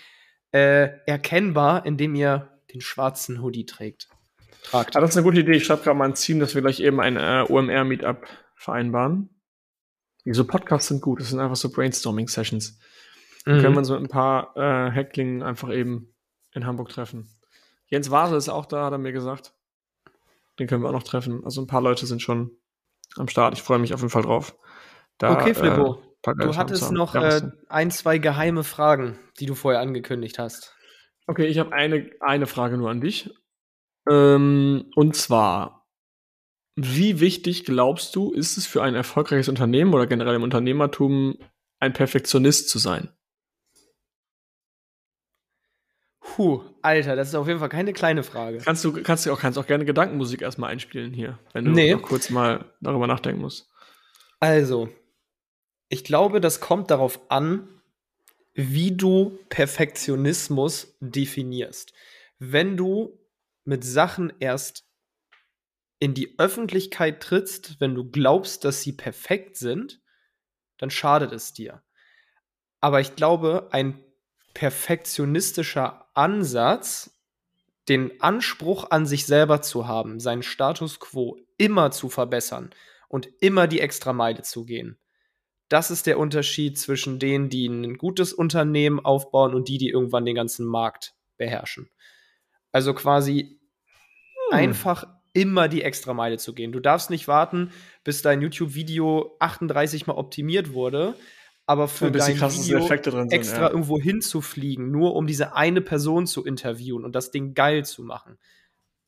äh, 0.52 0.90
erkennbar, 1.06 1.86
indem 1.86 2.16
ihr 2.16 2.60
den 2.74 2.82
schwarzen 2.82 3.42
Hoodie 3.42 3.66
trägt. 3.66 4.10
Tragt. 4.64 4.96
Ah, 4.96 5.02
das 5.02 5.12
ist 5.12 5.18
eine 5.18 5.24
gute 5.24 5.40
Idee. 5.40 5.54
Ich 5.54 5.66
schreibe 5.66 5.84
gerade 5.84 5.98
mal 5.98 6.06
ein 6.06 6.16
Team, 6.16 6.40
dass 6.40 6.56
wir 6.56 6.62
gleich 6.62 6.80
eben 6.80 7.00
ein 7.00 7.18
äh, 7.18 7.46
OMR-Meetup 7.48 8.26
vereinbaren. 8.56 9.30
Diese 10.26 10.44
Podcasts 10.44 10.88
sind 10.88 11.02
gut. 11.02 11.20
Das 11.20 11.30
sind 11.30 11.40
einfach 11.40 11.56
so 11.56 11.70
Brainstorming-Sessions. 11.70 12.80
Mhm. 13.46 13.62
können 13.62 13.76
wir 13.76 13.86
so 13.86 13.94
mit 13.94 14.04
ein 14.04 14.10
paar 14.10 14.58
äh, 14.58 14.92
Hacklingen 14.92 15.44
einfach 15.44 15.72
eben 15.72 16.16
in 16.54 16.66
Hamburg 16.66 16.90
treffen. 16.90 17.30
Jens 17.86 18.10
Wase 18.10 18.36
ist 18.36 18.50
auch 18.50 18.66
da, 18.66 18.86
hat 18.86 18.92
er 18.92 18.98
mir 18.98 19.12
gesagt. 19.12 19.54
Den 20.58 20.68
können 20.68 20.82
wir 20.82 20.90
auch 20.90 20.94
noch 20.94 21.04
treffen. 21.04 21.44
Also 21.44 21.62
ein 21.62 21.68
paar 21.68 21.82
Leute 21.82 22.08
sind 22.08 22.22
schon 22.22 22.52
am 23.18 23.28
Start. 23.28 23.54
Ich 23.54 23.62
freue 23.62 23.78
mich 23.78 23.94
auf 23.94 24.00
jeden 24.00 24.10
Fall 24.10 24.24
drauf. 24.24 24.58
Da, 25.18 25.34
okay, 25.34 25.54
Flippo. 25.54 25.96
Äh, 25.96 26.15
du 26.34 26.56
hattest 26.56 26.92
noch 26.92 27.16
äh, 27.16 27.42
ein, 27.70 27.92
zwei 27.92 28.18
geheime 28.18 28.64
Fragen, 28.64 29.20
die 29.40 29.46
du 29.46 29.56
vorher 29.56 29.82
angekündigt 29.82 30.40
hast. 30.40 30.76
Okay, 31.28 31.46
ich 31.46 31.60
habe 31.60 31.74
eine, 31.74 32.10
eine 32.20 32.48
Frage 32.48 32.78
nur 32.78 32.90
an 32.90 33.02
dich. 33.02 33.34
Ähm, 34.10 34.92
und 34.96 35.16
zwar, 35.16 35.88
wie 36.76 37.20
wichtig 37.20 37.66
glaubst 37.66 38.16
du, 38.16 38.32
ist 38.32 38.58
es 38.58 38.68
für 38.68 38.84
ein 38.84 38.96
erfolgreiches 38.96 39.50
Unternehmen 39.50 39.94
oder 39.94 40.08
generell 40.08 40.36
im 40.36 40.44
Unternehmertum, 40.44 41.38
ein 41.80 41.94
Perfektionist 41.94 42.70
zu 42.70 42.80
sein? 42.80 43.10
Puh, 46.36 46.62
Alter, 46.82 47.16
das 47.16 47.30
ist 47.30 47.36
auf 47.36 47.48
jeden 47.48 47.60
Fall 47.60 47.70
keine 47.70 47.94
kleine 47.94 48.24
Frage. 48.24 48.58
Kannst 48.58 48.84
du, 48.84 48.92
kannst 48.92 49.26
du 49.26 49.32
auch, 49.32 49.40
kannst 49.40 49.58
auch 49.58 49.68
gerne 49.68 49.86
Gedankenmusik 49.86 50.42
erstmal 50.42 50.72
einspielen 50.72 51.14
hier, 51.14 51.40
wenn 51.54 51.66
du 51.66 51.72
nee. 51.72 51.94
noch 51.94 52.02
kurz 52.02 52.30
mal 52.30 52.74
darüber 52.82 53.08
nachdenken 53.08 53.42
musst. 53.42 53.70
Also, 54.40 54.90
ich 55.96 56.04
glaube, 56.04 56.42
das 56.42 56.60
kommt 56.60 56.92
darauf 56.92 57.22
an, 57.32 57.70
wie 58.54 58.92
du 58.98 59.40
Perfektionismus 59.48 60.98
definierst. 61.00 61.94
Wenn 62.38 62.76
du 62.76 63.18
mit 63.64 63.86
Sachen 63.86 64.34
erst 64.42 64.86
in 66.00 66.14
die 66.14 66.38
Öffentlichkeit 66.38 67.24
trittst, 67.24 67.80
wenn 67.80 67.96
du 67.96 68.12
glaubst, 68.12 68.66
dass 68.66 68.82
sie 68.82 68.92
perfekt 68.92 69.56
sind, 69.56 70.02
dann 70.80 70.90
schadet 70.90 71.32
es 71.32 71.54
dir. 71.54 71.82
Aber 72.82 73.00
ich 73.00 73.16
glaube, 73.16 73.70
ein 73.72 74.04
perfektionistischer 74.54 76.10
Ansatz, 76.14 77.22
den 77.88 78.20
Anspruch 78.20 78.92
an 78.92 79.06
sich 79.06 79.26
selber 79.26 79.62
zu 79.62 79.88
haben, 79.88 80.20
seinen 80.20 80.44
Status 80.44 81.00
quo 81.00 81.40
immer 81.56 81.92
zu 81.92 82.10
verbessern 82.10 82.72
und 83.08 83.30
immer 83.40 83.68
die 83.68 83.80
extra 83.80 84.12
Meile 84.12 84.42
zu 84.42 84.66
gehen. 84.66 85.00
Das 85.70 85.92
ist 85.92 86.06
der 86.06 86.20
Unterschied 86.20 86.78
zwischen 86.78 87.20
denen, 87.20 87.50
die 87.50 87.68
ein 87.68 87.98
gutes 87.98 88.34
Unternehmen 88.34 89.00
aufbauen 89.00 89.54
und 89.54 89.68
die, 89.68 89.78
die 89.78 89.90
irgendwann 89.90 90.26
den 90.26 90.36
ganzen 90.36 90.66
Markt 90.66 91.14
beherrschen. 91.38 91.90
Also 92.72 92.94
quasi 92.94 93.60
hm. 94.50 94.58
einfach 94.58 95.06
immer 95.34 95.68
die 95.68 95.82
extra 95.82 96.14
Meile 96.14 96.38
zu 96.38 96.54
gehen. 96.54 96.72
Du 96.72 96.80
darfst 96.80 97.10
nicht 97.10 97.28
warten, 97.28 97.72
bis 98.04 98.22
dein 98.22 98.42
YouTube-Video 98.42 99.36
38 99.40 100.08
mal 100.08 100.14
optimiert 100.14 100.74
wurde, 100.74 101.16
aber 101.66 101.88
für 101.88 102.12
dein 102.12 102.40
Video 102.40 102.88
sind, 102.88 103.34
extra 103.34 103.64
ja. 103.64 103.70
irgendwo 103.70 104.00
hinzufliegen, 104.00 104.92
nur 104.92 105.16
um 105.16 105.28
diese 105.28 105.56
eine 105.56 105.82
Person 105.82 106.28
zu 106.28 106.46
interviewen 106.46 107.04
und 107.04 107.16
das 107.16 107.32
Ding 107.32 107.54
geil 107.54 107.84
zu 107.84 108.04
machen. 108.04 108.38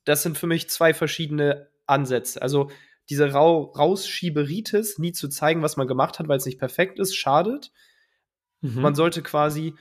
Das 0.05 0.23
sind 0.23 0.37
für 0.37 0.47
mich 0.47 0.69
zwei 0.69 0.93
verschiedene 0.93 1.69
Ansätze. 1.85 2.41
Also 2.41 2.71
diese 3.09 3.33
Ra 3.33 3.41
Rausschieberitis, 3.41 4.99
nie 4.99 5.11
zu 5.11 5.29
zeigen, 5.29 5.61
was 5.61 5.77
man 5.77 5.87
gemacht 5.87 6.19
hat, 6.19 6.27
weil 6.27 6.37
es 6.37 6.45
nicht 6.45 6.59
perfekt 6.59 6.99
ist, 6.99 7.15
schadet. 7.15 7.71
Mhm. 8.61 8.81
Man 8.81 8.95
sollte 8.95 9.21
quasi, 9.21 9.75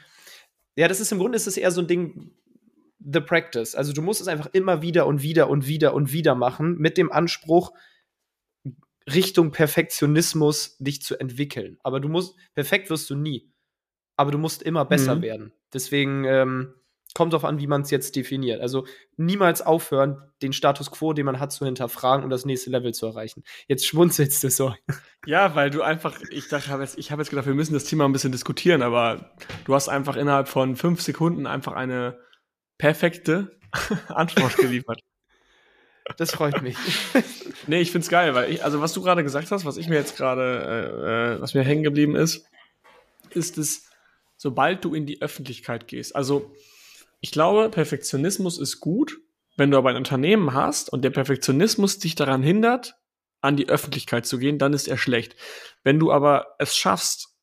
ja, 0.76 0.88
das 0.88 1.00
ist 1.00 1.12
im 1.12 1.18
Grunde 1.18 1.36
ist 1.36 1.46
es 1.46 1.56
eher 1.56 1.70
so 1.70 1.80
ein 1.80 1.88
Ding, 1.88 2.32
the 2.98 3.20
practice. 3.20 3.74
Also 3.74 3.92
du 3.92 4.02
musst 4.02 4.20
es 4.20 4.28
einfach 4.28 4.48
immer 4.52 4.82
wieder 4.82 5.06
und 5.06 5.22
wieder 5.22 5.48
und 5.48 5.66
wieder 5.66 5.94
und 5.94 6.12
wieder 6.12 6.34
machen 6.34 6.76
mit 6.78 6.98
dem 6.98 7.12
Anspruch, 7.12 7.72
Richtung 9.12 9.52
Perfektionismus 9.52 10.76
dich 10.78 11.02
zu 11.02 11.18
entwickeln. 11.18 11.78
Aber 11.82 12.00
du 12.00 12.08
musst, 12.08 12.36
perfekt 12.54 12.90
wirst 12.90 13.08
du 13.08 13.14
nie. 13.14 13.52
Aber 14.16 14.30
du 14.30 14.38
musst 14.38 14.62
immer 14.62 14.84
besser 14.84 15.16
mhm. 15.16 15.22
werden. 15.22 15.52
Deswegen 15.72 16.24
ähm, 16.24 16.74
kommt 17.16 17.32
darauf 17.32 17.46
an, 17.46 17.58
wie 17.58 17.66
man 17.66 17.80
es 17.80 17.90
jetzt 17.90 18.14
definiert. 18.14 18.60
Also 18.60 18.86
niemals 19.16 19.62
aufhören, 19.62 20.20
den 20.42 20.52
Status 20.52 20.90
quo, 20.90 21.14
den 21.14 21.24
man 21.24 21.40
hat, 21.40 21.50
zu 21.50 21.64
hinterfragen 21.64 22.22
und 22.22 22.28
das 22.28 22.44
nächste 22.44 22.68
Level 22.68 22.92
zu 22.92 23.06
erreichen. 23.06 23.42
Jetzt 23.68 23.86
schmunzelst 23.86 24.44
du 24.44 24.50
so. 24.50 24.74
Ja, 25.24 25.54
weil 25.54 25.70
du 25.70 25.80
einfach, 25.80 26.20
ich 26.30 26.48
dachte, 26.48 26.86
ich 26.98 27.10
habe 27.10 27.22
jetzt 27.22 27.30
gedacht, 27.30 27.46
wir 27.46 27.54
müssen 27.54 27.72
das 27.72 27.84
Thema 27.84 28.04
ein 28.04 28.12
bisschen 28.12 28.32
diskutieren, 28.32 28.82
aber 28.82 29.34
du 29.64 29.74
hast 29.74 29.88
einfach 29.88 30.16
innerhalb 30.16 30.46
von 30.46 30.76
fünf 30.76 31.00
Sekunden 31.00 31.46
einfach 31.46 31.72
eine 31.72 32.18
perfekte 32.76 33.58
Antwort 34.08 34.58
geliefert. 34.58 35.00
Das 36.18 36.32
freut 36.32 36.60
mich. 36.60 36.76
nee, 37.66 37.80
ich 37.80 37.92
find's 37.92 38.10
geil, 38.10 38.34
weil 38.34 38.52
ich, 38.52 38.62
also 38.62 38.82
was 38.82 38.92
du 38.92 39.00
gerade 39.00 39.22
gesagt 39.22 39.50
hast, 39.50 39.64
was 39.64 39.78
ich 39.78 39.88
mir 39.88 39.96
jetzt 39.96 40.18
gerade, 40.18 40.42
äh, 41.00 41.36
äh, 41.36 41.40
was 41.40 41.54
mir 41.54 41.62
hängen 41.64 41.82
geblieben 41.82 42.14
ist, 42.14 42.46
ist 43.30 43.56
es, 43.56 43.88
sobald 44.36 44.84
du 44.84 44.94
in 44.94 45.06
die 45.06 45.22
Öffentlichkeit 45.22 45.88
gehst. 45.88 46.14
Also, 46.14 46.54
ich 47.20 47.30
glaube, 47.30 47.70
Perfektionismus 47.70 48.58
ist 48.58 48.80
gut, 48.80 49.18
wenn 49.56 49.70
du 49.70 49.78
aber 49.78 49.90
ein 49.90 49.96
Unternehmen 49.96 50.52
hast 50.52 50.92
und 50.92 51.02
der 51.02 51.10
Perfektionismus 51.10 51.98
dich 51.98 52.14
daran 52.14 52.42
hindert, 52.42 52.96
an 53.40 53.56
die 53.56 53.68
Öffentlichkeit 53.68 54.26
zu 54.26 54.38
gehen, 54.38 54.58
dann 54.58 54.72
ist 54.72 54.88
er 54.88 54.98
schlecht. 54.98 55.36
Wenn 55.82 55.98
du 55.98 56.12
aber 56.12 56.56
es 56.58 56.76
schaffst, 56.76 57.36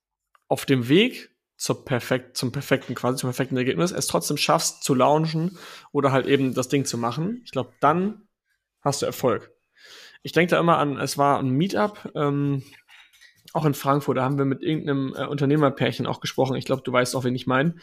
auf 0.48 0.66
dem 0.66 0.90
Weg 0.90 1.32
zur 1.56 1.86
perfekt, 1.86 2.36
zum 2.36 2.52
perfekten, 2.52 2.94
quasi 2.94 3.18
zum 3.18 3.30
perfekten 3.30 3.58
Ergebnis, 3.58 3.92
es 3.92 4.08
trotzdem 4.08 4.38
schaffst 4.38 4.84
zu 4.84 4.94
launchen 4.94 5.58
oder 5.92 6.12
halt 6.12 6.28
eben 6.28 6.54
das 6.54 6.68
Ding 6.68 6.86
zu 6.86 6.98
machen, 6.98 7.42
ich 7.46 7.52
glaube, 7.52 7.74
dann 7.80 8.28
hast 8.82 9.02
du 9.02 9.06
Erfolg. 9.06 9.52
Ich 10.24 10.34
denke 10.34 10.52
da 10.52 10.60
immer 10.60 10.78
an, 10.78 10.98
es 10.98 11.18
war 11.18 11.40
ein 11.40 11.50
Meetup, 11.50 12.12
ähm, 12.16 12.64
auch 13.54 13.66
in 13.66 13.74
Frankfurt, 13.74 14.18
da 14.18 14.24
haben 14.24 14.38
wir 14.38 14.46
mit 14.46 14.62
irgendeinem 14.62 15.14
äh, 15.16 15.26
Unternehmerpärchen 15.26 16.08
auch 16.08 16.20
gesprochen. 16.20 16.56
Ich 16.56 16.66
glaube, 16.66 16.82
du 16.84 16.92
weißt 16.92 17.16
auch, 17.16 17.24
wen 17.24 17.36
ich 17.36 17.48
meine. 17.48 17.76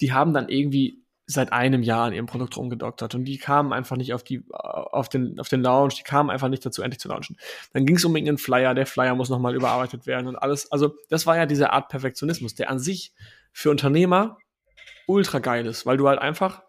Die 0.00 0.12
haben 0.12 0.34
dann 0.34 0.48
irgendwie 0.48 1.02
seit 1.30 1.52
einem 1.52 1.82
Jahr 1.82 2.06
an 2.06 2.14
ihrem 2.14 2.24
Produkt 2.24 2.56
rumgedoktert 2.56 3.14
und 3.14 3.26
die 3.26 3.36
kamen 3.36 3.74
einfach 3.74 3.96
nicht 3.96 4.14
auf 4.14 4.24
die 4.24 4.44
auf 4.50 5.10
den 5.10 5.38
auf 5.38 5.48
den 5.48 5.62
Launch, 5.62 5.96
die 5.96 6.02
kamen 6.02 6.30
einfach 6.30 6.48
nicht 6.48 6.64
dazu 6.64 6.82
endlich 6.82 7.00
zu 7.00 7.08
launchen. 7.08 7.36
Dann 7.74 7.84
ging 7.84 7.96
es 7.96 8.04
um 8.04 8.16
irgendeinen 8.16 8.38
Flyer, 8.38 8.74
der 8.74 8.86
Flyer 8.86 9.14
muss 9.14 9.28
nochmal 9.28 9.54
überarbeitet 9.54 10.06
werden 10.06 10.26
und 10.26 10.36
alles. 10.36 10.72
Also 10.72 10.96
das 11.10 11.26
war 11.26 11.36
ja 11.36 11.44
diese 11.44 11.70
Art 11.70 11.90
Perfektionismus, 11.90 12.54
der 12.54 12.70
an 12.70 12.78
sich 12.78 13.12
für 13.52 13.70
Unternehmer 13.70 14.38
ultra 15.06 15.38
geil 15.38 15.66
ist, 15.66 15.84
weil 15.84 15.98
du 15.98 16.08
halt 16.08 16.18
einfach 16.18 16.62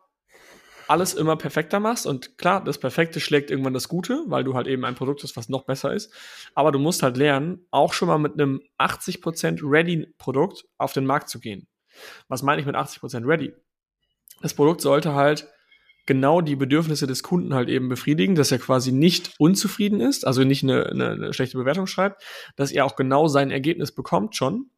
alles 0.90 1.14
immer 1.14 1.38
perfekter 1.38 1.80
machst. 1.80 2.06
Und 2.06 2.38
klar, 2.38 2.62
das 2.62 2.80
Perfekte 2.80 3.22
schlägt 3.22 3.52
irgendwann 3.52 3.74
das 3.74 3.88
Gute, 3.88 4.24
weil 4.28 4.44
du 4.44 4.56
halt 4.56 4.68
eben 4.68 4.84
ein 4.84 4.96
Produkt 4.96 5.24
hast, 5.24 5.38
was 5.38 5.48
noch 5.48 5.64
besser 5.64 5.94
ist. 5.94 6.12
Aber 6.54 6.74
du 6.74 6.80
musst 6.80 7.02
halt 7.02 7.16
lernen, 7.16 7.66
auch 7.72 7.94
schon 7.94 8.10
mal 8.10 8.18
mit 8.18 8.34
einem 8.34 8.62
80% 8.78 9.60
Ready-Produkt 9.62 10.66
auf 10.78 10.92
den 10.92 11.06
Markt 11.06 11.30
zu 11.30 11.40
gehen. 11.40 11.68
Was 12.28 12.42
meine 12.42 12.60
ich 12.60 12.66
mit 12.66 12.76
80% 12.76 13.26
Ready? 13.26 13.54
Das 14.42 14.54
Produkt 14.54 14.82
sollte 14.82 15.14
halt 15.14 15.48
genau 16.06 16.42
die 16.42 16.56
Bedürfnisse 16.56 17.06
des 17.06 17.22
Kunden 17.22 17.54
halt 17.54 17.70
eben 17.70 17.88
befriedigen, 17.88 18.36
dass 18.36 18.52
er 18.52 18.58
quasi 18.58 18.92
nicht 18.92 19.34
unzufrieden 19.38 20.02
ist, 20.02 20.26
also 20.26 20.44
nicht 20.44 20.64
eine, 20.64 20.88
eine, 20.88 21.12
eine 21.12 21.34
schlechte 21.34 21.58
Bewertung 21.58 21.86
schreibt, 21.86 22.24
dass 22.56 22.72
er 22.72 22.86
auch 22.86 22.96
genau 22.96 23.28
sein 23.28 23.52
Ergebnis 23.52 23.92
bekommt 23.92 24.36
schon. 24.36 24.72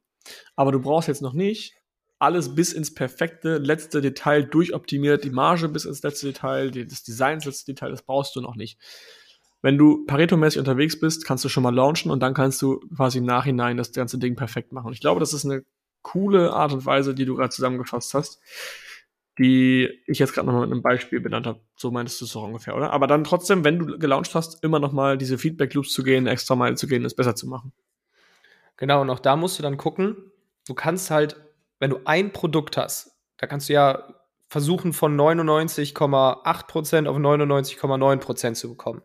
Aber 0.56 0.72
du 0.72 0.82
brauchst 0.82 1.08
jetzt 1.08 1.22
noch 1.22 1.34
nicht 1.34 1.74
alles 2.20 2.54
bis 2.54 2.72
ins 2.72 2.94
perfekte 2.94 3.58
letzte 3.58 4.00
Detail 4.00 4.44
durchoptimiert, 4.44 5.24
die 5.24 5.32
Marge 5.32 5.68
bis 5.70 5.86
ins 5.86 6.04
letzte 6.04 6.28
Detail, 6.28 6.70
das 6.70 7.02
Design 7.02 7.36
ins 7.36 7.46
letzte 7.46 7.74
Detail, 7.74 7.90
das 7.90 8.04
brauchst 8.04 8.36
du 8.36 8.42
noch 8.42 8.56
nicht. 8.56 8.78
Wenn 9.64 9.78
du 9.78 10.06
Pareto-mäßig 10.06 10.60
unterwegs 10.60 11.00
bist, 11.00 11.26
kannst 11.26 11.46
du 11.46 11.50
schon 11.50 11.64
mal 11.64 11.74
launchen 11.74 12.12
und 12.12 12.20
dann 12.20 12.34
kannst 12.34 12.62
du 12.62 12.80
quasi 12.96 13.20
im 13.20 13.26
Nachhinein 13.26 13.78
das 13.78 13.92
ganze 13.92 14.20
Ding 14.20 14.36
perfekt 14.36 14.72
machen. 14.72 14.94
Ich 14.94 15.00
glaube, 15.00 15.20
das 15.20 15.34
ist 15.34 15.46
eine 15.46 15.64
coole 16.04 16.54
Art 16.54 16.74
und 16.74 16.86
Weise, 16.86 17.16
die 17.16 17.26
du 17.26 17.36
gerade 17.36 17.50
zusammengefasst 17.50 18.14
hast. 18.14 18.40
Die 19.38 19.90
ich 20.08 20.20
jetzt 20.20 20.34
gerade 20.34 20.48
nochmal 20.48 20.64
mit 20.64 20.72
einem 20.72 20.82
Beispiel 20.82 21.20
benannt 21.20 21.48
habe. 21.48 21.60
So 21.76 21.92
meinst 21.92 22.20
du 22.20 22.26
es 22.26 22.34
doch 22.34 22.44
ungefähr, 22.44 22.76
oder? 22.76 22.92
Aber 22.92 23.08
dann 23.08 23.24
trotzdem, 23.24 23.64
wenn 23.64 23.80
du 23.80 23.98
gelauncht 23.98 24.36
hast, 24.36 24.64
immer 24.64 24.80
nochmal 24.80 25.18
diese 25.18 25.38
Feedback-Loops 25.38 25.94
zu 25.94 26.04
gehen, 26.04 26.28
extra 26.28 26.56
Meile 26.56 26.76
zu 26.76 26.88
gehen, 26.88 27.06
es 27.06 27.16
besser 27.16 27.36
zu 27.36 27.48
machen. 27.48 27.72
Genau, 28.78 29.02
und 29.02 29.10
auch 29.10 29.20
da 29.20 29.36
musst 29.36 29.58
du 29.58 29.64
dann 29.64 29.78
gucken, 29.78 30.18
du 30.68 30.74
kannst 30.74 31.12
halt, 31.12 31.38
wenn 31.80 31.92
du 31.92 32.00
ein 32.06 32.34
Produkt 32.34 32.78
hast, 32.78 33.16
da 33.38 33.48
kannst 33.48 33.70
du 33.70 33.74
ja 33.74 34.14
versuchen, 34.48 34.92
von 34.92 35.16
99,8% 35.18 37.08
auf 37.08 37.18
99,9% 37.18 38.54
zu 38.54 38.70
bekommen. 38.70 39.02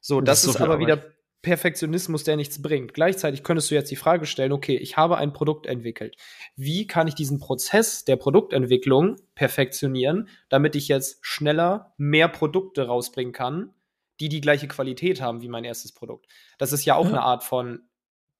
So, 0.00 0.20
das, 0.20 0.42
das 0.42 0.44
ist, 0.44 0.50
ist 0.50 0.58
so 0.58 0.64
aber 0.64 0.74
Arbeit. 0.74 1.12
Perfektionismus, 1.42 2.24
der 2.24 2.36
nichts 2.36 2.60
bringt. 2.60 2.92
Gleichzeitig 2.92 3.42
könntest 3.42 3.70
du 3.70 3.74
jetzt 3.74 3.90
die 3.90 3.96
Frage 3.96 4.26
stellen, 4.26 4.52
okay, 4.52 4.76
ich 4.76 4.96
habe 4.98 5.16
ein 5.16 5.32
Produkt 5.32 5.66
entwickelt. 5.66 6.16
Wie 6.54 6.86
kann 6.86 7.08
ich 7.08 7.14
diesen 7.14 7.38
Prozess 7.38 8.04
der 8.04 8.16
Produktentwicklung 8.16 9.16
perfektionieren, 9.34 10.28
damit 10.50 10.76
ich 10.76 10.88
jetzt 10.88 11.18
schneller 11.22 11.94
mehr 11.96 12.28
Produkte 12.28 12.86
rausbringen 12.86 13.32
kann, 13.32 13.72
die 14.20 14.28
die 14.28 14.42
gleiche 14.42 14.68
Qualität 14.68 15.22
haben 15.22 15.40
wie 15.40 15.48
mein 15.48 15.64
erstes 15.64 15.92
Produkt? 15.92 16.26
Das 16.58 16.72
ist 16.72 16.84
ja 16.84 16.94
auch 16.94 17.06
ja. 17.06 17.12
eine 17.12 17.22
Art 17.22 17.42
von 17.42 17.88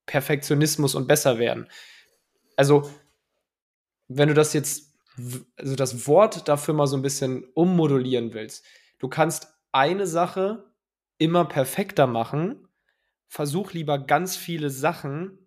Perfektionismus 0.05 0.95
und 0.95 1.09
besser 1.09 1.39
werden. 1.39 1.69
Also, 2.57 2.91
wenn 4.09 4.29
du 4.29 4.35
das 4.35 4.53
jetzt, 4.53 4.93
also 5.57 5.75
das 5.75 6.07
Wort 6.07 6.49
dafür 6.49 6.75
mal 6.75 6.87
so 6.87 6.97
ein 6.97 7.03
bisschen 7.03 7.45
ummodulieren 7.55 8.35
willst, 8.35 8.63
du 8.99 9.09
kannst 9.09 9.49
eine 9.73 10.07
Sache 10.07 10.71
immer 11.17 11.47
perfekter 11.47 12.07
machen 12.07 12.67
versuch 13.31 13.73
lieber 13.73 13.97
ganz 13.99 14.37
viele 14.37 14.71
Sachen 14.71 15.39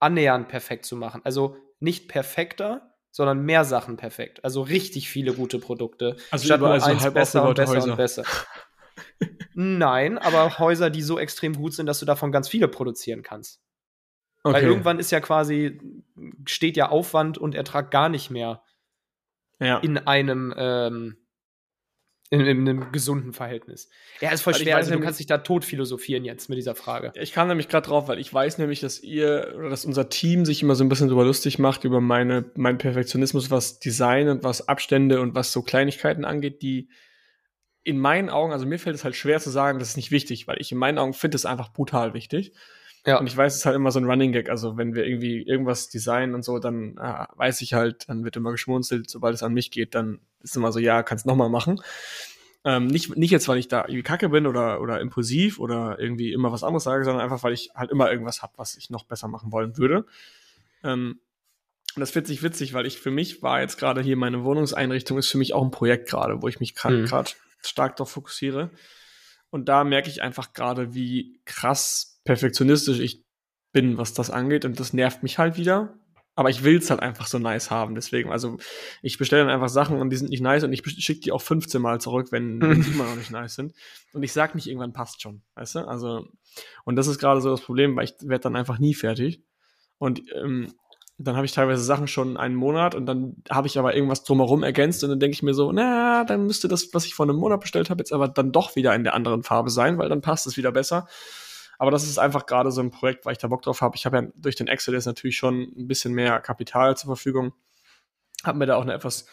annähernd 0.00 0.48
perfekt 0.48 0.84
zu 0.84 0.96
machen. 0.96 1.22
Also 1.24 1.56
nicht 1.80 2.08
perfekter, 2.08 2.94
sondern 3.10 3.42
mehr 3.42 3.64
Sachen 3.64 3.96
perfekt. 3.96 4.44
Also 4.44 4.60
richtig 4.60 5.08
viele 5.08 5.32
gute 5.32 5.58
Produkte. 5.58 6.16
Also 6.30 6.44
statt 6.44 6.60
nur 6.60 6.72
eins 6.72 7.02
so 7.02 7.10
besser 7.10 7.48
und 7.48 7.54
besser 7.54 7.72
Häuser. 7.72 7.90
und 7.90 7.96
besser. 7.96 8.24
Nein, 9.54 10.18
aber 10.18 10.58
Häuser, 10.58 10.90
die 10.90 11.02
so 11.02 11.18
extrem 11.18 11.54
gut 11.54 11.72
sind, 11.72 11.86
dass 11.86 12.00
du 12.00 12.06
davon 12.06 12.32
ganz 12.32 12.48
viele 12.48 12.68
produzieren 12.68 13.22
kannst. 13.22 13.62
Okay. 14.42 14.56
Weil 14.56 14.64
irgendwann 14.64 14.98
ist 14.98 15.10
ja 15.10 15.20
quasi, 15.20 15.80
steht 16.44 16.76
ja 16.76 16.90
Aufwand 16.90 17.38
und 17.38 17.54
Ertrag 17.54 17.90
gar 17.90 18.10
nicht 18.10 18.30
mehr 18.30 18.62
ja. 19.58 19.78
in 19.78 19.96
einem 19.98 20.54
ähm, 20.56 21.16
in, 22.30 22.40
in, 22.40 22.68
einem 22.68 22.92
gesunden 22.92 23.32
Verhältnis. 23.32 23.88
Ja, 24.20 24.30
ist 24.30 24.42
voll 24.42 24.54
schwer. 24.54 24.76
Also, 24.76 24.92
du 24.92 25.00
kannst 25.00 25.18
dich 25.18 25.26
da 25.26 25.38
tot 25.38 25.64
philosophieren 25.64 26.24
jetzt 26.24 26.48
mit 26.48 26.58
dieser 26.58 26.76
Frage. 26.76 27.12
Ich 27.16 27.32
kam 27.32 27.48
nämlich 27.48 27.68
gerade 27.68 27.88
drauf, 27.88 28.06
weil 28.06 28.20
ich 28.20 28.32
weiß 28.32 28.58
nämlich, 28.58 28.80
dass 28.80 29.00
ihr 29.00 29.52
oder 29.56 29.68
dass 29.68 29.84
unser 29.84 30.08
Team 30.08 30.44
sich 30.44 30.62
immer 30.62 30.76
so 30.76 30.84
ein 30.84 30.88
bisschen 30.88 31.08
drüber 31.08 31.24
lustig 31.24 31.58
macht 31.58 31.84
über 31.84 32.00
meine, 32.00 32.44
meinen 32.54 32.78
Perfektionismus, 32.78 33.50
was 33.50 33.80
Design 33.80 34.28
und 34.28 34.44
was 34.44 34.68
Abstände 34.68 35.20
und 35.20 35.34
was 35.34 35.52
so 35.52 35.62
Kleinigkeiten 35.62 36.24
angeht, 36.24 36.62
die 36.62 36.88
in 37.82 37.98
meinen 37.98 38.30
Augen, 38.30 38.52
also 38.52 38.64
mir 38.64 38.78
fällt 38.78 38.94
es 38.94 39.04
halt 39.04 39.16
schwer 39.16 39.40
zu 39.40 39.50
sagen, 39.50 39.78
das 39.78 39.88
ist 39.88 39.96
nicht 39.96 40.12
wichtig, 40.12 40.46
weil 40.46 40.60
ich 40.60 40.70
in 40.70 40.78
meinen 40.78 40.98
Augen 40.98 41.14
finde 41.14 41.36
es 41.36 41.46
einfach 41.46 41.72
brutal 41.72 42.14
wichtig. 42.14 42.52
Ja. 43.06 43.18
Und 43.18 43.26
ich 43.26 43.36
weiß, 43.36 43.54
es 43.54 43.60
ist 43.60 43.66
halt 43.66 43.76
immer 43.76 43.90
so 43.90 43.98
ein 43.98 44.04
Running 44.04 44.32
Gag. 44.32 44.50
Also 44.50 44.76
wenn 44.76 44.94
wir 44.94 45.06
irgendwie 45.06 45.42
irgendwas 45.42 45.88
designen 45.88 46.34
und 46.34 46.44
so, 46.44 46.58
dann 46.58 46.98
äh, 46.98 47.26
weiß 47.36 47.62
ich 47.62 47.72
halt, 47.72 48.08
dann 48.08 48.24
wird 48.24 48.36
immer 48.36 48.50
geschmunzelt, 48.50 49.08
sobald 49.08 49.34
es 49.34 49.42
an 49.42 49.54
mich 49.54 49.70
geht, 49.70 49.94
dann 49.94 50.20
ist 50.42 50.56
immer 50.56 50.72
so, 50.72 50.78
ja, 50.78 51.02
kannst 51.02 51.26
noch 51.26 51.36
mal 51.36 51.48
machen. 51.48 51.80
Ähm, 52.62 52.88
nicht, 52.88 53.16
nicht 53.16 53.30
jetzt, 53.30 53.48
weil 53.48 53.56
ich 53.56 53.68
da 53.68 53.82
irgendwie 53.82 54.02
kacke 54.02 54.28
bin 54.28 54.46
oder, 54.46 54.82
oder 54.82 55.00
impulsiv 55.00 55.58
oder 55.58 55.98
irgendwie 55.98 56.32
immer 56.32 56.52
was 56.52 56.62
anderes 56.62 56.84
sage, 56.84 57.04
sondern 57.04 57.22
einfach, 57.22 57.42
weil 57.42 57.54
ich 57.54 57.70
halt 57.74 57.90
immer 57.90 58.10
irgendwas 58.10 58.42
habe, 58.42 58.52
was 58.56 58.76
ich 58.76 58.90
noch 58.90 59.04
besser 59.04 59.28
machen 59.28 59.50
wollen 59.50 59.78
würde. 59.78 60.04
Ähm, 60.84 61.20
und 61.96 62.00
das 62.00 62.14
wird 62.14 62.26
sich 62.26 62.42
witzig, 62.42 62.74
weil 62.74 62.86
ich 62.86 63.00
für 63.00 63.10
mich 63.10 63.42
war 63.42 63.60
jetzt 63.60 63.78
gerade 63.78 64.02
hier 64.02 64.16
meine 64.16 64.44
Wohnungseinrichtung 64.44 65.18
ist 65.18 65.28
für 65.28 65.38
mich 65.38 65.54
auch 65.54 65.64
ein 65.64 65.70
Projekt 65.70 66.08
gerade, 66.08 66.42
wo 66.42 66.48
ich 66.48 66.60
mich 66.60 66.74
gerade 66.74 66.98
mhm. 66.98 67.24
stark 67.62 67.96
darauf 67.96 68.10
fokussiere. 68.10 68.70
Und 69.48 69.68
da 69.68 69.82
merke 69.82 70.08
ich 70.08 70.22
einfach 70.22 70.52
gerade, 70.52 70.94
wie 70.94 71.40
krass 71.46 72.09
perfektionistisch 72.24 73.00
ich 73.00 73.24
bin, 73.72 73.98
was 73.98 74.14
das 74.14 74.30
angeht. 74.30 74.64
Und 74.64 74.80
das 74.80 74.92
nervt 74.92 75.22
mich 75.22 75.38
halt 75.38 75.56
wieder, 75.56 75.94
aber 76.34 76.50
ich 76.50 76.64
will 76.64 76.78
es 76.78 76.90
halt 76.90 77.00
einfach 77.00 77.26
so 77.26 77.38
nice 77.38 77.70
haben. 77.70 77.94
Deswegen, 77.94 78.30
also 78.30 78.58
ich 79.02 79.18
bestelle 79.18 79.42
dann 79.42 79.52
einfach 79.52 79.68
Sachen 79.68 80.00
und 80.00 80.10
die 80.10 80.16
sind 80.16 80.30
nicht 80.30 80.42
nice 80.42 80.64
und 80.64 80.72
ich 80.72 80.82
schicke 80.84 81.20
die 81.20 81.32
auch 81.32 81.42
15 81.42 81.80
Mal 81.80 82.00
zurück, 82.00 82.28
wenn, 82.32 82.60
die 82.60 82.90
immer 82.90 83.04
noch 83.04 83.16
nicht 83.16 83.30
nice 83.30 83.54
sind. 83.54 83.74
Und 84.12 84.22
ich 84.22 84.32
sag 84.32 84.54
nicht, 84.54 84.66
irgendwann 84.66 84.92
passt 84.92 85.22
schon, 85.22 85.42
weißt 85.54 85.76
du? 85.76 85.78
Also, 85.80 86.26
und 86.84 86.96
das 86.96 87.06
ist 87.06 87.18
gerade 87.18 87.40
so 87.40 87.50
das 87.50 87.60
Problem, 87.60 87.96
weil 87.96 88.04
ich 88.04 88.14
werde 88.22 88.42
dann 88.42 88.56
einfach 88.56 88.78
nie 88.78 88.94
fertig. 88.94 89.42
Und 89.98 90.22
ähm, 90.34 90.72
dann 91.22 91.36
habe 91.36 91.44
ich 91.44 91.52
teilweise 91.52 91.82
Sachen 91.82 92.08
schon 92.08 92.38
einen 92.38 92.54
Monat 92.54 92.94
und 92.94 93.04
dann 93.04 93.36
habe 93.50 93.66
ich 93.66 93.78
aber 93.78 93.94
irgendwas 93.94 94.24
drumherum 94.24 94.62
ergänzt 94.62 95.04
und 95.04 95.10
dann 95.10 95.20
denke 95.20 95.34
ich 95.34 95.42
mir 95.42 95.52
so, 95.52 95.70
na, 95.70 96.24
dann 96.24 96.46
müsste 96.46 96.66
das, 96.66 96.94
was 96.94 97.04
ich 97.04 97.14
vor 97.14 97.26
einem 97.26 97.36
Monat 97.36 97.60
bestellt 97.60 97.90
habe, 97.90 98.00
jetzt 98.00 98.12
aber 98.12 98.26
dann 98.28 98.52
doch 98.52 98.74
wieder 98.74 98.94
in 98.94 99.04
der 99.04 99.12
anderen 99.12 99.42
Farbe 99.42 99.68
sein, 99.68 99.98
weil 99.98 100.08
dann 100.08 100.22
passt 100.22 100.46
es 100.46 100.56
wieder 100.56 100.72
besser. 100.72 101.06
Aber 101.80 101.90
das 101.90 102.04
ist 102.04 102.18
einfach 102.18 102.44
gerade 102.44 102.70
so 102.70 102.82
ein 102.82 102.90
Projekt, 102.90 103.24
weil 103.24 103.32
ich 103.32 103.38
da 103.38 103.48
Bock 103.48 103.62
drauf 103.62 103.80
habe. 103.80 103.96
Ich 103.96 104.04
habe 104.04 104.18
ja 104.18 104.28
durch 104.34 104.54
den 104.54 104.68
Exodus 104.68 105.06
natürlich 105.06 105.38
schon 105.38 105.62
ein 105.62 105.88
bisschen 105.88 106.12
mehr 106.12 106.38
Kapital 106.40 106.94
zur 106.94 107.08
Verfügung. 107.08 107.54
Habe 108.44 108.58
mir 108.58 108.66
da 108.66 108.76
auch 108.76 108.82
eine 108.82 108.92
etwas 108.92 109.24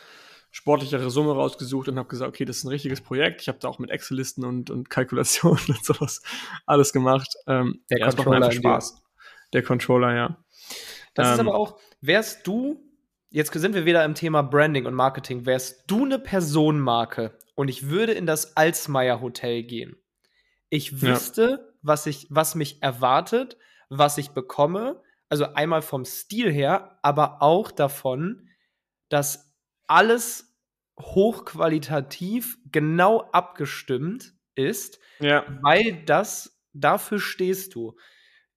sportlichere 0.50 1.10
Summe 1.10 1.34
rausgesucht 1.34 1.90
und 1.90 2.00
habe 2.00 2.08
gesagt, 2.08 2.30
okay, 2.30 2.46
das 2.46 2.60
ist 2.60 2.64
ein 2.64 2.70
richtiges 2.70 3.02
Projekt. 3.02 3.42
Ich 3.42 3.50
habe 3.50 3.58
da 3.60 3.68
auch 3.68 3.80
mit 3.80 3.90
Excel-Listen 3.90 4.46
und, 4.46 4.70
und 4.70 4.90
Kalkulationen 4.90 5.60
und 5.68 5.84
sowas 5.84 6.22
alles 6.66 6.94
gemacht. 6.94 7.36
Ähm, 7.48 7.82
der 7.90 8.00
Controller 8.00 8.40
macht 8.40 8.54
Spaß. 8.54 9.04
Der 9.52 9.64
Controller, 9.64 10.16
ja. 10.16 10.38
Das 11.16 11.28
ähm, 11.28 11.34
ist 11.34 11.40
aber 11.42 11.56
auch, 11.56 11.78
wärst 12.00 12.48
du, 12.48 12.82
jetzt 13.30 13.52
sind 13.52 13.76
wir 13.76 13.84
wieder 13.84 14.06
im 14.06 14.16
Thema 14.16 14.42
Branding 14.42 14.86
und 14.86 14.94
Marketing, 14.94 15.46
wärst 15.46 15.84
du 15.88 16.06
eine 16.06 16.18
Personenmarke 16.18 17.38
und 17.56 17.68
ich 17.68 17.90
würde 17.90 18.14
in 18.14 18.26
das 18.26 18.56
Alsmeier 18.56 19.20
Hotel 19.20 19.64
gehen. 19.64 19.98
Ich 20.70 21.02
wüsste, 21.02 21.60
ja 21.62 21.67
was 21.82 22.06
ich, 22.06 22.28
was 22.30 22.56
mich 22.56 22.82
erwartet, 22.82 23.58
was 23.90 24.18
ich 24.18 24.32
bekomme. 24.32 25.02
Also 25.30 25.54
einmal 25.54 25.82
vom 25.82 26.06
Stil 26.06 26.52
her, 26.52 27.00
aber 27.02 27.42
auch 27.42 27.72
davon, 27.72 28.48
dass 29.10 29.54
alles 29.88 30.56
hochqualitativ 31.00 32.58
genau 32.72 33.30
abgestimmt 33.32 34.34
ist, 34.56 35.00
ja. 35.20 35.46
weil 35.62 36.04
das 36.06 36.60
dafür 36.74 37.20
stehst 37.20 37.76
du. 37.76 37.96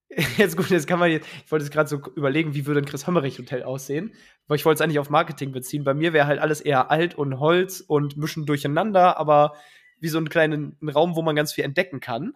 Jetzt 0.37 0.57
gut, 0.57 0.69
jetzt 0.69 0.87
kann 0.87 0.99
man 0.99 1.09
jetzt, 1.09 1.25
ich 1.45 1.49
wollte 1.49 1.63
jetzt 1.63 1.73
gerade 1.73 1.87
so 1.87 2.01
überlegen, 2.17 2.53
wie 2.53 2.65
würde 2.65 2.81
ein 2.81 2.85
Chris 2.85 3.07
Hommerich 3.07 3.39
Hotel 3.39 3.63
aussehen, 3.63 4.13
weil 4.47 4.57
ich 4.57 4.65
wollte 4.65 4.75
es 4.75 4.81
eigentlich 4.81 4.99
auf 4.99 5.09
Marketing 5.09 5.53
beziehen. 5.53 5.85
Bei 5.85 5.93
mir 5.93 6.11
wäre 6.11 6.27
halt 6.27 6.41
alles 6.41 6.59
eher 6.59 6.91
alt 6.91 7.15
und 7.15 7.39
Holz 7.39 7.79
und 7.79 8.17
mischen 8.17 8.45
durcheinander, 8.45 9.17
aber 9.17 9.55
wie 10.01 10.09
so 10.09 10.17
einen 10.17 10.29
kleinen 10.29 10.77
Raum, 10.83 11.15
wo 11.15 11.21
man 11.21 11.35
ganz 11.35 11.53
viel 11.53 11.63
entdecken 11.63 11.99
kann. 11.99 12.33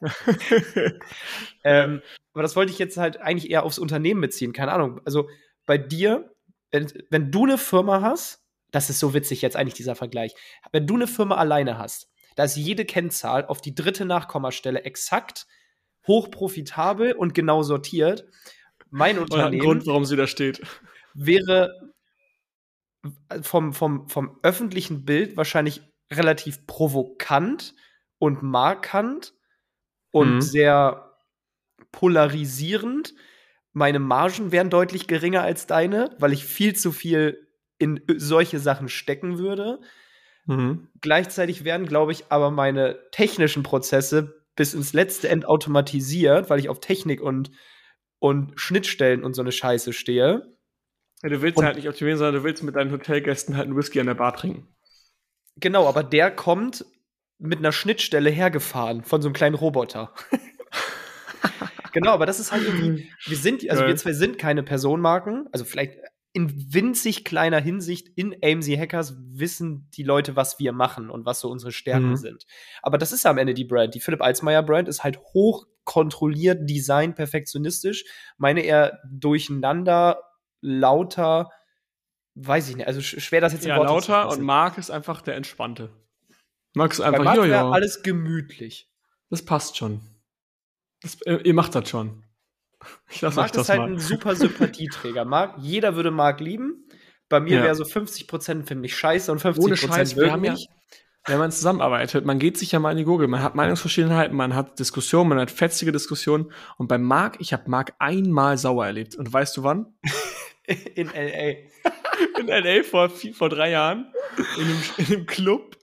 ähm, 1.64 2.02
aber 2.32 2.42
das 2.42 2.56
wollte 2.56 2.72
ich 2.72 2.78
jetzt 2.78 2.96
halt 2.96 3.18
eigentlich 3.18 3.50
eher 3.50 3.62
aufs 3.62 3.78
Unternehmen 3.78 4.20
beziehen. 4.20 4.52
Keine 4.52 4.72
Ahnung. 4.72 5.00
Also 5.04 5.28
bei 5.66 5.78
dir, 5.78 6.34
wenn, 6.70 6.92
wenn 7.08 7.30
du 7.30 7.44
eine 7.44 7.58
Firma 7.58 8.02
hast, 8.02 8.44
das 8.70 8.90
ist 8.90 8.98
so 8.98 9.14
witzig 9.14 9.40
jetzt 9.42 9.56
eigentlich 9.56 9.74
dieser 9.74 9.94
Vergleich. 9.94 10.34
Wenn 10.72 10.86
du 10.86 10.94
eine 10.96 11.06
Firma 11.06 11.36
alleine 11.36 11.78
hast, 11.78 12.08
da 12.36 12.44
ist 12.44 12.56
jede 12.56 12.84
Kennzahl 12.84 13.46
auf 13.46 13.60
die 13.60 13.74
dritte 13.74 14.04
Nachkommastelle 14.04 14.82
exakt 14.82 15.46
hochprofitabel 16.06 17.12
und 17.12 17.34
genau 17.34 17.62
sortiert. 17.62 18.26
Mein 18.90 19.18
Unternehmen. 19.18 19.62
Grund, 19.62 19.86
warum 19.86 20.04
sie 20.04 20.16
da 20.16 20.26
steht. 20.26 20.60
Wäre 21.14 21.92
vom, 23.42 23.72
vom, 23.72 24.08
vom 24.08 24.38
öffentlichen 24.42 25.04
Bild 25.04 25.36
wahrscheinlich 25.36 25.82
relativ 26.12 26.66
provokant 26.66 27.74
und 28.18 28.42
markant 28.42 29.34
und 30.10 30.36
mhm. 30.36 30.40
sehr 30.40 31.16
polarisierend. 31.92 33.14
Meine 33.72 33.98
Margen 33.98 34.52
wären 34.52 34.70
deutlich 34.70 35.06
geringer 35.06 35.42
als 35.42 35.66
deine, 35.66 36.14
weil 36.18 36.32
ich 36.32 36.44
viel 36.44 36.74
zu 36.74 36.92
viel 36.92 37.48
in 37.78 38.02
solche 38.16 38.58
Sachen 38.58 38.88
stecken 38.88 39.38
würde. 39.38 39.80
Mhm. 40.46 40.88
Gleichzeitig 41.00 41.64
werden, 41.64 41.86
glaube 41.86 42.12
ich, 42.12 42.24
aber 42.28 42.50
meine 42.50 42.98
technischen 43.12 43.62
Prozesse 43.62 44.44
bis 44.56 44.74
ins 44.74 44.92
letzte 44.92 45.28
End 45.28 45.46
automatisiert, 45.46 46.50
weil 46.50 46.58
ich 46.58 46.68
auf 46.68 46.80
Technik 46.80 47.20
und, 47.22 47.50
und 48.18 48.58
Schnittstellen 48.60 49.22
und 49.24 49.34
so 49.34 49.42
eine 49.42 49.52
Scheiße 49.52 49.92
stehe. 49.92 50.56
Ja, 51.22 51.28
du 51.28 51.40
willst 51.40 51.58
und, 51.58 51.64
halt 51.64 51.76
nicht 51.76 51.88
optimieren, 51.88 52.18
sondern 52.18 52.34
du 52.34 52.44
willst 52.44 52.62
mit 52.62 52.76
deinen 52.76 52.90
Hotelgästen 52.90 53.56
halt 53.56 53.66
einen 53.66 53.76
Whisky 53.76 54.00
an 54.00 54.06
der 54.06 54.14
Bar 54.14 54.34
trinken. 54.34 54.68
Genau, 55.60 55.86
aber 55.86 56.02
der 56.02 56.30
kommt 56.30 56.84
mit 57.38 57.58
einer 57.58 57.72
Schnittstelle 57.72 58.30
hergefahren 58.30 59.02
von 59.02 59.22
so 59.22 59.28
einem 59.28 59.34
kleinen 59.34 59.54
Roboter. 59.54 60.12
genau, 61.92 62.12
aber 62.12 62.26
das 62.26 62.38
ist 62.38 62.52
halt 62.52 62.64
irgendwie, 62.64 63.10
wir 63.26 63.36
sind, 63.36 63.68
also 63.70 63.86
wir 63.86 63.96
zwei 63.96 64.12
sind 64.12 64.38
keine 64.38 64.62
Personenmarken, 64.62 65.48
also 65.52 65.64
vielleicht 65.64 65.98
in 66.32 66.72
winzig 66.72 67.24
kleiner 67.24 67.58
Hinsicht 67.58 68.08
in 68.14 68.36
AMC 68.42 68.78
Hackers 68.78 69.16
wissen 69.18 69.88
die 69.94 70.04
Leute, 70.04 70.36
was 70.36 70.60
wir 70.60 70.72
machen 70.72 71.10
und 71.10 71.26
was 71.26 71.40
so 71.40 71.50
unsere 71.50 71.72
Stärken 71.72 72.10
mhm. 72.10 72.16
sind. 72.16 72.46
Aber 72.82 72.98
das 72.98 73.10
ist 73.10 73.24
ja 73.24 73.32
am 73.32 73.38
Ende 73.38 73.54
die 73.54 73.64
Brand. 73.64 73.94
Die 73.94 74.00
Philipp 74.00 74.22
Alsmeyer 74.22 74.62
Brand 74.62 74.86
ist 74.86 75.02
halt 75.02 75.18
hoch 75.34 75.66
kontrolliert, 75.82 76.70
design, 76.70 77.16
perfektionistisch. 77.16 78.04
Meine 78.36 78.60
eher 78.60 79.00
durcheinander, 79.10 80.22
lauter, 80.60 81.50
weiß 82.34 82.68
ich 82.70 82.76
nicht, 82.76 82.86
also 82.86 83.00
schwer 83.00 83.40
das 83.40 83.52
jetzt 83.52 83.64
ja, 83.64 83.76
lauter 83.76 84.28
und 84.30 84.40
Marc 84.40 84.78
ist 84.78 84.90
einfach 84.90 85.20
der 85.20 85.36
Entspannte. 85.36 85.90
Marc 86.74 86.92
ist 86.92 87.00
einfach, 87.00 87.34
ja, 87.34 87.44
ja. 87.44 87.70
alles 87.70 88.02
gemütlich. 88.02 88.88
Das 89.28 89.44
passt 89.44 89.76
schon. 89.76 90.00
Das, 91.02 91.20
äh, 91.22 91.36
ihr 91.44 91.54
macht 91.54 91.74
das 91.74 91.88
schon. 91.88 92.24
Ich 93.10 93.20
lasse 93.20 93.40
euch 93.40 93.50
das 93.50 93.64
ist 93.64 93.68
halt 93.68 93.80
mal. 93.80 93.90
ein 93.90 93.98
super 93.98 94.34
Sympathieträger. 94.34 95.26
Marc, 95.26 95.58
jeder 95.58 95.96
würde 95.96 96.10
Marc 96.10 96.40
lieben. 96.40 96.88
Bei 97.28 97.38
mir 97.38 97.58
ja. 97.58 97.64
wäre 97.64 97.74
so 97.74 97.84
50% 97.84 98.64
finde 98.64 98.86
ich 98.86 98.96
scheiße 98.96 99.30
und 99.30 99.42
50% 99.42 99.58
Ohne 99.58 99.76
Scheiß, 99.76 100.16
wir 100.16 100.32
haben 100.32 100.44
ja, 100.44 100.56
wenn 101.26 101.38
man 101.38 101.52
zusammenarbeitet, 101.52 102.24
man 102.24 102.38
geht 102.38 102.56
sich 102.56 102.72
ja 102.72 102.80
mal 102.80 102.92
in 102.92 102.96
die 102.96 103.04
Gurgel, 103.04 103.28
man 103.28 103.42
hat 103.42 103.54
Meinungsverschiedenheiten, 103.54 104.34
man 104.34 104.54
hat 104.54 104.78
Diskussionen, 104.78 105.28
man 105.28 105.38
hat 105.38 105.50
fetzige 105.50 105.92
Diskussionen. 105.92 106.52
Und 106.78 106.88
bei 106.88 106.96
Marc, 106.96 107.36
ich 107.40 107.52
habe 107.52 107.70
Marc 107.70 107.92
einmal 107.98 108.56
sauer 108.56 108.86
erlebt. 108.86 109.14
Und 109.16 109.30
weißt 109.30 109.56
du 109.56 109.62
wann? 109.62 109.94
in 110.94 111.10
L.A. 111.12 112.38
in 112.40 112.48
L.A. 112.48 112.82
vor, 112.82 113.10
vor 113.10 113.48
drei 113.48 113.70
Jahren. 113.70 114.12
In 114.56 114.64
einem, 114.64 114.82
in 114.98 115.06
einem 115.06 115.26
Club. 115.26 115.76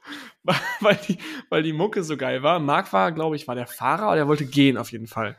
Weil 0.80 0.98
die, 1.08 1.18
weil 1.50 1.62
die 1.62 1.74
Mucke 1.74 2.04
so 2.04 2.16
geil 2.16 2.42
war. 2.42 2.62
Marc 2.62 2.94
war, 2.94 3.12
glaube 3.12 3.36
ich, 3.36 3.50
war 3.50 3.56
der 3.56 3.68
Fahrer, 3.68 4.12
oder 4.12 4.20
er 4.20 4.28
wollte 4.30 4.46
gehen 4.46 4.78
auf 4.78 4.94
jeden 4.94 5.08
Fall. 5.08 5.36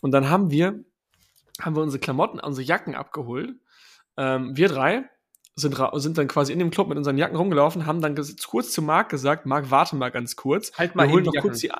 Und 0.00 0.12
dann 0.12 0.30
haben 0.30 0.50
wir, 0.50 0.82
haben 1.60 1.76
wir 1.76 1.82
unsere 1.82 2.00
Klamotten, 2.00 2.40
unsere 2.40 2.66
Jacken 2.66 2.94
abgeholt. 2.94 3.50
Ähm, 4.16 4.56
wir 4.56 4.68
drei 4.68 5.10
sind, 5.58 5.76
sind 5.94 6.18
dann 6.18 6.28
quasi 6.28 6.52
in 6.52 6.58
dem 6.58 6.70
Club 6.70 6.88
mit 6.88 6.98
unseren 6.98 7.18
Jacken 7.18 7.36
rumgelaufen, 7.36 7.86
haben 7.86 8.00
dann 8.00 8.14
kurz 8.46 8.72
zu 8.72 8.82
Marc 8.82 9.08
gesagt, 9.08 9.46
Marc, 9.46 9.70
warte 9.70 9.96
mal 9.96 10.10
ganz 10.10 10.36
kurz. 10.36 10.72
Halt 10.76 10.94
mal 10.94 11.08
wir 11.08 11.14
holen 11.14 11.24
noch 11.24 11.32
die 11.32 11.38
kurz 11.38 11.60
die, 11.60 11.70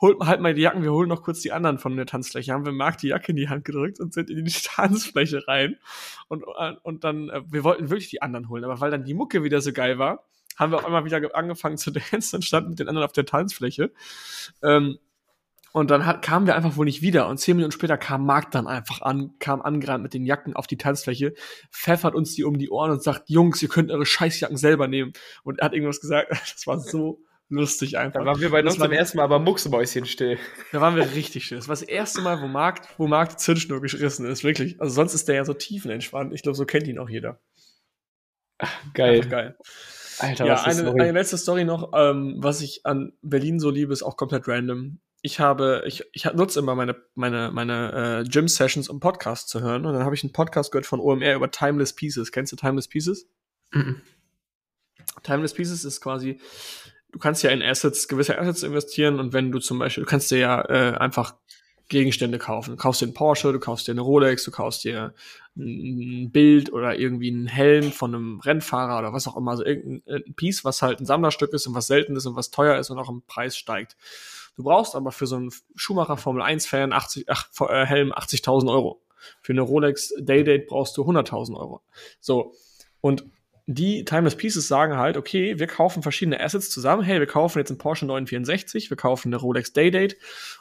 hol, 0.00 0.16
halt 0.20 0.40
mal 0.40 0.54
die 0.54 0.62
Jacken, 0.62 0.82
wir 0.82 0.92
holen 0.92 1.08
noch 1.08 1.22
kurz 1.22 1.40
die 1.40 1.52
anderen 1.52 1.78
von 1.78 1.96
der 1.96 2.06
Tanzfläche. 2.06 2.52
Haben 2.52 2.64
wir 2.64 2.72
Marc 2.72 2.98
die 2.98 3.08
Jacke 3.08 3.32
in 3.32 3.36
die 3.36 3.48
Hand 3.48 3.64
gedrückt 3.64 4.00
und 4.00 4.12
sind 4.12 4.30
in 4.30 4.44
die 4.44 4.52
Tanzfläche 4.64 5.46
rein. 5.46 5.76
Und, 6.28 6.44
und 6.82 7.04
dann, 7.04 7.28
äh, 7.30 7.42
wir 7.48 7.64
wollten 7.64 7.90
wirklich 7.90 8.10
die 8.10 8.22
anderen 8.22 8.48
holen, 8.48 8.64
aber 8.64 8.80
weil 8.80 8.90
dann 8.90 9.04
die 9.04 9.14
Mucke 9.14 9.42
wieder 9.42 9.60
so 9.60 9.72
geil 9.72 9.98
war, 9.98 10.24
haben 10.56 10.72
wir 10.72 10.78
auf 10.78 10.84
einmal 10.84 11.04
wieder 11.04 11.34
angefangen 11.34 11.78
zu 11.78 11.90
dancen 12.12 12.36
und 12.36 12.42
standen 12.44 12.70
mit 12.70 12.78
den 12.78 12.88
anderen 12.88 13.06
auf 13.06 13.12
der 13.12 13.26
Tanzfläche. 13.26 13.92
Ähm, 14.62 14.98
und 15.74 15.90
dann 15.90 16.06
hat, 16.06 16.22
kamen 16.22 16.46
wir 16.46 16.54
einfach 16.54 16.76
wohl 16.76 16.84
nicht 16.84 17.02
wieder. 17.02 17.26
Und 17.26 17.38
zehn 17.38 17.56
Minuten 17.56 17.72
später 17.72 17.98
kam 17.98 18.24
Marc 18.24 18.52
dann 18.52 18.68
einfach 18.68 19.02
an, 19.02 19.32
kam 19.40 19.60
angerannt 19.60 20.04
mit 20.04 20.14
den 20.14 20.24
Jacken 20.24 20.54
auf 20.54 20.68
die 20.68 20.76
Tanzfläche, 20.76 21.34
pfeffert 21.72 22.14
uns 22.14 22.32
die 22.36 22.44
um 22.44 22.58
die 22.58 22.70
Ohren 22.70 22.92
und 22.92 23.02
sagt, 23.02 23.28
Jungs, 23.28 23.60
ihr 23.60 23.68
könnt 23.68 23.90
eure 23.90 24.06
Scheißjacken 24.06 24.56
selber 24.56 24.86
nehmen. 24.86 25.14
Und 25.42 25.58
er 25.58 25.64
hat 25.66 25.72
irgendwas 25.72 26.00
gesagt. 26.00 26.30
Das 26.54 26.68
war 26.68 26.78
so 26.78 27.18
lustig 27.48 27.98
einfach. 27.98 28.20
Da 28.20 28.26
waren 28.26 28.40
wir 28.40 28.50
bei 28.50 28.62
uns 28.62 28.78
beim 28.78 28.92
ersten 28.92 29.16
Mal 29.16 29.24
aber 29.24 29.40
Mucksmäuschen 29.40 30.06
still. 30.06 30.38
Da 30.70 30.80
waren 30.80 30.94
wir 30.94 31.12
richtig 31.12 31.46
still. 31.46 31.58
Das 31.58 31.66
war 31.66 31.72
das 31.72 31.82
erste 31.82 32.20
Mal, 32.20 32.40
wo 32.40 32.46
Marc, 32.46 32.82
wo 32.96 33.08
Marc 33.08 33.30
die 33.30 33.36
Zündschnur 33.36 33.80
gerissen 33.80 34.26
ist, 34.26 34.44
wirklich. 34.44 34.80
Also 34.80 34.94
sonst 34.94 35.14
ist 35.14 35.26
der 35.26 35.34
ja 35.34 35.44
so 35.44 35.54
tiefenentspannt. 35.54 36.32
Ich 36.32 36.42
glaube, 36.42 36.54
so 36.54 36.66
kennt 36.66 36.86
ihn 36.86 37.00
auch 37.00 37.08
jeder. 37.08 37.40
Ach, 38.58 38.72
geil. 38.94 39.16
Einfach 39.16 39.30
geil. 39.30 39.56
Alter, 40.20 40.46
ja, 40.46 40.62
eine, 40.62 40.88
eine, 40.88 41.10
letzte 41.10 41.36
Story 41.36 41.64
noch, 41.64 41.90
ähm, 41.92 42.36
was 42.38 42.60
ich 42.60 42.82
an 42.84 43.12
Berlin 43.22 43.58
so 43.58 43.70
liebe, 43.70 43.92
ist 43.92 44.04
auch 44.04 44.16
komplett 44.16 44.46
random 44.46 45.00
ich 45.24 45.40
habe, 45.40 45.84
ich, 45.86 46.04
ich 46.12 46.26
nutze 46.34 46.58
immer 46.58 46.74
meine, 46.74 46.96
meine, 47.14 47.50
meine 47.50 48.24
äh, 48.26 48.28
Gym-Sessions, 48.28 48.90
um 48.90 49.00
Podcasts 49.00 49.48
zu 49.48 49.62
hören. 49.62 49.86
Und 49.86 49.94
dann 49.94 50.04
habe 50.04 50.14
ich 50.14 50.22
einen 50.22 50.34
Podcast 50.34 50.70
gehört 50.70 50.84
von 50.84 51.00
OMR 51.00 51.34
über 51.34 51.50
Timeless 51.50 51.94
Pieces. 51.94 52.30
Kennst 52.30 52.52
du 52.52 52.56
Timeless 52.56 52.88
Pieces? 52.88 53.26
Mhm. 53.72 54.02
Timeless 55.22 55.54
Pieces 55.54 55.82
ist 55.86 56.02
quasi, 56.02 56.38
du 57.10 57.18
kannst 57.18 57.42
ja 57.42 57.48
in 57.48 57.62
Assets, 57.62 58.06
gewisse 58.06 58.38
Assets 58.38 58.64
investieren 58.64 59.18
und 59.18 59.32
wenn 59.32 59.50
du 59.50 59.60
zum 59.60 59.78
Beispiel, 59.78 60.04
du 60.04 60.10
kannst 60.10 60.30
dir 60.30 60.36
ja 60.36 60.60
äh, 60.60 60.98
einfach 60.98 61.36
Gegenstände 61.88 62.36
kaufen. 62.36 62.72
Du 62.72 62.76
kaufst 62.76 63.00
dir 63.00 63.06
einen 63.06 63.14
Porsche, 63.14 63.50
du 63.50 63.60
kaufst 63.60 63.88
dir 63.88 63.92
eine 63.92 64.02
Rolex, 64.02 64.44
du 64.44 64.50
kaufst 64.50 64.84
dir 64.84 65.14
ein 65.56 66.32
Bild 66.32 66.70
oder 66.70 66.98
irgendwie 66.98 67.30
einen 67.30 67.46
Helm 67.46 67.92
von 67.92 68.14
einem 68.14 68.40
Rennfahrer 68.40 68.98
oder 68.98 69.14
was 69.14 69.26
auch 69.26 69.38
immer. 69.38 69.52
Also 69.52 69.64
irgendein 69.64 70.34
Piece, 70.34 70.66
was 70.66 70.82
halt 70.82 71.00
ein 71.00 71.06
Sammlerstück 71.06 71.54
ist 71.54 71.66
und 71.66 71.74
was 71.74 71.86
selten 71.86 72.14
ist 72.14 72.26
und 72.26 72.36
was 72.36 72.50
teuer 72.50 72.78
ist 72.78 72.90
und 72.90 72.98
auch 72.98 73.08
im 73.08 73.22
Preis 73.22 73.56
steigt. 73.56 73.96
Du 74.56 74.62
brauchst 74.62 74.94
aber 74.94 75.12
für 75.12 75.26
so 75.26 75.36
einen 75.36 75.52
Schumacher 75.74 76.16
Formel 76.16 76.42
1 76.42 76.66
Fan 76.66 76.92
80, 76.92 77.26
ach, 77.28 77.48
äh, 77.68 77.84
Helm 77.86 78.12
80.000 78.12 78.70
Euro. 78.70 79.02
Für 79.40 79.52
eine 79.52 79.62
Rolex 79.62 80.14
Daydate 80.20 80.66
brauchst 80.66 80.96
du 80.96 81.02
100.000 81.02 81.56
Euro. 81.56 81.82
So. 82.20 82.54
Und 83.00 83.24
die 83.66 84.04
Timeless 84.04 84.36
Pieces 84.36 84.68
sagen 84.68 84.96
halt, 84.96 85.16
okay, 85.16 85.58
wir 85.58 85.66
kaufen 85.66 86.02
verschiedene 86.02 86.38
Assets 86.38 86.68
zusammen. 86.68 87.02
Hey, 87.02 87.18
wir 87.18 87.26
kaufen 87.26 87.58
jetzt 87.58 87.70
einen 87.70 87.78
Porsche 87.78 88.04
964, 88.04 88.90
wir 88.90 88.96
kaufen 88.96 89.28
eine 89.28 89.36
Rolex 89.36 89.72
Daydate 89.72 90.16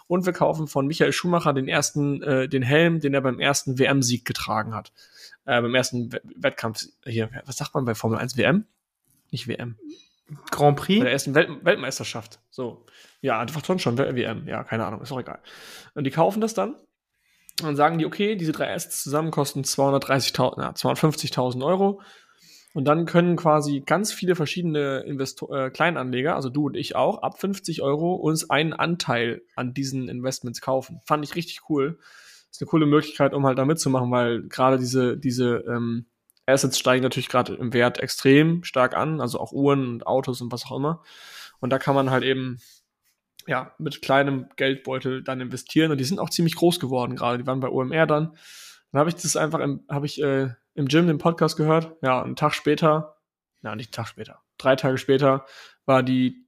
und 0.08 0.26
wir 0.26 0.32
kaufen 0.32 0.68
von 0.68 0.88
Michael 0.88 1.12
Schumacher 1.12 1.54
den 1.54 1.68
ersten, 1.68 2.24
äh, 2.24 2.48
den 2.48 2.64
Helm, 2.64 3.02
den 3.02 3.14
er 3.14 3.22
beim 3.22 3.39
ersten 3.39 3.78
WM-Sieg 3.78 4.24
getragen 4.24 4.74
hat. 4.74 4.94
Äh, 5.46 5.62
beim 5.62 5.76
ersten 5.76 6.12
Wettkampf 6.36 6.86
hier, 7.06 7.30
was 7.46 7.58
sagt 7.58 7.74
man 7.76 7.84
bei 7.84 7.94
Formel 7.94 8.20
1 8.20 8.38
WM? 8.38 8.66
Nicht 9.32 9.48
WM. 9.50 9.78
Grand 10.51 10.77
Prix? 10.77 10.99
Bei 10.99 11.05
der 11.05 11.13
ersten 11.13 11.36
Welt 11.36 11.49
Weltmeisterschaft. 11.63 12.39
So. 12.49 12.86
Ja, 13.21 13.39
einfach 13.39 13.63
schon 13.79 13.97
WM. 13.97 14.47
Ja, 14.47 14.63
keine 14.63 14.86
Ahnung, 14.86 15.01
ist 15.01 15.11
auch 15.11 15.19
egal. 15.19 15.39
Und 15.95 16.03
die 16.03 16.11
kaufen 16.11 16.41
das 16.41 16.53
dann. 16.53 16.75
Und 17.61 17.75
sagen 17.75 17.99
die, 17.99 18.05
okay, 18.05 18.36
diese 18.36 18.51
drei 18.51 18.73
Assets 18.73 19.03
zusammen 19.03 19.29
kosten 19.29 19.61
230.000, 19.61 20.59
ja, 20.59 20.71
250.000 20.71 21.63
Euro. 21.63 22.01
Und 22.73 22.86
dann 22.86 23.05
können 23.05 23.36
quasi 23.36 23.84
ganz 23.86 24.11
viele 24.11 24.36
verschiedene 24.36 25.01
Investor 25.01 25.55
äh, 25.55 25.69
Kleinanleger, 25.69 26.36
also 26.36 26.49
du 26.49 26.65
und 26.65 26.75
ich 26.75 26.95
auch, 26.95 27.21
ab 27.21 27.39
50 27.39 27.84
Euro 27.84 28.15
uns 28.15 28.49
einen 28.49 28.73
Anteil 28.73 29.43
an 29.55 29.75
diesen 29.75 30.09
Investments 30.09 30.59
kaufen. 30.59 30.99
Fand 31.05 31.23
ich 31.23 31.36
richtig 31.36 31.69
cool. 31.69 31.99
Ist 32.51 32.61
eine 32.61 32.67
coole 32.67 32.88
Möglichkeit, 32.88 33.34
um 33.34 33.45
halt 33.45 33.59
da 33.59 33.65
mitzumachen, 33.65 34.09
weil 34.09 34.43
gerade 34.47 34.79
diese, 34.79 35.17
diese 35.17 35.63
ähm, 35.67 36.07
Assets 36.46 36.78
steigen 36.78 37.04
natürlich 37.04 37.30
gerade 37.30 37.56
im 37.56 37.74
Wert 37.74 38.00
extrem 38.00 38.64
stark 38.64 38.96
an, 38.96 39.22
also 39.22 39.39
auch 39.39 39.52
Uhren 39.52 39.88
und 39.88 40.08
Autos 40.08 40.41
und 40.41 40.52
was 40.52 40.66
auch 40.66 40.78
immer. 40.78 41.02
Und 41.60 41.70
da 41.70 41.80
kann 41.80 41.96
man 41.96 42.12
halt 42.12 42.24
eben 42.24 42.60
ja 43.48 43.74
mit 43.78 44.02
kleinem 44.02 44.48
Geldbeutel 44.56 45.24
dann 45.24 45.41
investieren 45.41 45.91
und 45.91 45.98
die 45.98 46.04
sind 46.04 46.20
auch 46.20 46.30
ziemlich 46.30 46.56
groß 46.56 46.80
geworden 46.80 47.16
gerade. 47.16 47.38
Die 47.38 47.48
waren 47.48 47.60
bei 47.60 47.70
OMR 47.70 48.06
dann. 48.06 48.36
Dann 48.91 49.00
habe 49.00 49.10
ich 49.10 49.16
das 49.16 49.36
einfach 49.36 49.60
im, 49.60 49.86
habe 49.89 50.06
ich 50.06 50.22
äh, 50.22 50.50
im 50.76 50.88
Gym 50.88 51.08
den 51.08 51.18
Podcast 51.18 51.58
gehört. 51.58 51.96
Ja, 52.02 52.22
einen 52.22 52.36
Tag 52.36 52.54
später, 52.54 53.18
na 53.62 53.76
nicht 53.76 53.88
einen 53.88 53.94
Tag 53.94 54.08
später, 54.08 54.41
drei 54.58 54.76
Tage 54.76 54.98
später 54.98 55.46
war 55.86 56.04
die 56.04 56.48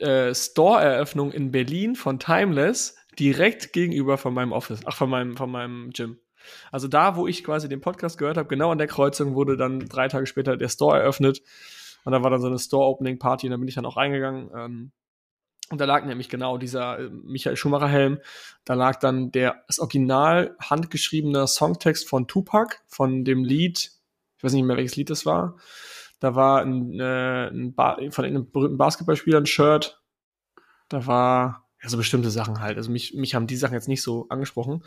äh, 0.00 0.34
Store-Eröffnung 0.34 1.32
in 1.32 1.50
Berlin 1.50 1.96
von 1.96 2.18
Timeless 2.18 2.96
direkt 3.18 3.72
gegenüber 3.72 4.18
von 4.18 4.34
meinem 4.34 4.52
Office, 4.52 4.80
ach 4.84 4.96
von 4.96 5.10
meinem 5.10 5.36
von 5.36 5.50
meinem 5.50 5.90
Gym. 5.90 6.18
Also 6.70 6.88
da, 6.88 7.16
wo 7.16 7.26
ich 7.26 7.44
quasi 7.44 7.68
den 7.68 7.80
Podcast 7.80 8.18
gehört 8.18 8.36
habe, 8.36 8.48
genau 8.48 8.70
an 8.70 8.78
der 8.78 8.86
Kreuzung 8.86 9.34
wurde 9.34 9.56
dann 9.56 9.80
drei 9.80 10.08
Tage 10.08 10.26
später 10.26 10.56
der 10.56 10.68
Store 10.68 10.98
eröffnet. 10.98 11.42
Und 12.04 12.12
da 12.12 12.22
war 12.22 12.30
dann 12.30 12.40
so 12.40 12.46
eine 12.46 12.58
Store-Opening-Party 12.58 13.46
und 13.46 13.50
da 13.50 13.56
bin 13.56 13.68
ich 13.68 13.74
dann 13.74 13.86
auch 13.86 13.96
reingegangen. 13.96 14.50
Ähm, 14.56 14.92
und 15.70 15.80
da 15.80 15.84
lag 15.84 16.04
nämlich 16.06 16.28
genau 16.28 16.56
dieser 16.56 16.98
äh, 16.98 17.10
Michael 17.10 17.56
Schumacher-Helm. 17.56 18.18
Da 18.64 18.74
lag 18.74 18.98
dann 18.98 19.30
der, 19.30 19.62
das 19.66 19.78
original 19.78 20.56
handgeschriebene 20.60 21.46
Songtext 21.46 22.08
von 22.08 22.26
Tupac, 22.26 22.80
von 22.86 23.24
dem 23.24 23.44
Lied, 23.44 23.90
ich 24.38 24.44
weiß 24.44 24.52
nicht 24.52 24.64
mehr, 24.64 24.76
welches 24.76 24.96
Lied 24.96 25.10
das 25.10 25.26
war. 25.26 25.56
Da 26.20 26.34
war 26.34 26.62
ein, 26.62 26.98
äh, 26.98 27.48
ein 27.48 28.12
von 28.12 28.24
einem 28.24 28.50
berühmten 28.50 28.78
Basketballspieler 28.78 29.38
ein 29.38 29.46
Shirt. 29.46 30.00
Da 30.88 31.06
war 31.06 31.68
ja 31.82 31.88
so 31.88 31.96
bestimmte 31.96 32.30
Sachen 32.30 32.60
halt. 32.60 32.76
Also 32.76 32.90
mich, 32.90 33.14
mich 33.14 33.34
haben 33.34 33.46
die 33.46 33.56
Sachen 33.56 33.74
jetzt 33.74 33.88
nicht 33.88 34.02
so 34.02 34.26
angesprochen 34.30 34.82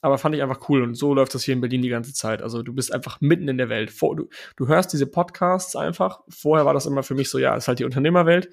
aber 0.00 0.18
fand 0.18 0.34
ich 0.34 0.42
einfach 0.42 0.68
cool 0.68 0.82
und 0.82 0.94
so 0.94 1.12
läuft 1.14 1.34
das 1.34 1.42
hier 1.42 1.54
in 1.54 1.60
Berlin 1.60 1.82
die 1.82 1.88
ganze 1.88 2.12
Zeit. 2.12 2.42
Also 2.42 2.62
du 2.62 2.72
bist 2.72 2.92
einfach 2.92 3.20
mitten 3.20 3.48
in 3.48 3.58
der 3.58 3.68
Welt. 3.68 3.90
Vor, 3.90 4.14
du, 4.14 4.28
du 4.56 4.68
hörst 4.68 4.92
diese 4.92 5.06
Podcasts 5.06 5.74
einfach. 5.74 6.20
Vorher 6.28 6.66
war 6.66 6.74
das 6.74 6.86
immer 6.86 7.02
für 7.02 7.14
mich 7.14 7.30
so, 7.30 7.38
ja, 7.38 7.56
ist 7.56 7.68
halt 7.68 7.80
die 7.80 7.84
Unternehmerwelt. 7.84 8.48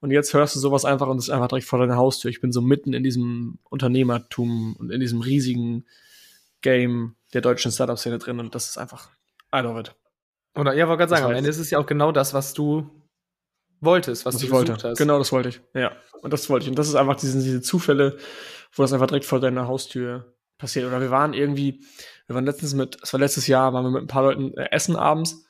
Und 0.00 0.10
jetzt 0.10 0.34
hörst 0.34 0.56
du 0.56 0.60
sowas 0.60 0.84
einfach 0.84 1.06
und 1.06 1.16
es 1.16 1.24
ist 1.24 1.30
einfach 1.30 1.48
direkt 1.48 1.66
vor 1.66 1.78
deiner 1.78 1.96
Haustür. 1.96 2.28
Ich 2.28 2.40
bin 2.40 2.52
so 2.52 2.60
mitten 2.60 2.92
in 2.92 3.04
diesem 3.04 3.58
Unternehmertum 3.70 4.76
und 4.76 4.90
in 4.90 5.00
diesem 5.00 5.20
riesigen 5.20 5.86
Game 6.60 7.14
der 7.32 7.40
deutschen 7.40 7.72
Startup-Szene 7.72 8.18
drin 8.18 8.40
und 8.40 8.54
das 8.54 8.68
ist 8.68 8.78
einfach, 8.78 9.10
I 9.54 9.60
love 9.60 9.80
it. 9.80 9.94
Oder 10.56 10.74
ja, 10.74 10.88
wollte 10.88 10.98
gerade 10.98 11.10
sagen, 11.10 11.24
am 11.24 11.32
Ende 11.32 11.48
ist 11.48 11.58
es 11.58 11.70
ja 11.70 11.78
auch 11.78 11.86
genau 11.86 12.12
das, 12.12 12.34
was 12.34 12.52
du 12.52 12.90
wolltest, 13.80 14.26
was, 14.26 14.34
was 14.34 14.40
du 14.40 14.46
ich 14.46 14.52
wollte. 14.52 14.74
Hast. 14.74 14.98
Genau, 14.98 15.18
das 15.18 15.32
wollte 15.32 15.48
ich. 15.50 15.60
Ja, 15.72 15.92
und 16.20 16.32
das 16.32 16.50
wollte 16.50 16.64
ich. 16.64 16.70
Und 16.70 16.78
das 16.78 16.88
ist 16.88 16.94
einfach 16.94 17.16
diese, 17.16 17.40
diese 17.40 17.62
Zufälle, 17.62 18.18
wo 18.74 18.82
das 18.82 18.92
einfach 18.92 19.06
direkt 19.06 19.24
vor 19.24 19.40
deiner 19.40 19.66
Haustür 19.66 20.34
passiert. 20.62 20.86
Oder 20.86 21.00
wir 21.00 21.10
waren 21.10 21.34
irgendwie, 21.34 21.84
wir 22.26 22.34
waren 22.34 22.46
letztens 22.46 22.72
mit, 22.72 22.98
es 23.02 23.12
war 23.12 23.20
letztes 23.20 23.46
Jahr, 23.46 23.74
waren 23.74 23.84
wir 23.84 23.90
mit 23.90 24.04
ein 24.04 24.06
paar 24.06 24.22
Leuten 24.22 24.56
äh, 24.56 24.68
essen 24.70 24.96
abends 24.96 25.44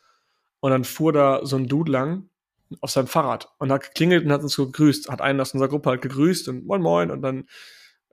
und 0.59 0.73
dann 0.73 0.85
fuhr 0.85 1.13
da 1.13 1.47
so 1.47 1.57
ein 1.57 1.69
Dude 1.69 1.93
lang 1.93 2.29
auf 2.81 2.91
seinem 2.91 3.07
Fahrrad 3.07 3.49
und 3.59 3.71
hat 3.71 3.83
geklingelt 3.83 4.25
und 4.25 4.33
hat 4.33 4.43
uns 4.43 4.57
gegrüßt, 4.57 5.11
hat 5.11 5.21
einen 5.21 5.41
aus 5.41 5.53
unserer 5.53 5.69
Gruppe 5.69 5.91
halt 5.91 6.03
gegrüßt 6.03 6.49
und 6.49 6.67
moin 6.67 6.81
moin 6.83 7.11
und 7.11 7.23
dann 7.23 7.45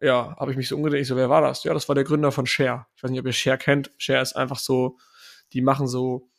ja, 0.02 0.36
habe 0.38 0.52
ich 0.52 0.58
mich 0.58 0.68
so 0.68 0.76
umgedreht, 0.76 1.02
ich 1.02 1.08
so, 1.08 1.16
wer 1.16 1.30
war 1.30 1.42
das? 1.42 1.64
Ja, 1.64 1.74
das 1.74 1.88
war 1.88 1.96
der 1.96 2.04
Gründer 2.04 2.32
von 2.32 2.46
Share. 2.46 2.86
Ich 2.96 3.04
weiß 3.04 3.12
nicht, 3.12 3.20
ob 3.20 3.26
ihr 3.26 3.34
Share 3.34 3.58
kennt. 3.58 3.92
Share 3.98 4.22
ist 4.22 4.34
einfach 4.34 4.60
so, 4.60 4.98
die 5.52 5.62
machen 5.62 5.88
so, 5.88 6.30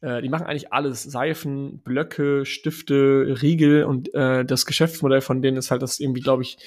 äh, 0.00 0.22
die 0.22 0.28
machen 0.28 0.46
eigentlich 0.46 0.72
alles. 0.72 1.02
Seifen, 1.02 1.82
Blöcke, 1.82 2.44
Stifte, 2.44 3.38
Riegel 3.42 3.84
und 3.84 4.14
äh, 4.14 4.44
das 4.44 4.66
Geschäftsmodell 4.66 5.20
von 5.20 5.42
denen 5.42 5.56
ist 5.56 5.70
halt, 5.70 5.82
dass 5.82 5.98
irgendwie, 5.98 6.20
glaube 6.20 6.42
ich, 6.42 6.58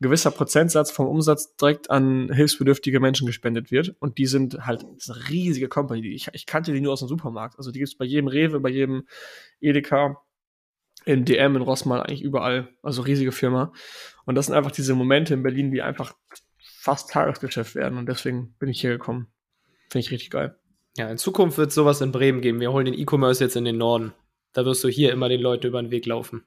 gewisser 0.00 0.30
Prozentsatz 0.30 0.90
vom 0.90 1.06
Umsatz 1.06 1.54
direkt 1.56 1.90
an 1.90 2.32
hilfsbedürftige 2.32 3.00
Menschen 3.00 3.26
gespendet 3.26 3.70
wird. 3.70 3.94
Und 4.00 4.18
die 4.18 4.26
sind 4.26 4.66
halt 4.66 4.82
eine 4.84 5.28
riesige 5.28 5.68
Company. 5.68 6.08
Ich, 6.08 6.28
ich 6.32 6.46
kannte 6.46 6.72
die 6.72 6.80
nur 6.80 6.94
aus 6.94 7.00
dem 7.00 7.08
Supermarkt. 7.08 7.58
Also 7.58 7.70
die 7.70 7.78
gibt 7.80 7.90
es 7.90 7.98
bei 7.98 8.06
jedem 8.06 8.28
Rewe, 8.28 8.60
bei 8.60 8.70
jedem 8.70 9.06
Edeka, 9.60 10.22
in 11.04 11.24
DM, 11.24 11.56
in 11.56 11.62
Rossmann, 11.62 12.00
eigentlich 12.00 12.22
überall. 12.22 12.68
Also 12.82 13.02
riesige 13.02 13.32
Firma. 13.32 13.72
Und 14.24 14.34
das 14.34 14.46
sind 14.46 14.54
einfach 14.54 14.72
diese 14.72 14.94
Momente 14.94 15.34
in 15.34 15.42
Berlin, 15.42 15.70
die 15.70 15.82
einfach 15.82 16.14
fast 16.58 17.10
Tagesgeschäft 17.10 17.74
werden. 17.74 17.98
Und 17.98 18.08
deswegen 18.08 18.54
bin 18.58 18.68
ich 18.68 18.80
hier 18.80 18.90
gekommen. 18.90 19.28
Finde 19.90 20.06
ich 20.06 20.10
richtig 20.10 20.30
geil. 20.30 20.56
Ja, 20.96 21.10
in 21.10 21.18
Zukunft 21.18 21.58
wird 21.58 21.68
es 21.68 21.74
sowas 21.74 22.00
in 22.00 22.12
Bremen 22.12 22.40
geben. 22.40 22.60
Wir 22.60 22.72
holen 22.72 22.86
den 22.86 22.98
E-Commerce 22.98 23.42
jetzt 23.44 23.56
in 23.56 23.64
den 23.64 23.78
Norden. 23.78 24.12
Da 24.52 24.64
wirst 24.64 24.82
du 24.82 24.88
hier 24.88 25.12
immer 25.12 25.28
den 25.28 25.40
Leuten 25.40 25.66
über 25.66 25.80
den 25.80 25.90
Weg 25.90 26.06
laufen. 26.06 26.44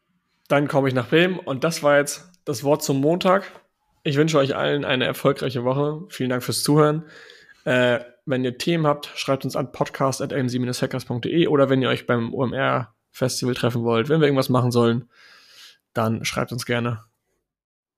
Dann 0.47 0.68
komme 0.68 0.88
ich 0.88 0.93
nach 0.93 1.08
Bremen 1.08 1.39
und 1.39 1.64
das 1.64 1.84
war 1.84 1.97
jetzt 1.97 2.32
das 2.46 2.64
Wort 2.64 2.84
zum 2.84 3.00
Montag. 3.00 3.44
Ich 4.04 4.18
wünsche 4.18 4.38
euch 4.38 4.56
allen 4.56 4.86
eine 4.86 5.06
erfolgreiche 5.06 5.64
Woche. 5.64 6.04
Vielen 6.10 6.30
Dank 6.30 6.44
fürs 6.44 6.64
Zuhören. 6.64 7.04
Äh, 7.66 8.00
wenn 8.26 8.44
ihr 8.44 8.58
Themen 8.58 8.88
habt, 8.88 9.12
schreibt 9.16 9.46
uns 9.46 9.56
an 9.56 9.72
podcast.amc-hackers.de 9.72 11.48
oder 11.48 11.70
wenn 11.70 11.82
ihr 11.82 11.89
euch 11.89 12.06
beim 12.06 12.34
OMR 12.34 12.94
Festival 13.12 13.54
treffen 13.54 13.84
wollt, 13.84 14.10
wenn 14.10 14.20
wir 14.20 14.28
irgendwas 14.28 14.50
machen 14.50 14.72
sollen, 14.72 15.10
dann 15.94 16.26
schreibt 16.26 16.52
uns 16.52 16.66
gerne. 16.66 17.04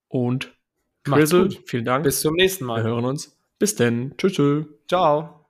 Und 0.08 0.54
Grizzle, 1.04 1.50
vielen 1.66 1.86
Dank. 1.86 2.04
Bis 2.04 2.22
zum 2.22 2.36
nächsten 2.36 2.66
Mal. 2.66 2.84
Wir 2.84 2.91
hören 2.91 3.06
uns. 3.06 3.38
Bis 3.60 3.76
denn. 3.76 4.16
Tschüss. 4.18 4.34
tschüss. 4.34 4.66
Ciao. 4.88 5.48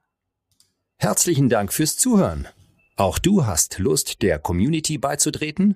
Herzlichen 0.97 1.49
Dank 1.49 1.73
fürs 1.73 1.97
Zuhören. 1.97 2.47
Auch 2.95 3.19
du 3.19 3.45
hast 3.45 3.79
Lust, 3.79 4.21
der 4.21 4.39
Community 4.39 4.97
beizutreten? 4.97 5.75